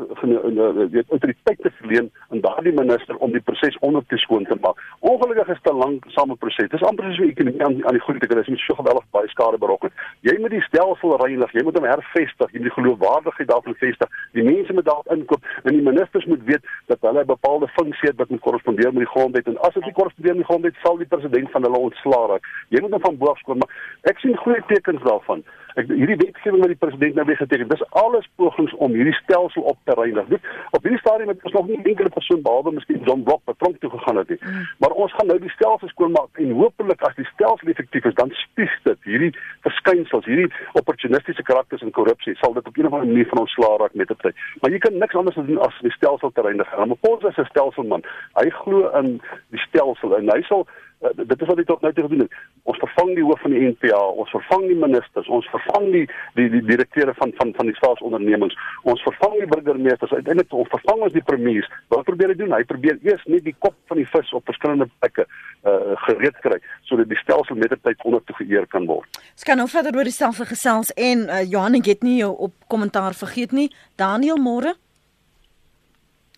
weet 0.91 1.11
autoriteit 1.11 1.61
te 1.63 1.71
verleen 1.81 2.11
aan 2.31 2.41
daardie 2.41 2.73
minister 2.73 3.17
om 3.17 3.33
die 3.33 3.41
proses 3.41 3.79
onder 3.81 4.03
te 4.09 4.17
skoon 4.17 4.45
te 4.45 4.57
maak. 4.61 4.81
Ongelukkig 5.01 5.49
is 5.49 5.63
dit 5.63 5.73
'n 5.73 5.77
langsame 5.77 6.35
proses. 6.37 6.69
Dit 6.69 6.81
is 6.81 6.89
amper 6.89 7.05
soos 7.05 7.24
'n 7.25 7.31
ekonomie 7.31 7.65
aan, 7.65 7.87
aan 7.87 7.97
die 7.97 8.01
goeie 8.01 8.19
kant. 8.19 8.33
Dit 8.35 8.49
is 8.49 8.67
so 8.67 8.75
geweldig 8.75 9.05
baie 9.11 9.29
skade 9.29 9.59
berokken. 9.59 9.91
Jy 10.21 10.37
moet 10.41 10.51
die 10.51 10.63
stelsel 10.69 11.17
reinig, 11.17 11.53
jy 11.53 11.63
moet 11.65 11.77
hom 11.79 11.89
hervestig, 11.89 12.53
jy 12.53 12.59
moet 12.61 12.71
die 12.71 12.77
geloofwaardigheid 12.79 13.49
daarvan 13.49 13.75
vestig. 13.75 14.09
Die 14.33 14.43
mense 14.43 14.73
moet 14.73 14.85
daar 14.85 15.07
inkom 15.17 15.41
en 15.63 15.73
die 15.73 15.83
ministers 15.83 16.25
moet 16.25 16.45
weet 16.45 16.65
dat 16.87 16.99
hulle 17.01 17.21
'n 17.23 17.27
bepaalde 17.27 17.69
funksie 17.69 18.09
het 18.09 18.17
wat 18.17 18.29
moet 18.29 18.41
korrespondeer 18.41 18.93
met 18.93 19.05
die 19.05 19.13
grondwet 19.15 19.47
en 19.47 19.59
as 19.59 19.75
dit 19.75 19.85
nie 19.85 19.93
korrespondeer 19.93 20.37
met 20.37 20.43
die 20.45 20.51
grondwet 20.51 20.77
sal 20.83 20.97
die 20.97 21.13
president 21.15 21.51
van 21.51 21.63
hulle 21.63 21.79
ontslaa 21.79 22.27
raak. 22.27 22.45
Jy 22.69 22.81
moet 22.81 22.91
hom 22.91 23.01
van 23.01 23.19
bo 23.19 23.27
af 23.27 23.39
skoon 23.39 23.59
maak. 23.59 23.73
Ek 24.03 24.19
sien 24.19 24.37
goeie 24.37 24.63
tekens 24.67 25.03
daarvan. 25.03 25.45
Ek 25.81 25.89
hierdie 25.91 26.17
wetgewing 26.21 26.61
wat 26.63 26.71
die 26.71 26.79
president 26.79 27.17
nou 27.19 27.25
weer 27.27 27.39
geteken, 27.41 27.69
dis 27.69 27.83
alles 27.99 28.27
pogings 28.39 28.75
om 28.85 28.93
hierdie 28.95 29.15
stelsel 29.17 29.63
op 29.73 29.79
te 29.89 29.97
reinig. 29.99 30.29
Dit 30.31 30.45
op 30.71 30.85
hierdie 30.87 31.01
stadium 31.03 31.33
het 31.33 31.43
ons 31.49 31.57
nog 31.57 31.67
nie 31.71 31.81
enkele 31.83 32.13
persoon 32.15 32.43
behalwe 32.45 32.75
miskien 32.77 33.03
John 33.09 33.25
Block 33.27 33.43
wat 33.51 33.59
tronk 33.59 33.81
toe 33.83 33.91
gegaan 33.91 34.21
het 34.23 34.31
nie. 34.31 34.39
Maar 34.79 34.95
ons 35.05 35.15
gaan 35.19 35.27
nou 35.33 35.39
die 35.43 35.51
stelsel 35.57 35.91
skoonmaak 35.91 36.43
en 36.45 36.55
hopelik 36.61 37.03
as 37.09 37.19
die 37.19 37.27
stelsel 37.33 37.73
effektief 37.75 38.07
is, 38.11 38.15
dan 38.21 38.31
spies 38.45 38.77
dit 38.87 39.11
hierdie 39.11 39.33
verskynsels, 39.67 40.31
hierdie 40.31 40.51
opportunistiese 40.79 41.43
karakters 41.43 41.83
en 41.83 41.95
korrupsie 41.99 42.37
sal 42.39 42.55
dit 42.55 42.71
op 42.71 42.79
'n 42.79 42.87
of 42.87 42.93
ander 42.93 43.11
manier 43.11 43.29
van 43.33 43.43
ons 43.43 43.57
slaag 43.59 43.79
raak 43.81 43.95
met 43.95 44.15
tyd. 44.23 44.35
Maar 44.61 44.71
jy 44.71 44.79
kan 44.79 44.99
niks 44.99 45.15
anders 45.15 45.37
doen 45.37 45.59
as 45.59 45.75
die 45.83 45.91
stelsel 45.99 46.31
te 46.31 46.41
reinig. 46.41 46.71
Ramaphosa 46.71 47.29
is 47.29 47.39
'n 47.39 47.51
stelselman. 47.51 48.03
Hy 48.39 48.51
glo 48.51 48.91
in 49.01 49.21
die 49.51 49.63
stelsel 49.67 50.17
en 50.17 50.31
hy 50.31 50.43
sal 50.43 50.67
uh, 51.03 51.11
dit 51.17 51.43
is 51.43 51.49
wat 51.51 51.61
hy 51.61 51.65
tot 51.69 51.83
nou 51.85 51.93
toe 51.93 52.05
gedoen 52.07 52.25
het. 52.25 52.37
Ons 52.71 52.81
vervang 52.83 53.15
die 53.19 53.25
hoof 53.27 53.41
van 53.45 53.55
die 53.57 53.65
NPA, 53.73 54.01
ons 54.23 54.31
vervang 54.35 54.67
die 54.71 54.79
ministers, 54.85 55.29
ons 55.29 55.49
vervang 55.53 55.91
die 55.93 56.05
die 56.39 56.49
die 56.53 56.63
direkteure 56.71 57.15
van 57.19 57.35
van 57.41 57.53
van 57.59 57.71
die 57.71 57.77
staatsondernemings, 57.81 58.57
ons 58.83 59.03
vervang 59.07 59.39
die 59.41 59.51
burgemeesters, 59.53 60.13
uiteindelik 60.13 60.53
ons 60.53 60.71
vervang 60.73 61.07
ons 61.09 61.17
die 61.17 61.25
premiers. 61.25 61.71
Wat 61.95 62.07
probeer 62.09 62.35
hy 62.35 62.39
doen? 62.41 62.57
Hy 62.57 62.65
probeer 62.69 62.99
eers 63.03 63.25
net 63.27 63.45
die 63.47 63.57
kop 63.59 63.77
van 63.91 64.01
die 64.01 64.09
vis 64.13 64.33
op 64.37 64.47
verskillende 64.51 64.89
plekke 64.99 65.27
uh 65.65 65.97
gereed 66.05 66.37
kry 66.45 66.59
sodat 66.85 67.09
die 67.09 67.19
stelsel 67.21 67.57
met 67.57 67.73
tyd 67.83 68.03
onder 68.05 68.21
te 68.25 68.35
geëer 68.39 68.67
kan 68.73 68.87
word. 68.89 69.21
Ons 69.33 69.47
kan 69.47 69.59
nou 69.61 69.67
verder 69.71 69.97
oor 69.97 70.09
die 70.09 70.15
stelsel 70.15 70.49
gesels 70.49 70.93
en 70.97 71.27
uh, 71.29 71.43
Johan 71.43 71.81
het 71.85 72.03
nie 72.03 72.19
jou 72.19 72.33
op 72.49 72.55
kommentaar 72.69 73.15
vergeet 73.15 73.53
nie. 73.53 73.71
Daniel 73.97 74.41
môre. 74.41 74.75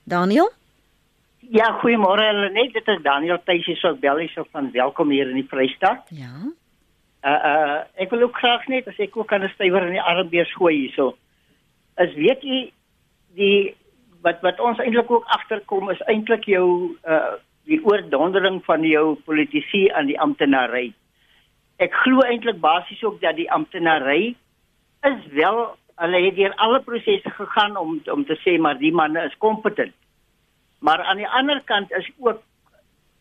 Daniel? 0.05 0.51
Ja, 1.51 1.67
goeiemôre. 1.81 2.51
Net 2.51 2.73
dit 2.75 2.89
is 2.89 3.03
Daniel 3.03 3.39
Tuisie 3.45 3.77
so 3.79 3.95
bellies 3.95 4.33
so 4.35 4.47
van 4.51 4.71
welkom 4.75 5.11
hier 5.15 5.29
in 5.31 5.39
die 5.39 5.47
Vrystaat. 5.49 6.09
Ja. 6.11 6.33
Uh 7.27 7.35
uh 7.51 7.79
ek 8.03 8.11
wil 8.11 8.27
ook 8.27 8.39
graag 8.39 8.67
net 8.71 8.89
as 8.91 8.99
ek 8.99 9.17
ook 9.17 9.29
kan 9.29 9.43
'n 9.45 9.53
stywer 9.55 9.87
in 9.87 9.95
die 9.95 10.03
arm 10.03 10.29
weer 10.29 10.47
gooi 10.47 10.75
hierso. 10.75 11.17
Is 11.97 12.15
weet 12.15 12.43
jy 12.43 12.73
die 13.35 13.75
wat 14.23 14.41
wat 14.43 14.61
ons 14.61 14.79
eintlik 14.79 15.11
ook 15.11 15.25
agterkom 15.27 15.91
is 15.91 16.03
eintlik 16.07 16.45
jou 16.45 16.97
uh 17.05 17.35
die 17.67 17.81
oordondering 17.83 18.65
van 18.65 18.83
jou 18.83 19.15
politici 19.25 19.91
aan 19.91 20.07
die 20.07 20.21
amptenary. 20.21 20.93
Ek 21.79 21.95
glo 21.95 22.21
eintlik 22.21 22.61
basies 22.61 23.03
ook 23.05 23.21
dat 23.21 23.37
die 23.37 23.51
amptenary 23.51 24.35
is 25.03 25.27
wel 25.33 25.77
hulle 25.97 26.25
het 26.25 26.37
deur 26.37 26.55
alle 26.55 26.81
prosesse 26.81 27.31
gegaan 27.31 27.77
om 27.77 28.01
om 28.07 28.25
te 28.25 28.39
sê 28.45 28.59
maar 28.59 28.79
die 28.79 28.93
manne 28.93 29.25
is 29.25 29.39
kompetent. 29.39 29.95
Maar 30.79 31.03
aan 31.03 31.17
die 31.17 31.29
ander 31.29 31.63
kant 31.65 31.93
is 31.93 32.11
ook 32.19 32.43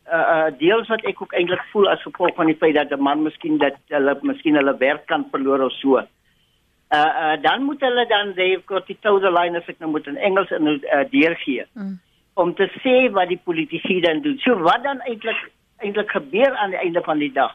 uh 0.07 0.25
uh 0.35 0.49
deels 0.57 0.87
wat 0.87 1.05
ek 1.05 1.21
ook 1.21 1.33
eintlik 1.33 1.63
voel 1.71 1.89
as 1.89 2.01
gevolg 2.01 2.35
van 2.35 2.45
die 2.45 2.57
feit 2.57 2.75
dat 2.75 2.91
'n 2.91 3.01
man 3.01 3.23
miskien 3.23 3.57
dat 3.57 3.77
hulle 3.87 4.17
miskien 4.21 4.55
hulle 4.55 4.77
werk 4.77 5.05
kan 5.05 5.27
verloor 5.31 5.61
of 5.65 5.71
so. 5.71 5.97
Uh 5.97 6.05
uh 7.21 7.41
dan 7.41 7.63
moet 7.63 7.81
hulle 7.81 8.05
dan 8.07 8.33
they've 8.33 8.65
got 8.65 8.85
the 8.85 8.97
toe 9.01 9.19
the 9.19 9.31
line 9.31 9.57
as 9.57 9.67
ek 9.67 9.79
nou 9.79 9.91
moet 9.91 10.07
in 10.07 10.17
Engels 10.17 10.51
in 10.51 10.67
uh, 10.67 11.03
deurgee. 11.09 11.65
Mm 11.73 11.99
om 12.35 12.53
te 12.55 12.67
sê 12.83 12.95
wat 13.15 13.29
die 13.31 13.39
politici 13.43 14.01
dan 14.03 14.21
doen. 14.21 14.37
So 14.43 14.59
wat 14.63 14.83
dan 14.83 15.01
eintlik 15.07 15.39
eintlik 15.83 16.11
gebeur 16.11 16.55
aan 16.55 16.73
die 16.73 16.79
einde 16.79 17.01
van 17.03 17.19
die 17.19 17.31
dag 17.31 17.53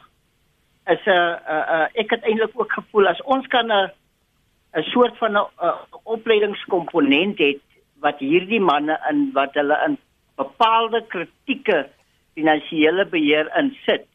is 0.89 1.05
'n 1.05 1.09
uh, 1.09 1.37
uh, 1.55 1.65
uh, 1.75 1.87
ek 1.93 2.09
het 2.09 2.23
eintlik 2.23 2.53
ook 2.53 2.71
gevoel 2.71 3.07
as 3.07 3.21
ons 3.21 3.47
kan 3.47 3.71
'n 3.71 3.91
'n 4.73 4.83
soort 4.93 5.17
van 5.17 5.31
'n 5.31 5.47
uh, 5.63 5.73
opleidingskomponent 6.03 7.37
het 7.37 7.61
wat 8.01 8.19
hierdie 8.19 8.61
manne 8.61 8.97
in 9.09 9.29
wat 9.33 9.57
hulle 9.59 9.77
in 9.87 9.97
bepaalde 10.41 11.03
kritieke 11.13 11.81
finansiële 12.35 13.05
beheer 13.05 13.51
insit 13.59 14.07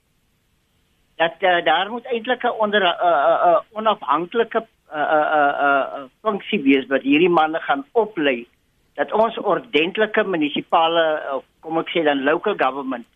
dat 1.16 1.41
uh, 1.41 1.64
daar 1.64 1.91
moet 1.91 2.07
eintlik 2.12 2.45
'n 2.45 2.59
onder 2.64 2.82
'n 2.82 2.97
uh, 3.09 3.11
uh, 3.11 3.39
uh, 3.49 3.61
onafhanklike 3.78 4.59
'n 4.59 4.66
uh, 4.93 5.01
'n 5.01 5.26
uh, 5.39 5.53
'n 5.53 5.66
uh, 5.66 6.03
uh, 6.03 6.05
funksie 6.22 6.62
wees 6.62 6.87
wat 6.87 7.03
hierdie 7.03 7.34
manne 7.39 7.61
gaan 7.61 7.84
oplei 7.93 8.47
dat 8.95 9.12
ons 9.12 9.39
ordentlike 9.39 10.24
munisipale 10.24 11.05
of 11.37 11.45
kom 11.61 11.78
ek 11.78 11.93
sê 11.93 12.03
dan 12.05 12.24
local 12.24 12.57
government 12.57 13.07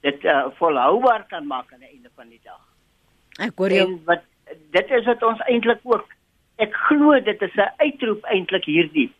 dit 0.00 0.24
uh, 0.24 0.46
volhoubaar 0.58 1.24
kan 1.28 1.46
maak 1.46 1.72
aan 1.72 1.82
die 1.84 1.88
einde 1.88 2.10
van 2.14 2.28
die 2.28 2.40
dag. 2.44 2.62
Ek 3.46 3.56
hoor 3.56 3.72
jou. 3.72 3.86
En 3.86 3.94
wat 4.04 4.22
dit 4.76 4.90
is 4.98 5.04
wat 5.08 5.22
ons 5.22 5.40
eintlik 5.50 5.80
ook 5.84 6.12
ek 6.62 6.76
glo 6.88 7.20
dit 7.20 7.42
is 7.42 7.56
'n 7.56 7.72
uitroep 7.76 8.24
eintlik 8.24 8.64
hierdie. 8.64 9.10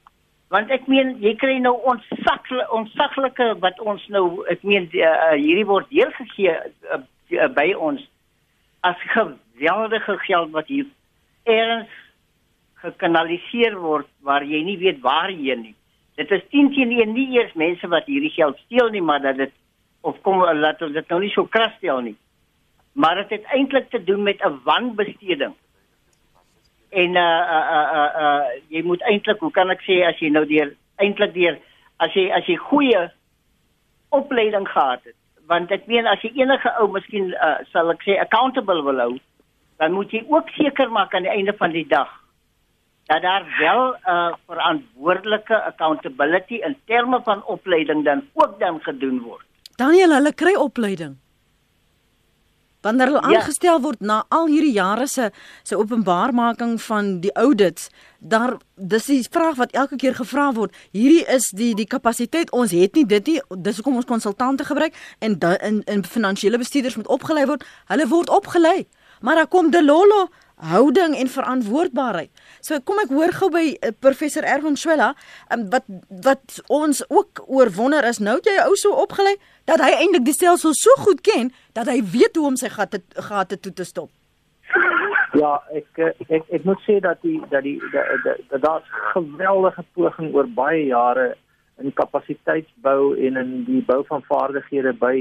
Want 0.55 0.71
ek 0.71 0.87
meen 0.87 1.17
jy 1.23 1.35
kry 1.41 1.57
nou 1.59 1.75
ons 1.91 2.05
saklike 2.23 3.49
wat 3.63 3.81
ons 3.83 4.03
nou 4.15 4.45
ek 4.53 4.63
meen 4.63 4.87
uh, 4.95 5.33
hierdie 5.35 5.67
word 5.67 5.89
deurgegee 5.91 6.55
uh, 6.55 7.01
uh, 7.35 7.49
by 7.57 7.73
ons 7.75 8.05
as 8.87 9.01
geweldige 9.11 10.19
geld 10.29 10.53
wat 10.55 10.71
hier 10.71 10.87
erns 11.51 11.91
gekanaliseer 12.85 13.75
word 13.83 14.07
waar 14.23 14.47
jy 14.47 14.63
nie 14.63 14.79
weet 14.79 15.03
waarheen 15.03 15.65
nie. 15.65 15.75
Dit 16.17 16.31
is 16.31 16.45
10 16.55 16.71
teen 16.77 16.95
1 16.95 17.15
nie 17.17 17.27
eers 17.35 17.55
mense 17.59 17.89
wat 17.91 18.07
hierdie 18.07 18.33
geld 18.37 18.59
steel 18.65 18.93
nie, 18.95 19.03
maar 19.03 19.25
dat 19.25 19.41
dit 19.43 19.53
of 20.07 20.21
kom 20.23 20.45
laat 20.45 20.83
ons 20.83 20.95
dit 20.95 21.11
nou 21.11 21.21
nie 21.25 21.33
so 21.35 21.51
kras 21.51 21.75
stel 21.81 22.05
nie. 22.07 22.15
Maar 22.95 23.25
dit 23.25 23.35
het 23.37 23.51
eintlik 23.57 23.91
te 23.91 23.99
doen 24.05 24.23
met 24.23 24.41
'n 24.41 24.61
wanbesteding. 24.65 25.55
En 26.91 27.17
uh 27.17 27.43
uh 27.57 27.67
uh 27.77 27.89
uh, 27.99 28.11
uh 28.23 28.43
jy 28.69 28.83
moet 28.83 29.03
eintlik, 29.03 29.41
hoe 29.41 29.51
kan 29.51 29.71
ek 29.71 29.83
sê 29.83 30.03
as 30.07 30.19
jy 30.23 30.31
nou 30.31 30.45
deur 30.47 30.73
eintlik 31.03 31.35
deur 31.35 31.59
as 31.99 32.13
jy 32.15 32.29
as 32.31 32.47
jy 32.47 32.57
goeie 32.57 33.09
opleiding 34.15 34.69
gehad 34.69 35.03
het, 35.05 35.17
want 35.51 35.73
ek 35.73 35.87
meen 35.91 36.07
as 36.07 36.23
jy 36.23 36.31
enige 36.43 36.71
ou 36.81 36.89
miskien 36.93 37.33
uh, 37.35 37.59
sal 37.73 37.91
ek 37.91 38.05
sê 38.07 38.19
accountable 38.23 38.85
wil 38.87 39.03
hou, 39.03 39.11
dan 39.83 39.93
moet 39.93 40.13
jy 40.13 40.23
ook 40.29 40.49
seker 40.57 40.93
maak 40.93 41.15
aan 41.15 41.27
die 41.27 41.35
einde 41.35 41.57
van 41.59 41.75
die 41.75 41.87
dag 41.89 42.13
dat 43.07 43.23
daar 43.23 43.45
wel 43.59 43.83
'n 43.95 44.11
uh, 44.11 44.33
verantwoordelike 44.47 45.63
accountability 45.63 46.55
in 46.55 46.77
terme 46.87 47.21
van 47.23 47.45
opleiding 47.45 48.05
dan 48.05 48.25
ook 48.35 48.59
dan 48.59 48.81
gedoen 48.83 49.21
word. 49.21 49.45
Daniel, 49.77 50.11
hulle 50.11 50.35
kry 50.35 50.55
opleiding. 50.55 51.15
Wanneer 52.87 53.11
hulle 53.11 53.23
ja. 53.23 53.41
aangestel 53.41 53.81
word 53.83 54.01
na 54.01 54.21
al 54.31 54.47
hierdie 54.47 54.77
jare 54.77 55.09
se 55.11 55.31
se 55.67 55.75
openbaarmaking 55.77 56.77
van 56.83 57.09
die 57.21 57.33
audits, 57.35 57.89
daar 58.19 58.57
dis 58.75 59.09
die 59.11 59.27
vraag 59.31 59.59
wat 59.59 59.75
elke 59.75 59.99
keer 59.99 60.15
gevra 60.15 60.53
word. 60.55 60.75
Hierdie 60.95 61.25
is 61.35 61.51
die 61.51 61.73
die 61.75 61.89
kapasiteit. 61.91 62.53
Ons 62.55 62.71
het 62.77 62.95
nie 62.95 63.07
dit 63.07 63.33
nie. 63.33 63.41
Dis 63.67 63.81
hoekom 63.81 63.99
ons 63.99 64.07
konsultante 64.07 64.65
gebruik 64.65 64.95
en 65.19 65.39
in 65.71 65.83
in 65.85 66.05
finansiële 66.05 66.63
bestuurders 66.63 66.97
moet 66.97 67.11
opgelei 67.19 67.47
word. 67.51 67.67
Hulle 67.91 68.07
word 68.09 68.31
opgelei. 68.31 68.87
Maar 69.21 69.43
dan 69.43 69.49
kom 69.49 69.71
Delolo 69.71 70.29
houding 70.57 71.17
en 71.17 71.29
verantwoordbaarheid. 71.29 72.31
So 72.61 72.79
kom 72.81 73.01
ek 73.03 73.13
hoor 73.13 73.33
gou 73.37 73.51
by 73.53 73.65
uh, 73.75 73.91
professor 74.01 74.45
Erwin 74.47 74.79
Swela, 74.81 75.13
um, 75.53 75.67
wat 75.73 75.85
wat 76.25 76.61
ons 76.73 77.03
ook 77.09 77.43
oor 77.47 77.71
wonder 77.77 78.07
is 78.09 78.23
nou 78.23 78.39
jy 78.45 78.57
ou 78.65 78.77
so 78.81 78.97
opgelei 78.97 79.37
dat 79.67 79.83
hy 79.83 79.93
eintlik 80.01 80.25
die 80.27 80.37
stelsel 80.37 80.75
so 80.79 80.95
goed 81.03 81.23
ken 81.27 81.51
dat 81.79 81.91
hy 81.91 81.99
weet 82.15 82.39
hoe 82.39 82.47
om 82.53 82.59
sy 82.61 82.71
gate 82.73 83.03
gate 83.29 83.59
toe 83.61 83.73
te 83.73 83.85
stop. 83.85 84.11
Ja, 85.37 85.57
ek 85.75 85.99
ek 86.31 86.47
ek 86.55 86.65
moet 86.65 86.81
sê 86.87 87.01
dat 87.05 87.19
die 87.27 87.41
dat 87.51 87.67
die 87.67 87.77
dat 87.93 88.63
daar's 88.63 88.87
geweldige 89.15 89.85
poging 89.99 90.33
oor 90.35 90.49
baie 90.61 90.87
jare 90.87 91.35
in 91.83 91.93
kapasiteitsbou 91.93 93.17
en 93.27 93.37
in 93.37 93.51
die 93.67 93.83
bou 93.85 94.01
van 94.09 94.25
vaardighede 94.31 94.95
by 95.03 95.17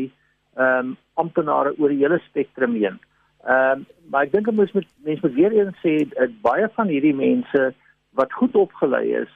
ehm 0.56 0.94
um, 0.94 0.94
amptenare 1.20 1.74
oor 1.80 1.92
die 1.92 2.04
hele 2.04 2.22
spektrum 2.30 2.78
heen. 2.80 3.02
Ehm 3.44 3.82
um, 3.82 3.86
maar 4.12 4.30
ek 4.30 4.32
dink 4.38 4.48
ons 4.54 4.78
moet 4.78 4.88
mense 5.08 5.26
moet 5.26 5.36
weer 5.40 5.58
eens 5.58 5.82
sê 5.84 5.98
dat 6.14 6.40
baie 6.46 6.70
van 6.78 6.88
hierdie 6.94 7.16
mense 7.16 7.74
wat 8.16 8.34
goed 8.40 8.56
opgelei 8.56 9.06
is, 9.26 9.32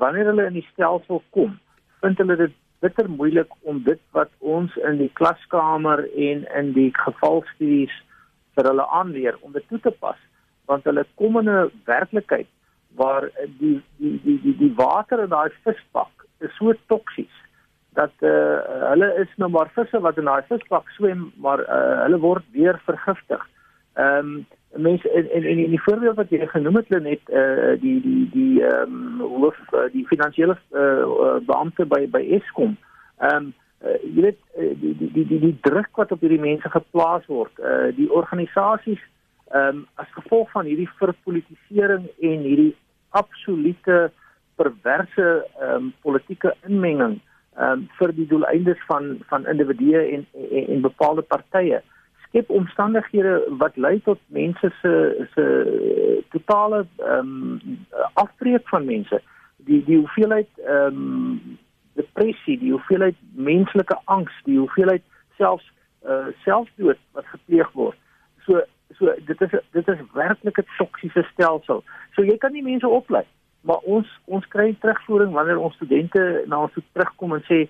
wanneer 0.00 0.30
hulle 0.30 0.46
in 0.48 0.56
die 0.56 0.68
stelsel 0.70 1.20
kom, 1.36 1.58
vind 2.00 2.22
hulle 2.22 2.36
dit 2.40 2.54
bitter 2.82 3.08
moeilik 3.10 3.52
om 3.62 3.82
dit 3.86 4.00
wat 4.16 4.30
ons 4.54 4.74
in 4.88 4.98
die 4.98 5.10
klaskamer 5.20 6.04
en 6.28 6.42
in 6.60 6.72
die 6.76 6.90
gevalstudies 6.98 7.94
vir 8.56 8.68
hulle 8.68 8.86
aanleer 8.98 9.38
om 9.40 9.54
dit 9.54 9.64
toe 9.70 9.80
te 9.84 9.92
pas, 10.04 10.18
want 10.70 10.84
hulle 10.88 11.06
kom 11.20 11.38
in 11.40 11.50
'n 11.50 11.70
werklikheid 11.86 12.50
waar 12.96 13.30
die 13.60 13.78
die 13.98 14.18
die 14.24 14.38
die 14.42 14.56
die 14.58 14.74
water 14.76 15.22
in 15.22 15.32
daai 15.32 15.50
visbak 15.64 16.26
is 16.40 16.52
so 16.58 16.74
toksies 16.92 17.38
dat 17.98 18.12
uh, 18.24 18.58
hulle 18.90 19.08
is 19.22 19.32
nou 19.36 19.50
maar 19.52 19.70
visse 19.76 20.00
wat 20.00 20.18
in 20.18 20.28
daai 20.30 20.42
visbak 20.48 20.88
swem 20.96 21.30
maar 21.36 21.60
uh, 21.64 22.02
hulle 22.04 22.18
word 22.18 22.44
weer 22.56 22.80
vergiftig. 22.84 23.42
Ehm 23.94 24.26
um, 24.26 24.46
mense 24.74 25.10
en 25.10 25.30
en 25.30 25.42
in 25.44 25.70
die 25.70 25.82
voorbeeld 25.82 26.16
wat 26.16 26.30
jy 26.30 26.46
genoem 26.46 26.76
het 26.76 26.88
net 26.88 27.20
eh 27.28 27.40
uh, 27.40 27.80
die 27.80 28.00
die 28.00 28.28
die 28.32 28.62
ehm 28.64 29.20
um, 29.20 29.20
hoof 29.20 29.58
uh, 29.72 29.88
die 29.92 30.06
finansiële 30.06 30.56
uh, 30.72 31.36
beampte 31.46 31.86
by 31.86 32.08
by 32.10 32.22
Eskom. 32.38 32.76
Ehm 33.18 33.36
um, 33.36 33.54
uh, 33.84 33.98
jy 34.14 34.22
weet 34.22 34.40
uh, 34.56 34.70
die, 34.80 34.96
die 34.96 35.10
die 35.12 35.26
die 35.26 35.40
die 35.40 35.58
druk 35.60 35.96
wat 35.96 36.12
op 36.12 36.20
hierdie 36.20 36.40
mense 36.40 36.70
geplaas 36.70 37.26
word. 37.26 37.58
Eh 37.58 37.68
uh, 37.68 37.96
die 37.96 38.10
organisasies 38.10 39.02
ehm 39.50 39.68
um, 39.68 39.86
as 39.94 40.08
gevolg 40.16 40.50
van 40.50 40.64
hierdie 40.64 40.90
verpolitisering 40.96 42.08
en 42.20 42.48
hierdie 42.48 42.74
absolute 43.10 44.10
perverse 44.56 45.28
ehm 45.60 45.74
um, 45.74 45.92
politieke 46.00 46.54
inmenging 46.68 47.20
ehm 47.56 47.72
um, 47.72 47.88
vir 47.98 48.12
die 48.16 48.26
doeleindes 48.26 48.80
van 48.88 49.18
van 49.28 49.46
individue 49.46 50.00
en, 50.16 50.26
en 50.50 50.66
en 50.66 50.80
bepaalde 50.80 51.22
partye 51.22 51.82
skep 52.32 52.50
omstandighede 52.50 53.34
wat 53.60 53.76
lei 53.76 54.00
tot 54.04 54.20
mense 54.32 54.72
se 54.80 54.92
se 55.34 55.44
totale 56.32 56.86
ehm 56.96 57.34
um, 57.60 57.84
afbreek 58.14 58.68
van 58.68 58.88
mense. 58.88 59.20
Die 59.56 59.84
die 59.84 59.98
hoeveelheid 59.98 60.48
ehm 60.64 61.02
um, 61.02 61.58
depressie, 61.94 62.56
die 62.58 62.72
hoeveelheid 62.72 63.16
menslike 63.36 63.98
angs, 64.04 64.32
die 64.48 64.58
hoeveelheid 64.58 65.04
selfs 65.36 65.68
uh, 66.08 66.32
selfdood 66.44 66.98
wat 67.12 67.28
gepleeg 67.34 67.70
word. 67.72 67.98
So 68.46 68.64
so 68.96 69.12
dit 69.28 69.40
is 69.40 69.60
dit 69.76 69.88
is 69.88 70.00
werklik 70.16 70.58
'n 70.58 70.66
toksiese 70.78 71.26
stelsel. 71.32 71.84
So 72.16 72.24
jy 72.24 72.36
kan 72.36 72.52
nie 72.52 72.64
mense 72.64 72.88
oplei 72.88 73.26
maar 73.62 73.78
ons 73.86 74.08
ons 74.24 74.46
kry 74.48 74.74
terugvoering 74.80 75.32
wanneer 75.32 75.58
ons 75.58 75.74
studente 75.74 76.42
na 76.46 76.62
ons 76.66 76.72
toe 76.72 76.82
terugkom 76.92 77.36
en 77.36 77.44
sê 77.46 77.60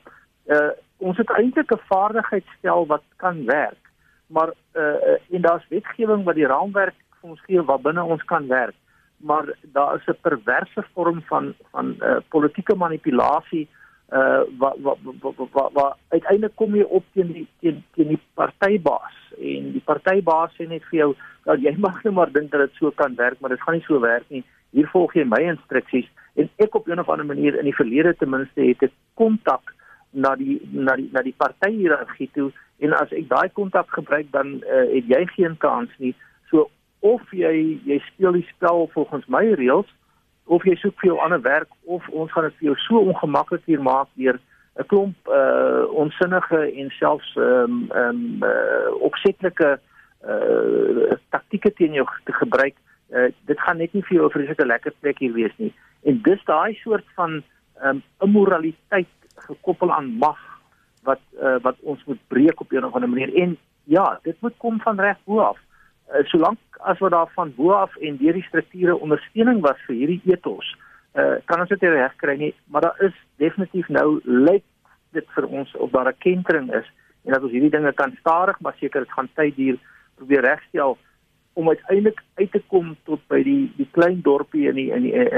uh, 0.49 0.71
ons 1.05 1.17
het 1.17 1.31
eintlik 1.37 1.73
'n 1.73 1.87
vaardigheidsstel 1.89 2.87
wat 2.87 3.05
kan 3.17 3.45
werk 3.45 3.92
maar 4.33 4.53
uh 4.73 5.17
en 5.31 5.43
daar's 5.47 5.69
wetgewing 5.69 6.25
wat 6.25 6.35
die 6.35 6.47
raamwerk 6.47 6.97
vir 7.21 7.31
ons 7.35 7.45
gee 7.47 7.63
wat 7.71 7.83
binne 7.83 8.03
ons 8.15 8.25
kan 8.25 8.47
werk. 8.49 8.75
Maar 9.17 9.55
daar 9.77 9.95
is 10.01 10.07
'n 10.07 10.19
perverse 10.21 10.85
vorm 10.95 11.23
van 11.31 11.55
van 11.71 11.97
uh 12.01 12.19
politieke 12.29 12.75
manipulasie 12.75 13.69
uh 14.13 14.43
wat 14.59 14.77
wat 14.81 14.99
wat 15.21 15.35
wat 15.53 15.73
wa, 15.73 15.97
uiteindelik 16.09 16.57
kom 16.57 16.75
jy 16.75 16.83
op 16.83 17.05
teen 17.13 17.33
die 17.33 17.49
teen 17.61 17.85
teen 17.95 18.09
die 18.09 18.23
partybaas. 18.35 19.17
En 19.39 19.73
die 19.73 19.85
partybaas 19.85 20.57
sê 20.57 20.69
net 20.69 20.85
vir 20.91 20.99
jou 20.99 21.15
dat 21.45 21.61
jy 21.61 21.75
mag 21.79 22.03
net 22.03 22.15
maar 22.15 22.33
dink 22.33 22.51
dat 22.51 22.61
dit 22.61 22.75
so 22.75 22.91
kan 22.91 23.15
werk 23.15 23.41
maar 23.41 23.51
dit 23.51 23.61
gaan 23.61 23.75
nie 23.75 23.87
so 23.87 24.01
werk 24.01 24.29
nie. 24.29 24.45
Hier 24.71 24.89
volg 24.89 25.15
jy 25.15 25.25
my 25.25 25.43
instruksies. 25.43 26.09
En 26.35 26.49
ek 26.57 26.75
op 26.75 26.89
'n 26.89 26.99
of 26.99 27.09
ander 27.09 27.27
manier 27.27 27.59
in 27.59 27.65
die 27.65 27.81
verlede 27.81 28.15
ten 28.17 28.31
minste 28.31 28.61
het 28.61 28.83
ek 28.83 28.93
kontak 29.15 29.75
na 30.13 30.35
die 30.37 30.61
na 30.73 30.97
die 30.97 31.09
na 31.13 31.23
die 31.23 31.35
partyhierargie 31.37 32.31
toe 32.35 32.51
en 32.85 32.95
as 32.99 33.13
ek 33.13 33.29
daai 33.31 33.49
kontak 33.57 33.91
gebruik 33.97 34.31
dan 34.33 34.61
uh, 34.63 34.87
het 34.93 35.09
jy 35.09 35.25
geen 35.37 35.57
kans 35.59 35.91
nie. 35.99 36.15
So 36.51 36.69
of 37.01 37.23
jy 37.33 37.81
jy 37.89 37.99
speel 38.13 38.39
die 38.39 38.47
spel 38.51 38.89
volgens 38.95 39.27
my 39.27 39.45
reëls 39.59 39.91
of 40.47 40.65
jy 40.67 40.75
soek 40.81 40.99
vir 41.01 41.13
jou 41.13 41.21
ander 41.25 41.41
werk 41.43 41.71
of 41.85 42.09
ons 42.11 42.33
gaan 42.33 42.49
dit 42.49 42.59
vir 42.61 42.73
jou 42.73 42.77
so 42.87 43.05
ongemaklik 43.13 43.65
hier 43.71 43.83
maak 43.83 44.11
deur 44.21 44.41
'n 44.81 44.87
klomp 44.89 45.17
uh 45.29 45.85
onsinnige 46.05 46.61
en 46.81 46.91
selfs 46.99 47.37
ehm 47.37 47.47
um, 47.47 47.89
ehm 47.91 48.21
um, 48.21 48.45
uh, 48.51 48.91
opsetlike 49.09 49.79
uh 50.25 51.17
taktieke 51.31 51.73
teen 51.73 51.93
jou 51.93 52.07
te 52.25 52.33
gebruik. 52.33 52.77
Uh 53.11 53.29
dit 53.47 53.61
gaan 53.61 53.77
net 53.79 53.93
nie 53.93 54.03
vir 54.03 54.17
jou 54.17 54.27
'n 54.27 54.35
vreeslike 54.37 54.67
lekker 54.67 54.93
plek 55.01 55.19
hier 55.19 55.33
wees 55.33 55.57
nie. 55.57 55.73
En 56.03 56.23
dis 56.23 56.45
daai 56.45 56.75
soort 56.75 57.05
van 57.15 57.43
ehm 57.81 57.89
um, 57.89 58.03
immoraliteit 58.21 59.13
gekoppel 59.35 59.93
aan 59.93 60.17
mag 60.19 60.39
wat 61.03 61.21
uh, 61.43 61.59
wat 61.63 61.77
ons 61.81 62.05
moet 62.05 62.21
breek 62.29 62.61
op 62.61 62.73
'n 62.73 62.85
of 62.85 62.95
ander 62.95 63.09
manier 63.09 63.35
en 63.35 63.57
ja, 63.85 64.19
dit 64.23 64.37
moet 64.41 64.57
kom 64.57 64.81
van 64.81 65.01
reg 65.01 65.19
bo 65.25 65.39
af. 65.39 65.59
Uh, 66.13 66.25
solank 66.25 66.59
as 66.79 66.99
wat 66.99 67.11
daar 67.11 67.31
van 67.35 67.55
bo 67.55 67.71
af 67.71 67.97
en 67.97 68.17
deur 68.17 68.33
die 68.33 68.43
strukture 68.43 68.97
ondersteuning 68.97 69.61
was 69.61 69.79
vir 69.87 69.95
hierdie 69.95 70.23
ethos, 70.25 70.77
uh, 71.15 71.35
kan 71.45 71.61
ons 71.61 71.69
dit 71.69 71.83
reg 71.83 72.17
kry 72.17 72.37
nie, 72.37 72.55
maar 72.67 72.81
daar 72.81 73.01
is 73.01 73.15
definitief 73.37 73.89
nou 73.89 74.21
lyk 74.25 74.65
dit 75.13 75.27
vir 75.35 75.47
ons 75.47 75.77
of 75.77 75.91
daar 75.91 76.09
'n 76.09 76.19
kentering 76.19 76.75
is 76.75 76.89
en 77.25 77.33
dat 77.33 77.43
ons 77.43 77.53
hierdie 77.53 77.71
dinge 77.71 77.93
kan 77.93 78.17
stadig 78.21 78.61
maar 78.61 78.75
seker 78.79 79.01
dit 79.01 79.13
gaan 79.13 79.29
tyd 79.35 79.57
duur 79.57 79.79
probeer 80.17 80.41
regstel 80.41 80.99
om 81.53 81.69
uiteindelik 81.69 82.23
uit 82.35 82.53
te 82.53 82.63
kom 82.67 82.97
tot 83.05 83.21
by 83.29 83.43
die 83.43 83.73
die 83.77 83.89
klein 83.91 84.23
dorpie 84.23 84.69
in 84.69 84.75
die 84.75 84.91
in 84.91 85.03
die 85.03 85.13
in 85.13 85.29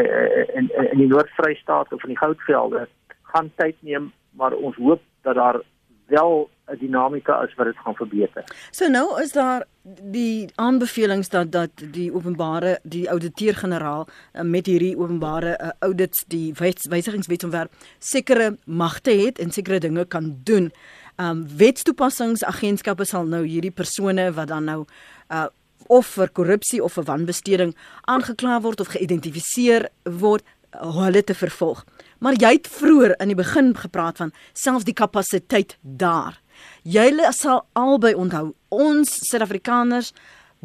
in, 0.55 0.70
in 0.90 0.99
die 0.99 1.11
Noord-Vrystaat 1.11 1.92
of 1.92 2.03
in 2.03 2.14
die 2.14 2.18
Goudvelde 2.18 2.88
gaan 3.35 3.51
tyd 3.61 3.76
neem 3.82 4.12
maar 4.39 4.55
ons 4.55 4.76
hoop 4.76 5.03
dat 5.22 5.35
daar 5.35 5.61
wel 6.07 6.51
'n 6.66 6.78
dinamika 6.78 7.43
is 7.43 7.55
wat 7.55 7.66
dit 7.66 7.76
gaan 7.76 7.95
verbeter. 7.95 8.45
So 8.70 8.89
nou 8.89 9.22
is 9.22 9.32
daar 9.32 9.66
die 10.03 10.51
aanbevelings 10.55 11.28
dat 11.28 11.53
dat 11.53 11.70
die 11.91 12.14
openbare 12.14 12.78
die 12.82 13.11
ouditeur-generaal 13.11 14.07
uh, 14.32 14.43
met 14.43 14.66
hierdie 14.66 14.99
openbare 14.99 15.59
uh, 15.61 15.68
audits 15.78 16.24
die 16.26 16.55
wysigingswetsontwerp 16.89 17.72
sekere 17.99 18.59
magte 18.64 19.11
het 19.11 19.39
en 19.39 19.51
sekere 19.51 19.78
dinge 19.78 20.05
kan 20.05 20.41
doen. 20.43 20.72
Um 21.16 21.57
wetstoepassingsagentskappe 21.57 23.05
sal 23.05 23.24
nou 23.24 23.47
hierdie 23.47 23.70
persone 23.70 24.32
wat 24.32 24.49
dan 24.49 24.64
nou 24.64 24.85
uh 25.28 25.47
of 25.87 26.07
vir 26.07 26.30
korrupsie 26.32 26.82
of 26.82 26.93
vir 26.93 27.05
wanbesteding 27.05 27.76
aangekla 28.01 28.61
word 28.61 28.80
of 28.80 28.89
geïdentifiseer 28.89 29.89
word 30.03 30.45
hulle 30.70 31.24
te 31.24 31.35
vervolg. 31.35 31.85
Maar 32.19 32.39
jy 32.41 32.53
het 32.57 32.69
vroeër 32.71 33.17
in 33.21 33.33
die 33.33 33.39
begin 33.39 33.73
gepraat 33.77 34.21
van 34.23 34.33
selfs 34.53 34.87
die 34.87 34.97
kapasiteit 34.97 35.77
daar. 35.83 36.41
Julle 36.83 37.33
sal 37.33 37.65
albei 37.73 38.15
onthou, 38.15 38.53
ons 38.69 39.11
Suid-Afrikaners 39.29 40.12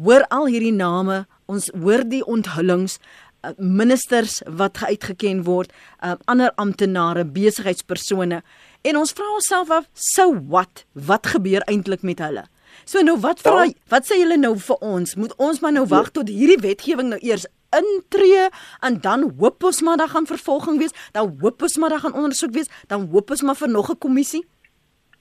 hoor 0.00 0.24
al 0.30 0.46
hierdie 0.46 0.74
name, 0.74 1.24
ons 1.50 1.70
hoor 1.74 2.04
die 2.08 2.22
onthullings 2.24 2.98
uh, 2.98 3.52
ministers 3.58 4.40
wat 4.46 4.80
uitgeken 4.84 5.42
word, 5.48 5.72
uh, 6.04 6.14
ander 6.30 6.52
amptenare, 6.60 7.24
besigheidspersone 7.24 8.42
en 8.86 9.00
ons 9.00 9.12
vra 9.16 9.28
onsself 9.34 9.72
af, 9.74 9.90
so 9.92 10.38
wat? 10.52 10.84
Wat 10.94 11.32
gebeur 11.34 11.66
eintlik 11.68 12.06
met 12.06 12.22
hulle? 12.24 12.46
So 12.84 13.02
nou 13.06 13.16
wat 13.20 13.40
vra 13.40 13.64
ja. 13.64 13.72
wat 13.88 14.06
sê 14.08 14.20
julle 14.20 14.36
nou 14.36 14.56
vir 14.58 14.76
ons? 14.80 15.16
Moet 15.16 15.34
ons 15.36 15.60
maar 15.60 15.72
nou 15.72 15.86
wag 15.86 16.10
ja. 16.10 16.16
tot 16.20 16.28
hierdie 16.28 16.60
wetgewing 16.60 17.12
nou 17.14 17.20
eers 17.22 17.46
intree 17.76 18.48
en 18.80 19.00
dan 19.00 19.32
hoop 19.38 19.64
ons 19.64 19.82
maar 19.82 19.96
daar 19.96 20.08
gaan 20.08 20.26
vervolging 20.26 20.78
wees, 20.78 20.94
dan 21.12 21.36
hoop 21.40 21.62
ons 21.62 21.76
maar 21.76 21.88
daar 21.94 22.02
gaan 22.02 22.14
ondersoek 22.14 22.54
wees, 22.54 22.70
dan 22.86 23.06
hoop 23.12 23.30
ons 23.30 23.42
maar 23.42 23.54
vir 23.56 23.68
nog 23.68 23.90
'n 23.90 23.98
kommissie. 23.98 24.44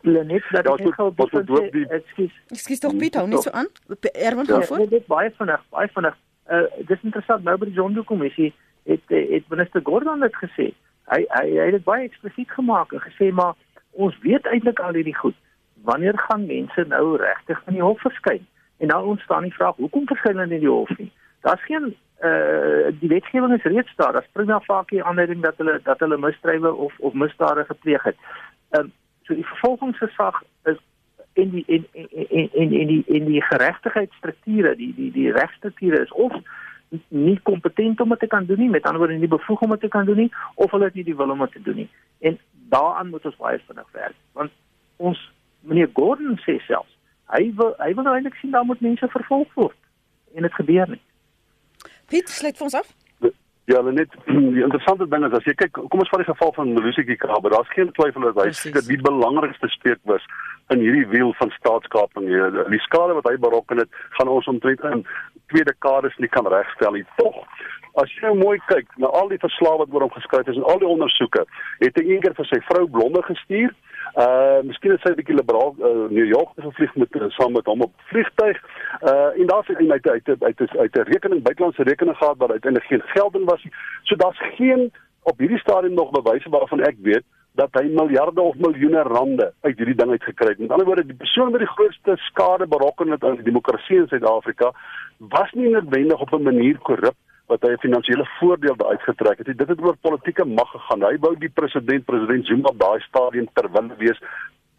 Lenet 0.02 0.44
dat 0.52 0.66
ja, 0.66 0.74
ek 0.74 0.96
gou 0.96 1.12
begin 1.12 1.46
sê, 1.46 1.88
ekskuus. 1.92 2.36
Ekskuus 2.48 2.80
tog 2.80 2.96
Piet, 2.98 3.16
hou 3.16 3.28
nie 3.28 3.42
so 3.42 3.52
aan. 3.52 3.68
Erwin 4.14 4.46
gaan 4.46 4.60
ja, 4.60 4.66
voor. 4.66 4.78
Nee, 4.78 4.88
dit 4.88 5.08
baie 5.08 5.32
vinnig, 5.38 5.64
baie 5.70 5.90
vinnig. 5.94 6.16
Uh 6.48 6.64
dis 6.88 7.04
interessant 7.04 7.44
nou 7.44 7.58
by 7.58 7.66
die 7.66 7.76
Zondo 7.76 8.04
kommissie 8.04 8.54
het 8.84 9.04
het 9.10 9.50
minister 9.50 9.82
Gordon 9.84 10.20
dit 10.20 10.36
gesê. 10.36 10.72
Hy 11.12 11.26
hy 11.28 11.46
hy 11.50 11.66
het 11.66 11.76
dit 11.78 11.84
baie 11.84 12.08
eksplisiet 12.08 12.52
gemaak 12.52 12.94
en 12.94 13.04
gesê 13.04 13.32
maar 13.32 13.54
ons 13.92 14.16
weet 14.24 14.46
eintlik 14.46 14.80
al 14.80 14.94
hierdie 14.94 15.16
goed. 15.16 15.36
Wanneer 15.84 16.20
gaan 16.20 16.46
mense 16.46 16.86
nou 16.88 17.18
regtig 17.18 17.62
in 17.66 17.74
die 17.74 17.84
hof 17.84 18.02
verskyn? 18.02 18.48
En 18.78 18.88
nou 18.88 19.06
ontstaan 19.06 19.44
die 19.44 19.54
vraag, 19.54 19.76
hoekom 19.76 20.08
verskyn 20.08 20.38
hulle 20.38 20.54
in 20.54 20.66
die 20.66 20.70
hof 20.70 20.98
nie? 20.98 21.12
Daar's 21.42 21.64
geen 21.64 21.96
uh 22.24 22.92
die 23.00 23.10
wetgewing 23.10 23.54
is 23.56 23.64
reeds 23.64 23.96
daar. 23.96 24.14
Daar's 24.14 24.32
prima 24.32 24.60
vakie 24.60 25.04
aanleiding 25.04 25.42
dat 25.42 25.58
hulle 25.58 25.80
dat 25.84 26.00
hulle 26.00 26.18
misdrywe 26.18 26.74
of 26.74 27.00
of 27.00 27.14
misdade 27.14 27.66
gepleeg 27.66 28.04
het. 28.04 28.18
Ehm 28.70 28.84
um, 28.84 28.92
so 29.24 29.34
die 29.34 29.46
vervolgingsgesag 29.46 30.42
is 30.64 30.78
in 31.34 31.50
die 31.50 31.64
in 31.68 31.88
in 31.92 32.50
in 32.52 32.72
in 32.72 32.88
die 32.88 33.04
in 33.06 33.26
die 33.26 33.42
geregtigheidsstrukture, 33.42 34.76
die 34.76 34.94
die 34.96 35.12
die 35.12 35.32
regstrukture 35.32 36.02
is 36.02 36.12
of 36.12 36.34
nie 37.08 37.40
kompetent 37.44 38.02
om 38.02 38.10
dit 38.10 38.20
te 38.20 38.28
kan 38.28 38.46
doen 38.46 38.60
nie, 38.60 38.70
met 38.70 38.84
ander 38.84 38.98
woorde 38.98 39.18
nie 39.18 39.28
bevoeg 39.28 39.62
om 39.62 39.70
dit 39.70 39.80
te 39.80 39.88
kan 39.88 40.06
doen 40.06 40.18
nie 40.26 40.32
of 40.56 40.72
hulle 40.72 40.90
het 40.90 40.94
nie 40.98 41.04
die 41.04 41.16
wil 41.16 41.30
om 41.30 41.44
dit 41.46 41.52
te 41.52 41.62
doen 41.62 41.76
nie. 41.76 41.90
En 42.20 42.40
daaraan 42.74 43.10
moet 43.10 43.26
ons 43.26 43.36
baie 43.36 43.60
vinnig 43.68 43.92
werk. 43.92 44.16
Want 44.34 44.52
ons 44.98 45.22
meneer 45.62 45.90
Gordon 45.94 46.40
sê 46.46 46.60
self, 46.68 46.88
hy 47.36 47.52
wil 47.58 47.76
hy 47.82 47.92
wil 47.98 48.08
nou 48.08 48.16
eintlik 48.16 48.40
sien 48.40 48.56
daar 48.56 48.66
moet 48.68 48.82
mense 48.82 49.12
vervolg 49.14 49.52
word 49.60 49.78
en 50.36 50.46
dit 50.46 50.58
gebeur 50.62 50.90
nie. 50.96 51.02
Piet, 52.10 52.30
sluit 52.30 52.58
vir 52.58 52.68
ons 52.70 52.80
af. 52.82 52.92
Ja, 53.70 53.82
net 53.86 54.14
die 54.56 54.64
interessante 54.66 55.06
ding 55.10 55.26
is 55.28 55.36
as 55.38 55.46
jy 55.46 55.56
kyk, 55.58 55.78
kom 55.78 56.02
ons 56.02 56.12
vat 56.14 56.24
die 56.24 56.30
geval 56.30 56.54
van 56.56 56.72
Lusiki 56.78 57.18
Kraber. 57.22 57.54
Daar's 57.54 57.74
geen 57.76 57.92
twyfel 57.98 58.30
dat 58.30 58.40
hy 58.42 58.52
seker 58.58 58.86
die 58.88 59.02
belangrikste 59.06 59.70
spreek 59.76 60.02
was 60.10 60.26
in 60.74 60.82
hierdie 60.86 61.06
wiel 61.14 61.34
van 61.42 61.54
staatskaping. 61.58 62.30
Die 62.74 62.82
skade 62.86 63.18
wat 63.18 63.30
hy 63.30 63.36
berokken 63.42 63.84
het, 63.84 64.02
gaan 64.18 64.32
ons 64.34 64.50
omtrent 64.50 64.86
in 64.90 65.06
twee 65.54 65.66
dekades 65.66 66.18
nie 66.22 66.30
kan 66.34 66.50
regstel 66.50 66.98
nie. 66.98 67.06
Tog 67.18 67.38
As 67.98 68.12
jy 68.14 68.28
nou 68.28 68.36
mooi 68.38 68.60
kyk 68.70 68.92
na 69.02 69.10
al 69.18 69.32
die 69.32 69.40
verslae 69.42 69.80
wat 69.82 69.94
oor 69.94 70.06
hom 70.06 70.14
geskryf 70.14 70.48
is 70.52 70.60
en 70.60 70.68
al 70.72 70.80
die 70.82 70.88
ondersoeke, 70.88 71.46
het 71.82 71.98
hy 71.98 72.04
eendag 72.14 72.38
vir 72.38 72.48
sy 72.48 72.60
vrou 72.68 72.86
blonde 72.92 73.24
gestuur 73.26 73.74
Uh 74.16 74.62
miskien 74.64 74.92
het 74.92 75.02
sy 75.02 75.12
'n 75.12 75.16
bietjie 75.16 75.36
liberaal 75.36 75.76
uh, 75.78 76.10
New 76.10 76.26
York 76.26 76.50
gevlieg 76.58 76.96
met 76.96 77.16
uh, 77.16 77.30
saam 77.30 77.52
met 77.52 77.66
hom 77.66 77.82
op 77.82 77.94
vliegtyg. 78.12 78.58
Uh 79.02 79.40
en 79.40 79.46
daar 79.48 79.64
sit 79.64 79.78
hy 79.78 79.90
uit 79.90 80.10
uit 80.10 80.44
uit 80.44 80.78
uit 80.78 80.96
'n 80.98 81.10
rekening 81.14 81.44
buitelandse 81.44 81.84
rekening 81.84 82.18
gehad 82.18 82.38
waar 82.38 82.52
uiteindelik 82.52 82.88
geen 82.88 83.04
geld 83.06 83.36
in 83.36 83.46
was 83.46 83.64
nie. 83.64 83.74
So 84.04 84.16
daar's 84.16 84.42
geen 84.56 84.92
op 85.24 85.38
hierdie 85.38 85.60
stadium 85.60 85.94
nog 85.94 86.10
bewyse 86.10 86.50
waarvan 86.50 86.82
ek 86.82 86.96
weet 87.02 87.24
dat 87.54 87.70
hy 87.72 87.86
miljarde 87.92 88.42
of 88.42 88.56
miljoene 88.56 89.02
rande 89.02 89.54
uit 89.62 89.78
hierdie 89.78 89.96
ding 89.96 90.12
uit 90.12 90.24
gekry 90.24 90.48
het. 90.48 90.60
Met 90.60 90.72
ander 90.72 90.86
woorde, 90.86 91.06
die 91.06 91.16
persoon 91.16 91.52
wat 91.52 91.60
die 91.60 91.76
grootste 91.76 92.16
skade 92.16 92.68
berokken 92.68 93.12
het 93.12 93.24
aan 93.24 93.36
die 93.36 93.44
demokrasie 93.52 93.98
in 93.98 94.08
Suid-Afrika 94.08 94.72
was 95.18 95.52
nie 95.52 95.70
noodwendig 95.70 96.22
op 96.22 96.34
'n 96.34 96.44
manier 96.44 96.78
korrup 96.78 97.18
wat 97.50 97.62
hy 97.66 97.72
'n 97.74 97.86
finansiële 97.86 98.26
voordeel 98.40 98.76
daaruit 98.76 99.02
getrek 99.02 99.38
het. 99.38 99.58
Dit 99.58 99.68
het 99.68 99.82
oor 99.82 99.98
politieke 99.98 100.46
mag 100.46 100.72
gegaan. 100.72 101.04
Hy 101.04 101.18
wou 101.20 101.34
die 101.38 101.50
president, 101.50 102.06
president 102.06 102.46
Zuma 102.46 102.72
daai 102.78 103.00
stadium 103.00 103.48
terwille 103.54 103.96
wees 103.98 104.20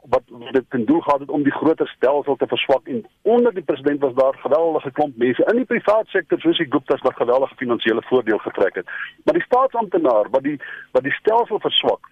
wat 0.08 0.22
dit 0.50 0.64
ten 0.68 0.84
doel 0.84 1.00
gehad 1.00 1.20
het 1.20 1.30
om 1.30 1.42
die 1.42 1.52
groter 1.52 1.88
stelsel 1.88 2.36
te 2.36 2.46
verswak 2.46 2.86
en 2.86 3.04
onder 3.22 3.54
die 3.54 3.62
president 3.62 4.00
was 4.00 4.14
daar 4.14 4.34
geweldige 4.34 4.90
klomp 4.90 5.16
mense 5.16 5.44
in 5.50 5.56
die 5.56 5.64
private 5.64 6.10
sektor 6.10 6.40
soos 6.40 6.56
die 6.56 6.70
Gupta's 6.70 7.00
wat 7.00 7.16
geweldige 7.16 7.54
finansiële 7.54 8.02
voordeel 8.02 8.38
getrek 8.38 8.74
het. 8.74 8.86
Maar 9.24 9.34
die 9.34 9.42
staatsamptenaar 9.42 10.30
wat 10.30 10.42
die 10.42 10.58
wat 10.92 11.02
die 11.02 11.12
stelsel 11.12 11.60
verswak 11.60 12.08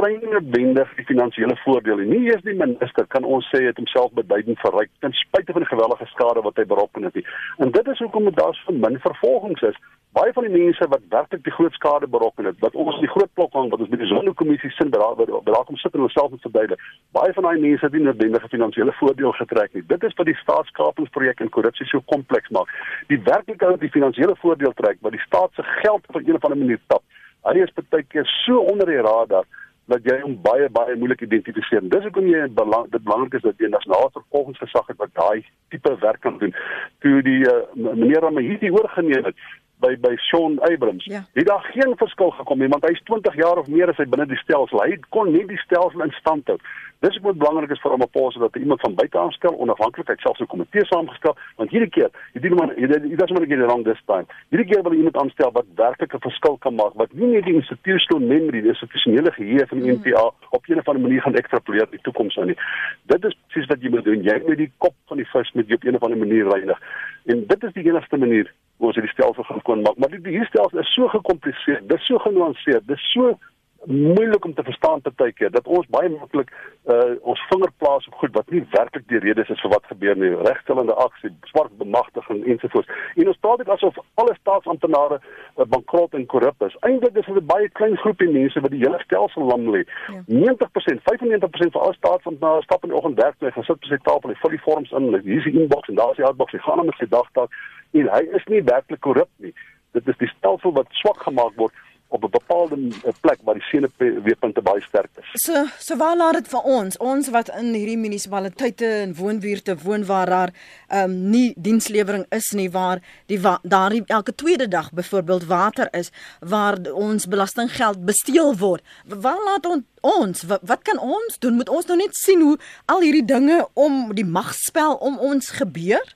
nie 0.00 0.30
noodwendig 0.32 0.94
die 0.96 1.04
finansiële 1.04 1.56
voordeel 1.64 1.96
nie. 1.96 2.30
Eens 2.30 2.42
die 2.42 2.56
minister 2.56 3.06
kan 3.06 3.24
ons 3.24 3.48
sê 3.52 3.64
het 3.66 3.76
homself 3.76 4.12
beduidend 4.16 4.60
verryk 4.64 4.90
ten 5.04 5.12
spyte 5.12 5.52
van 5.52 5.66
die 5.66 5.72
gewellige 5.72 6.06
skade 6.14 6.40
wat 6.40 6.56
hy 6.56 6.64
berokken 6.64 7.04
het 7.04 7.14
nie. 7.14 7.26
En 7.58 7.70
dit 7.70 7.88
is 7.88 7.98
hoekom 7.98 8.24
dit 8.24 8.36
daar 8.36 8.54
so 8.54 8.72
min 8.72 9.00
vervolgings 9.00 9.62
is 9.62 9.76
baie 10.12 10.32
van 10.36 10.44
die 10.44 10.52
mense 10.52 10.86
wat 10.92 11.04
werklik 11.08 11.44
die 11.44 11.54
groot 11.56 11.72
skade 11.72 12.06
berokken 12.14 12.44
het, 12.44 12.58
wat 12.60 12.74
ons 12.76 12.98
die 13.00 13.08
groot 13.08 13.30
klok 13.38 13.54
hang 13.56 13.70
wat 13.72 13.80
ons 13.80 13.92
by 13.92 13.98
die 14.00 14.08
sondekommissie 14.10 14.70
sin 14.76 14.90
beraad 14.92 15.22
beraad 15.46 15.70
om 15.72 15.78
sit 15.80 15.96
en 15.96 16.04
onsself 16.04 16.34
te 16.34 16.40
verduidelik. 16.44 16.82
Baie 17.16 17.32
van 17.36 17.48
daai 17.48 17.62
mense 17.62 17.86
het 17.86 17.96
nie 17.96 18.04
noodwendige 18.04 18.50
finansiële 18.52 18.92
voordeel 18.98 19.32
getrek 19.38 19.72
nie. 19.72 19.84
Dit 19.88 20.04
is 20.08 20.16
wat 20.18 20.28
die 20.28 20.36
staatskapingsprojek 20.42 21.40
en 21.40 21.52
korrupsie 21.56 21.88
so 21.88 22.04
kompleks 22.12 22.52
maak. 22.56 22.68
Die 23.08 23.20
werklike 23.24 23.64
ou 23.64 23.72
wat 23.76 23.86
die 23.86 23.94
finansiële 23.94 24.36
voordeel 24.44 24.76
trek, 24.82 25.00
wat 25.00 25.16
die 25.16 25.24
staat 25.24 25.56
se 25.56 25.64
geld 25.80 26.04
op 26.08 26.20
'n 26.20 26.36
of 26.36 26.44
ander 26.44 26.60
manier 26.64 26.80
tap. 26.92 27.02
Hy 27.48 27.56
is 27.62 27.72
baie 27.90 28.04
keer 28.04 28.26
so 28.44 28.58
onder 28.58 28.86
die 28.86 29.00
radar 29.00 29.48
dat 29.90 30.04
jy 30.06 30.18
hom 30.22 30.36
baie 30.42 30.68
baie 30.70 30.96
moeilik 30.96 31.24
identifiseer. 31.26 31.82
Dis 31.90 32.06
hoekom 32.06 32.28
jy 32.30 32.46
belang, 32.54 32.86
dit 32.90 33.02
belangrik 33.02 33.34
is 33.34 33.46
dat 33.46 33.58
jy 33.58 33.66
'n 33.66 33.76
nasionale 33.76 34.10
vervolgingsgesag 34.12 34.86
het 34.86 34.96
wat 34.96 35.14
daai 35.14 35.44
tipe 35.70 35.96
werk 36.00 36.20
kan 36.20 36.38
doen. 36.38 36.54
Toe 37.00 37.22
die 37.22 37.42
uh, 37.46 37.62
meneer 37.74 38.20
Ramahiti 38.20 38.70
oorgeneem 38.70 39.24
het, 39.24 39.36
by 39.82 39.96
by 40.00 40.14
Sean 40.28 40.58
Abrams. 40.68 41.04
Ja. 41.04 41.24
Het 41.32 41.46
daar 41.50 41.66
geen 41.72 41.92
verskil 41.96 42.30
gekom 42.38 42.62
nie 42.62 42.70
want 42.72 42.86
hy's 42.88 43.02
20 43.10 43.36
jaar 43.36 43.58
of 43.58 43.66
meer 43.66 43.90
as 43.90 44.00
hy 44.00 44.06
binne 44.14 44.26
die 44.30 44.40
stelsel. 44.44 44.82
Hy 44.82 44.96
kon 45.14 45.32
nie 45.34 45.44
die 45.50 45.60
stelsel 45.66 46.06
in 46.06 46.14
stand 46.20 46.50
hou. 46.52 46.58
Dis 47.02 47.18
wat 47.24 47.38
belangrik 47.38 47.72
is 47.74 47.80
vir 47.82 47.90
hom 47.90 48.04
op 48.06 48.12
pos 48.14 48.36
dat 48.38 48.56
iemand 48.56 48.80
van 48.80 48.94
buite 48.94 49.18
aanstel 49.18 49.56
onafhanklikheid 49.64 50.20
selfs 50.22 50.40
'n 50.40 50.46
komitee 50.46 50.84
saamgestel 50.86 51.34
want 51.56 51.70
hierdie 51.70 51.90
keer 51.90 52.10
hierdie 52.32 52.54
man 52.54 52.70
hierdie 52.76 53.16
dis 53.16 53.30
maar 53.30 53.46
net 53.46 53.64
wrong 53.66 53.84
this 53.84 54.02
time. 54.06 54.26
Hierdie 54.50 54.68
keer 54.70 54.82
wil 54.82 54.94
iemand 54.94 55.16
aanstel 55.16 55.50
wat 55.52 55.66
werklik 55.74 56.14
'n 56.14 56.26
verskil 56.28 56.56
kan 56.58 56.74
maak 56.74 56.94
wat 56.94 57.12
nie 57.12 57.32
net 57.34 57.44
die 57.44 57.54
institutional 57.54 58.22
memory 58.32 58.60
die 58.60 58.74
institusionele 58.74 59.32
geheue 59.32 59.66
van 59.66 59.80
die 59.80 59.92
mm. 59.92 59.98
NPA 59.98 60.24
op 60.50 60.66
'n 60.68 60.78
of 60.78 60.88
ander 60.88 61.02
manier 61.02 61.22
gaan 61.22 61.34
ekstrapoleer 61.34 61.88
in 61.90 61.96
die 61.98 62.06
toekoms 62.06 62.38
aan 62.38 62.46
nie. 62.46 62.58
Dit 63.06 63.24
is 63.24 63.36
presies 63.48 63.68
wat 63.68 63.82
jy 63.82 63.90
moet 63.90 64.04
doen. 64.04 64.22
Jy 64.22 64.42
moet 64.46 64.56
die 64.56 64.72
kop 64.78 64.94
van 65.06 65.16
die 65.16 65.26
vis 65.32 65.52
met 65.52 65.68
jy 65.68 65.74
op 65.74 65.84
'n 65.84 65.94
of 65.94 66.02
ander 66.02 66.18
manier 66.18 66.48
reinig. 66.48 66.78
En 67.24 67.46
dit 67.46 67.64
is 67.64 67.72
die 67.72 67.84
enigste 67.84 68.16
manier 68.16 68.52
ons 68.78 68.94
hierdie 68.94 69.12
stelsel 69.12 69.44
gaan 69.44 69.62
kon 69.62 69.82
maak. 69.82 69.96
Maar 69.96 70.10
die, 70.10 70.20
die 70.20 70.44
stelsel 70.44 70.78
is 70.78 70.94
so 70.94 71.08
gekompliseer, 71.08 71.80
dit 71.86 71.98
is 71.98 72.06
so 72.06 72.18
genuanceer, 72.18 72.80
dit 72.86 72.96
is 72.96 73.12
so 73.12 73.36
moeilik 73.84 74.44
om 74.44 74.54
te 74.54 74.62
verstaan 74.62 75.00
partykeer 75.00 75.50
dat 75.50 75.66
ons 75.66 75.86
baie 75.90 76.08
maklik 76.08 76.50
uh 76.92 77.14
ons 77.32 77.42
vinger 77.50 77.70
plaas 77.78 78.06
op 78.06 78.14
goed 78.20 78.34
wat 78.34 78.50
nie 78.50 78.62
werklik 78.70 79.04
die 79.10 79.18
redes 79.18 79.48
is 79.50 79.60
vir 79.60 79.72
wat 79.74 79.86
gebeur 79.90 80.16
nie. 80.18 80.30
Regstellende 80.46 80.94
aksie 81.04 81.30
swart 81.50 81.74
bemagtiging 81.78 82.44
ensovoorts. 82.46 82.90
En 83.14 83.30
ons 83.32 83.40
praat 83.40 83.62
dit 83.62 83.72
asof 83.74 83.98
alle 84.22 84.34
staatsamptenare 84.40 85.18
uh, 85.18 85.66
bankrot 85.74 86.14
en 86.14 86.26
korrup 86.26 86.66
is. 86.66 86.76
Eintlik 86.80 87.18
is 87.18 87.26
dit 87.26 87.42
'n 87.42 87.46
baie 87.46 87.68
klein 87.68 87.96
groepie 87.96 88.30
mense 88.30 88.60
wat 88.60 88.70
die 88.70 88.82
hele 88.84 89.02
stelsel 89.04 89.42
lam 89.50 89.68
lê. 89.74 89.82
Ja. 89.82 90.22
90% 90.26 91.02
95% 91.10 91.72
van 91.72 91.82
al 91.82 91.94
staatsamptenare 91.98 92.62
stap 92.62 92.82
in 92.82 92.90
die 92.90 92.98
oggend 92.98 93.22
werk 93.22 93.38
toe 93.38 93.50
gaan 93.50 93.64
sit 93.64 93.76
op 93.76 93.84
sy 93.84 93.98
tafel 94.02 94.30
en 94.30 94.42
vul 94.42 94.50
die 94.50 94.64
vorms 94.66 94.90
in. 94.90 95.10
Hier 95.22 95.38
is 95.38 95.50
die 95.50 95.60
inbox 95.60 95.88
en 95.88 95.94
daar 95.94 96.10
is 96.10 96.16
die 96.22 96.26
outbox. 96.26 96.52
Hy 96.52 96.58
gaan 96.58 96.78
hom 96.78 96.86
met 96.86 96.98
sy 96.98 97.06
dagtaak 97.08 97.50
en 97.92 98.08
hy 98.08 98.22
is 98.38 98.44
nie 98.48 98.62
werklik 98.62 99.00
korrup 99.00 99.30
nie 99.38 99.54
dit 99.92 100.08
is 100.08 100.20
die 100.20 100.30
stelsel 100.36 100.74
wat 100.76 101.00
swak 101.02 101.24
gemaak 101.26 101.56
word 101.60 101.74
op 102.12 102.24
'n 102.24 102.30
bepaalde 102.30 102.76
eh, 103.04 103.12
plek 103.20 103.38
waar 103.42 103.54
die 103.54 103.62
senuweepunte 103.62 104.62
baie 104.62 104.80
sterk 104.80 105.10
is. 105.20 105.28
So 105.32 105.64
so 105.78 105.96
waar 105.96 106.16
laat 106.16 106.34
dit 106.34 106.48
vir 106.48 106.60
ons, 106.60 106.96
ons 106.96 107.28
wat 107.28 107.48
in 107.48 107.72
hierdie 107.74 107.96
munisipaliteite 107.96 108.86
en 108.86 109.14
woonbuurte 109.14 109.76
woon 109.82 110.04
waar 110.04 110.26
daar 110.26 110.50
ehm 110.88 111.10
um, 111.10 111.30
nie 111.30 111.54
dienslewering 111.56 112.26
is 112.28 112.50
nie 112.50 112.70
waar 112.70 113.00
die 113.26 113.40
wa 113.40 113.58
daar 113.62 113.92
elke 114.06 114.34
tweede 114.34 114.68
dag 114.68 114.92
byvoorbeeld 114.92 115.44
water 115.44 115.88
is 115.90 116.10
waar 116.40 116.76
ons 116.92 117.26
belastinggeld 117.26 118.04
besteel 118.04 118.56
word. 118.56 118.82
Waar 119.06 119.42
laat 119.44 119.66
ons 119.66 119.82
ons 120.00 120.42
wat, 120.42 120.60
wat 120.62 120.82
kan 120.82 120.98
ons 120.98 121.38
doen? 121.38 121.54
Moet 121.54 121.68
ons 121.68 121.86
nou 121.86 121.96
net 121.96 122.14
sien 122.16 122.40
hoe 122.40 122.58
al 122.84 123.00
hierdie 123.00 123.24
dinge 123.24 123.68
om 123.72 124.14
die 124.14 124.24
magspel 124.24 124.94
om 124.94 125.18
ons 125.18 125.50
gebeur? 125.50 126.14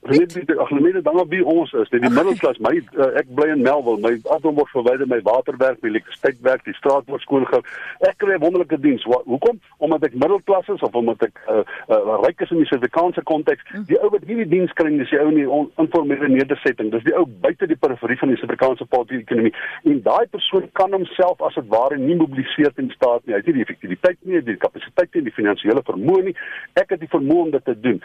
Net 0.00 0.32
die 0.32 0.56
agglomerasie 0.56 1.02
dan 1.02 1.18
op 1.20 1.28
wie 1.28 1.42
ons 1.44 1.72
is, 1.76 1.88
net 1.92 2.00
die 2.00 2.08
middelklas. 2.08 2.56
My 2.64 2.70
uh, 2.96 3.10
ek 3.20 3.28
bly 3.36 3.50
in 3.52 3.60
Melville. 3.60 4.00
My 4.00 4.14
afdom 4.32 4.56
word 4.56 4.70
verwyder, 4.72 5.04
my 5.10 5.18
waterwerk, 5.26 5.76
my 5.84 5.90
elektrisiteitswerk, 5.90 6.62
die 6.64 6.72
straat 6.78 7.04
word 7.12 7.20
skoongehou. 7.26 7.60
Ek 8.08 8.16
kry 8.22 8.32
'n 8.38 8.40
wonderlike 8.40 8.78
diens. 8.80 9.04
Hoekom? 9.04 9.60
Omdat 9.84 10.08
ek 10.08 10.16
middelklas 10.16 10.72
is 10.72 10.86
of 10.88 10.96
omdat 10.96 11.26
ek 11.28 11.42
uh, 11.44 11.60
uh, 11.92 12.16
ryk 12.24 12.40
is 12.40 12.54
in 12.56 12.62
die 12.64 12.70
Suid-Afrikaanse 12.70 13.26
konteks. 13.28 13.66
Hm. 13.68 13.84
Die 13.92 14.00
ou 14.00 14.08
wat 14.16 14.24
hierdie 14.24 14.48
diens 14.48 14.72
kry, 14.72 14.88
dis 14.96 15.12
die 15.12 15.20
ou 15.20 15.28
in 15.28 15.38
die 15.42 15.46
informele 15.84 16.32
nedersetting. 16.32 16.88
Dis 16.96 17.04
die 17.04 17.16
ou 17.20 17.26
buite 17.44 17.68
die 17.68 17.76
periferie 17.76 18.16
van 18.24 18.32
die 18.32 18.40
Suid-Afrikaanse 18.40 18.88
politieke 18.88 19.28
ekonomie. 19.28 19.54
En 19.84 20.00
daai 20.08 20.24
persoon 20.32 20.64
kan 20.80 20.96
homself 20.96 21.44
as 21.44 21.60
dit 21.60 21.68
ware 21.68 22.00
nie 22.00 22.16
mobiliseer 22.16 22.72
in 22.80 22.88
staat 22.96 23.20
nie. 23.26 23.36
Hy 23.36 23.44
het 23.44 23.52
nie 23.52 23.60
die 23.60 23.68
effektiwiteit 23.68 24.18
nie, 24.24 24.40
die 24.48 24.56
kapasiteit 24.56 25.12
nie, 25.12 25.28
die 25.28 25.38
finansiële 25.42 25.84
vermoë 25.84 26.30
nie. 26.30 26.36
Ek 26.80 26.96
het 26.96 27.04
die 27.04 27.12
vermoë 27.12 27.50
om 27.50 27.56
dit 27.58 27.68
te 27.68 27.76
doen. 27.76 28.00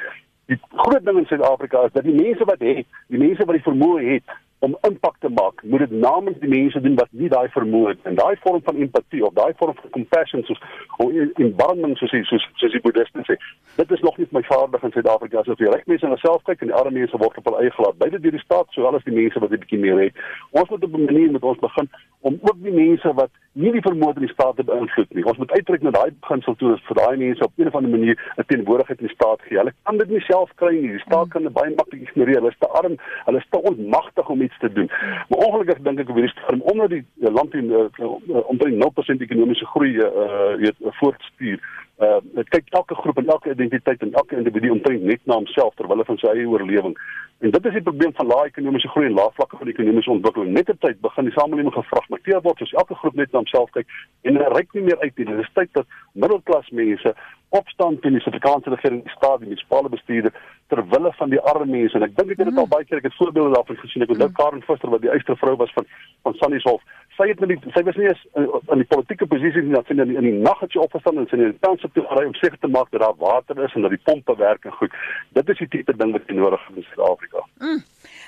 Die 0.46 0.60
groot 0.76 1.06
ding 1.06 1.18
in 1.18 1.26
Suid-Afrika 1.26 1.86
is 1.86 1.93
dat 1.93 2.04
die 2.04 2.14
mense 2.14 2.46
wat 2.46 2.60
het, 2.62 2.86
die 3.08 3.22
mense 3.22 3.46
wat 3.46 3.58
die 3.58 3.66
vermoë 3.66 4.02
het 4.14 4.36
om 4.66 4.78
impak 4.88 5.16
te 5.20 5.30
maak, 5.30 5.64
moet 5.64 5.84
dit 5.86 5.91
namens 5.91 6.38
die 6.41 6.50
mense 6.50 6.82
doen 6.82 6.96
wat 7.00 7.10
nie 7.12 7.30
daai 7.30 7.48
vermoë 7.54 7.88
het 7.93 8.06
en 8.10 8.18
daai 8.20 8.36
vorm 8.43 8.62
van 8.66 8.78
empatie 8.86 9.26
of 9.26 9.34
daai 9.34 9.54
vorm 9.58 9.74
van 9.82 9.93
compassion 9.98 10.46
soos 10.46 10.62
of 10.98 11.12
in 11.12 11.56
bonding 11.56 11.98
soos 11.98 12.14
soos 12.30 12.48
soos 12.56 12.72
die 12.72 12.82
boeddhiste 12.82 13.24
sê. 13.28 13.38
Dit 13.76 13.91
is 13.91 14.02
nog 14.02 14.18
nie 14.18 14.28
my 14.32 14.41
vaardig 14.48 14.84
in 14.84 14.91
Suid-Afrika 14.91 15.39
asof 15.39 15.60
jy 15.60 15.72
reg 15.72 15.86
mense 15.91 16.08
na 16.08 16.18
self 16.22 16.43
kyk 16.48 16.62
en 16.62 16.72
die 16.72 16.78
arme 16.80 17.00
mense 17.00 17.18
word 17.18 17.38
op 17.38 17.50
hul 17.50 17.60
eie 17.62 17.72
gelaat. 17.78 17.98
Beide 18.02 18.20
deur 18.20 18.36
die 18.38 18.43
staat 18.43 18.72
sowel 18.76 19.00
as 19.00 19.08
die 19.08 19.16
mense 19.16 19.39
wat 19.39 19.52
'n 19.52 19.62
bietjie 19.64 19.80
meer 19.80 20.00
het. 20.00 20.16
Ons 20.52 20.70
moet 20.70 20.84
op 20.84 20.93
'n 20.93 21.06
manier 21.06 21.32
met 21.32 21.43
ons 21.43 21.60
begin 21.60 21.89
om 22.22 22.39
ook 22.41 22.58
die 22.64 22.74
mense 22.74 23.14
wat 23.14 23.30
nie 23.54 23.72
die 23.72 23.84
vermoë 23.86 24.08
het 24.12 24.18
om 24.20 24.26
die 24.26 24.34
staat 24.34 24.56
te 24.56 24.64
beïnvloed 24.64 25.14
nie. 25.14 25.24
Ons 25.26 25.38
moet 25.38 25.52
uittrek 25.52 25.82
na 25.82 25.91
daai 25.91 26.12
beginsel 26.20 26.56
toe 26.60 26.78
vir 26.88 26.98
daai 27.00 27.18
mense 27.18 27.43
op 27.43 27.52
'n 27.58 27.68
of 27.68 27.76
ander 27.76 27.91
manier 27.91 28.16
'n 28.38 28.48
teenwoordigheid 28.48 29.00
in 29.00 29.08
die 29.08 29.16
staat 29.16 29.41
gee. 29.41 29.58
Hulle 29.58 29.74
kan 29.84 29.98
dit 29.98 30.10
nie 30.10 30.20
self 30.20 30.50
kry 30.56 30.74
nie. 30.74 30.91
Die 30.91 31.06
staat 31.08 31.30
kan 31.30 31.43
dit 31.43 31.54
baie 31.54 31.76
maklik 31.76 32.02
ignoreer. 32.02 32.39
Hulle 32.41 32.50
is 32.50 32.60
te 32.60 32.68
arm, 32.68 32.96
hulle 33.26 33.38
is 33.38 33.48
te 33.50 33.62
onmagtig 33.62 34.30
om 34.30 34.41
iets 34.41 34.60
te 34.60 34.72
doen. 34.74 34.89
Maar 35.30 35.39
ongelukkig 35.48 35.80
dink 35.82 36.00
ek 36.00 36.10
op 36.10 36.16
hierdie 36.16 36.36
stadium 36.36 36.62
omdat 36.62 36.89
die 36.89 37.06
land 37.20 37.54
in 37.54 37.72
uh, 37.72 38.48
omtrent 38.48 38.76
0% 39.18 39.22
ekonomiese 39.22 39.66
groei 39.66 39.93
uh 39.96 40.56
weet 40.58 40.76
voortstuur. 40.94 41.85
Uh 41.96 42.18
dit 42.36 42.50
kyk 42.52 42.74
elke 42.76 42.96
groep 42.96 43.18
en 43.18 43.30
elke 43.32 43.52
identiteit 43.52 44.02
en 44.02 44.14
elke 44.14 44.36
individu 44.36 44.70
omtrent 44.70 45.04
net 45.04 45.22
na 45.24 45.38
homself 45.39 45.76
terwyl 45.76 45.96
hulle 45.96 46.08
van 46.10 46.18
sy 46.20 46.28
eie 46.28 46.48
oorlewing. 46.48 46.98
En 47.39 47.52
dit 47.52 47.66
is 47.66 47.78
die 47.78 47.84
probleem 47.88 48.12
van 48.18 48.28
lae 48.28 48.50
ekonomiese 48.50 48.91
groei 48.91 49.06
en 49.08 49.16
lae 49.16 49.32
vlakke 49.38 49.58
van 49.62 49.72
ekonomiese 49.72 50.12
ontwikkeling. 50.12 50.52
Net 50.58 50.70
op 50.74 50.82
tyd 50.84 51.00
begin 51.04 51.30
die 51.30 51.34
samelewing 51.38 51.72
gefragmenteer 51.76 52.41
word, 52.43 52.60
soos 52.60 52.76
elke 52.82 53.00
groep 53.00 53.16
net 53.16 53.32
na 53.32 53.43
homself 53.43 53.72
kyk 53.78 53.88
en 54.28 54.41
reik 54.58 54.76
nie 54.76 54.84
meer 54.89 55.00
uit 55.00 55.18
nie. 55.18 55.30
Dit 55.32 55.41
is 55.46 55.56
tyd 55.56 55.72
dat 55.80 55.88
middelklas 56.14 56.70
mense 56.76 57.16
opstaan 57.56 58.00
teen 58.00 58.18
die 58.18 58.22
Suid-Afrikaanse 58.24 58.70
regering, 58.74 59.04
die 59.04 59.14
staat, 59.16 59.39
die 59.39 59.48
munisipale 59.48 59.89
bestuurder 59.89 60.34
ter 60.68 60.82
wille 60.91 61.12
van 61.20 61.30
die 61.30 61.41
arme 61.52 61.68
mense. 61.70 61.96
En 61.98 62.06
ek 62.08 62.16
dink 62.18 62.34
ek 62.34 62.41
het 62.41 62.50
dit 62.50 62.60
al 62.60 62.70
baie 62.72 62.88
keer 62.88 63.00
ek 63.00 63.10
het 63.10 63.18
voorbeelde 63.20 63.54
daarvan 63.56 63.80
gesien. 63.84 64.04
Ek 64.04 64.14
onthou 64.16 64.32
Karen 64.39 64.64
Visser 64.66 64.91
wat 64.91 65.04
die 65.06 65.12
eerste 65.14 65.36
vrou 65.39 65.56
was 65.62 65.74
van 65.78 65.88
van 66.26 66.38
Sannieshof. 66.41 66.82
Sy 67.18 67.30
het 67.30 67.39
met 67.43 67.54
die 67.54 67.74
sy 67.76 67.84
was 67.88 68.00
nie 68.00 68.10
eens 68.10 68.24
in, 68.34 68.48
in 68.74 68.82
die 68.82 68.89
politieke 68.91 69.28
posisie 69.30 69.62
nie, 69.62 69.76
dat 69.78 69.88
sy 69.88 69.96
in 69.96 70.02
die, 70.10 70.18
in 70.20 70.28
die 70.28 70.39
nag 70.48 70.64
het 70.64 70.74
sy 70.74 70.82
opgestaan 70.82 71.22
en 71.22 71.30
sy 71.30 71.38
in 71.38 71.46
die 71.46 71.60
township 71.86 71.94
toe 71.94 72.06
gery 72.10 72.26
om 72.28 72.34
seker 72.34 72.58
te 72.60 72.68
maak 72.68 72.92
dat 72.92 73.02
daar 73.02 73.16
water 73.18 73.64
is 73.64 73.74
en 73.76 73.82
dat 73.82 73.92
die 73.92 74.02
pompe 74.04 74.36
werk 74.38 74.66
en 74.66 74.72
goed. 74.72 74.94
Dit 75.34 75.50
is 75.50 75.58
die 75.58 75.68
tipe 75.68 75.96
ding 75.96 76.12
wat 76.12 76.22
jy 76.28 76.36
nodig 76.36 76.62
het 76.68 76.78
in 76.78 76.84
Suid-Afrika. 76.84 77.46
Mm. 77.60 77.84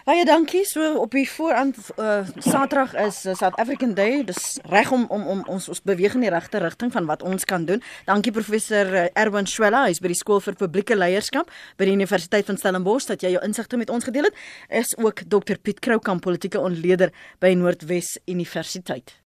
Baie 0.06 0.26
dankie. 0.26 0.64
So 0.66 0.96
op 1.02 1.12
die 1.12 1.28
voorhand 1.30 1.78
uh, 1.98 2.24
Saterdag 2.40 2.96
is 2.96 3.26
uh, 3.26 3.34
South 3.34 3.58
African 3.58 3.94
Day. 3.94 4.24
Dis 4.24 4.60
reg 4.70 4.92
om 4.92 5.06
om 5.10 5.28
om 5.28 5.44
ons 5.48 5.70
ons 5.70 5.82
beweeg 5.82 6.16
in 6.16 6.26
die 6.26 6.34
regte 6.34 6.62
rigting 6.64 6.92
van 6.92 7.06
wat 7.06 7.24
ons 7.24 7.46
kan 7.46 7.66
doen. 7.66 7.84
Dankie 8.06 8.32
professor 8.32 8.94
uh, 8.94 9.06
Erwin 9.14 9.48
Schwella, 9.48 9.86
hy's 9.88 10.02
by 10.02 10.14
die 10.14 10.20
skool 10.20 10.42
vir 10.44 10.58
publieke 10.58 10.96
leierskap 10.96 11.52
by 11.78 11.90
die 11.90 11.98
Universiteit 11.98 12.48
van 12.48 12.58
Stellenbosch 12.58 13.10
dat 13.12 13.24
jy 13.24 13.36
jou 13.36 13.44
insigte 13.46 13.78
met 13.78 13.92
ons 13.94 14.08
gedeel 14.08 14.30
het. 14.30 14.44
Is 14.70 14.96
ook 14.98 15.28
Dr 15.28 15.60
Piet 15.62 15.84
Kroukamp, 15.84 16.24
politieke 16.24 16.60
ontleder 16.60 17.14
by 17.44 17.54
Noordwes 17.58 18.18
Universiteit. 18.28 19.18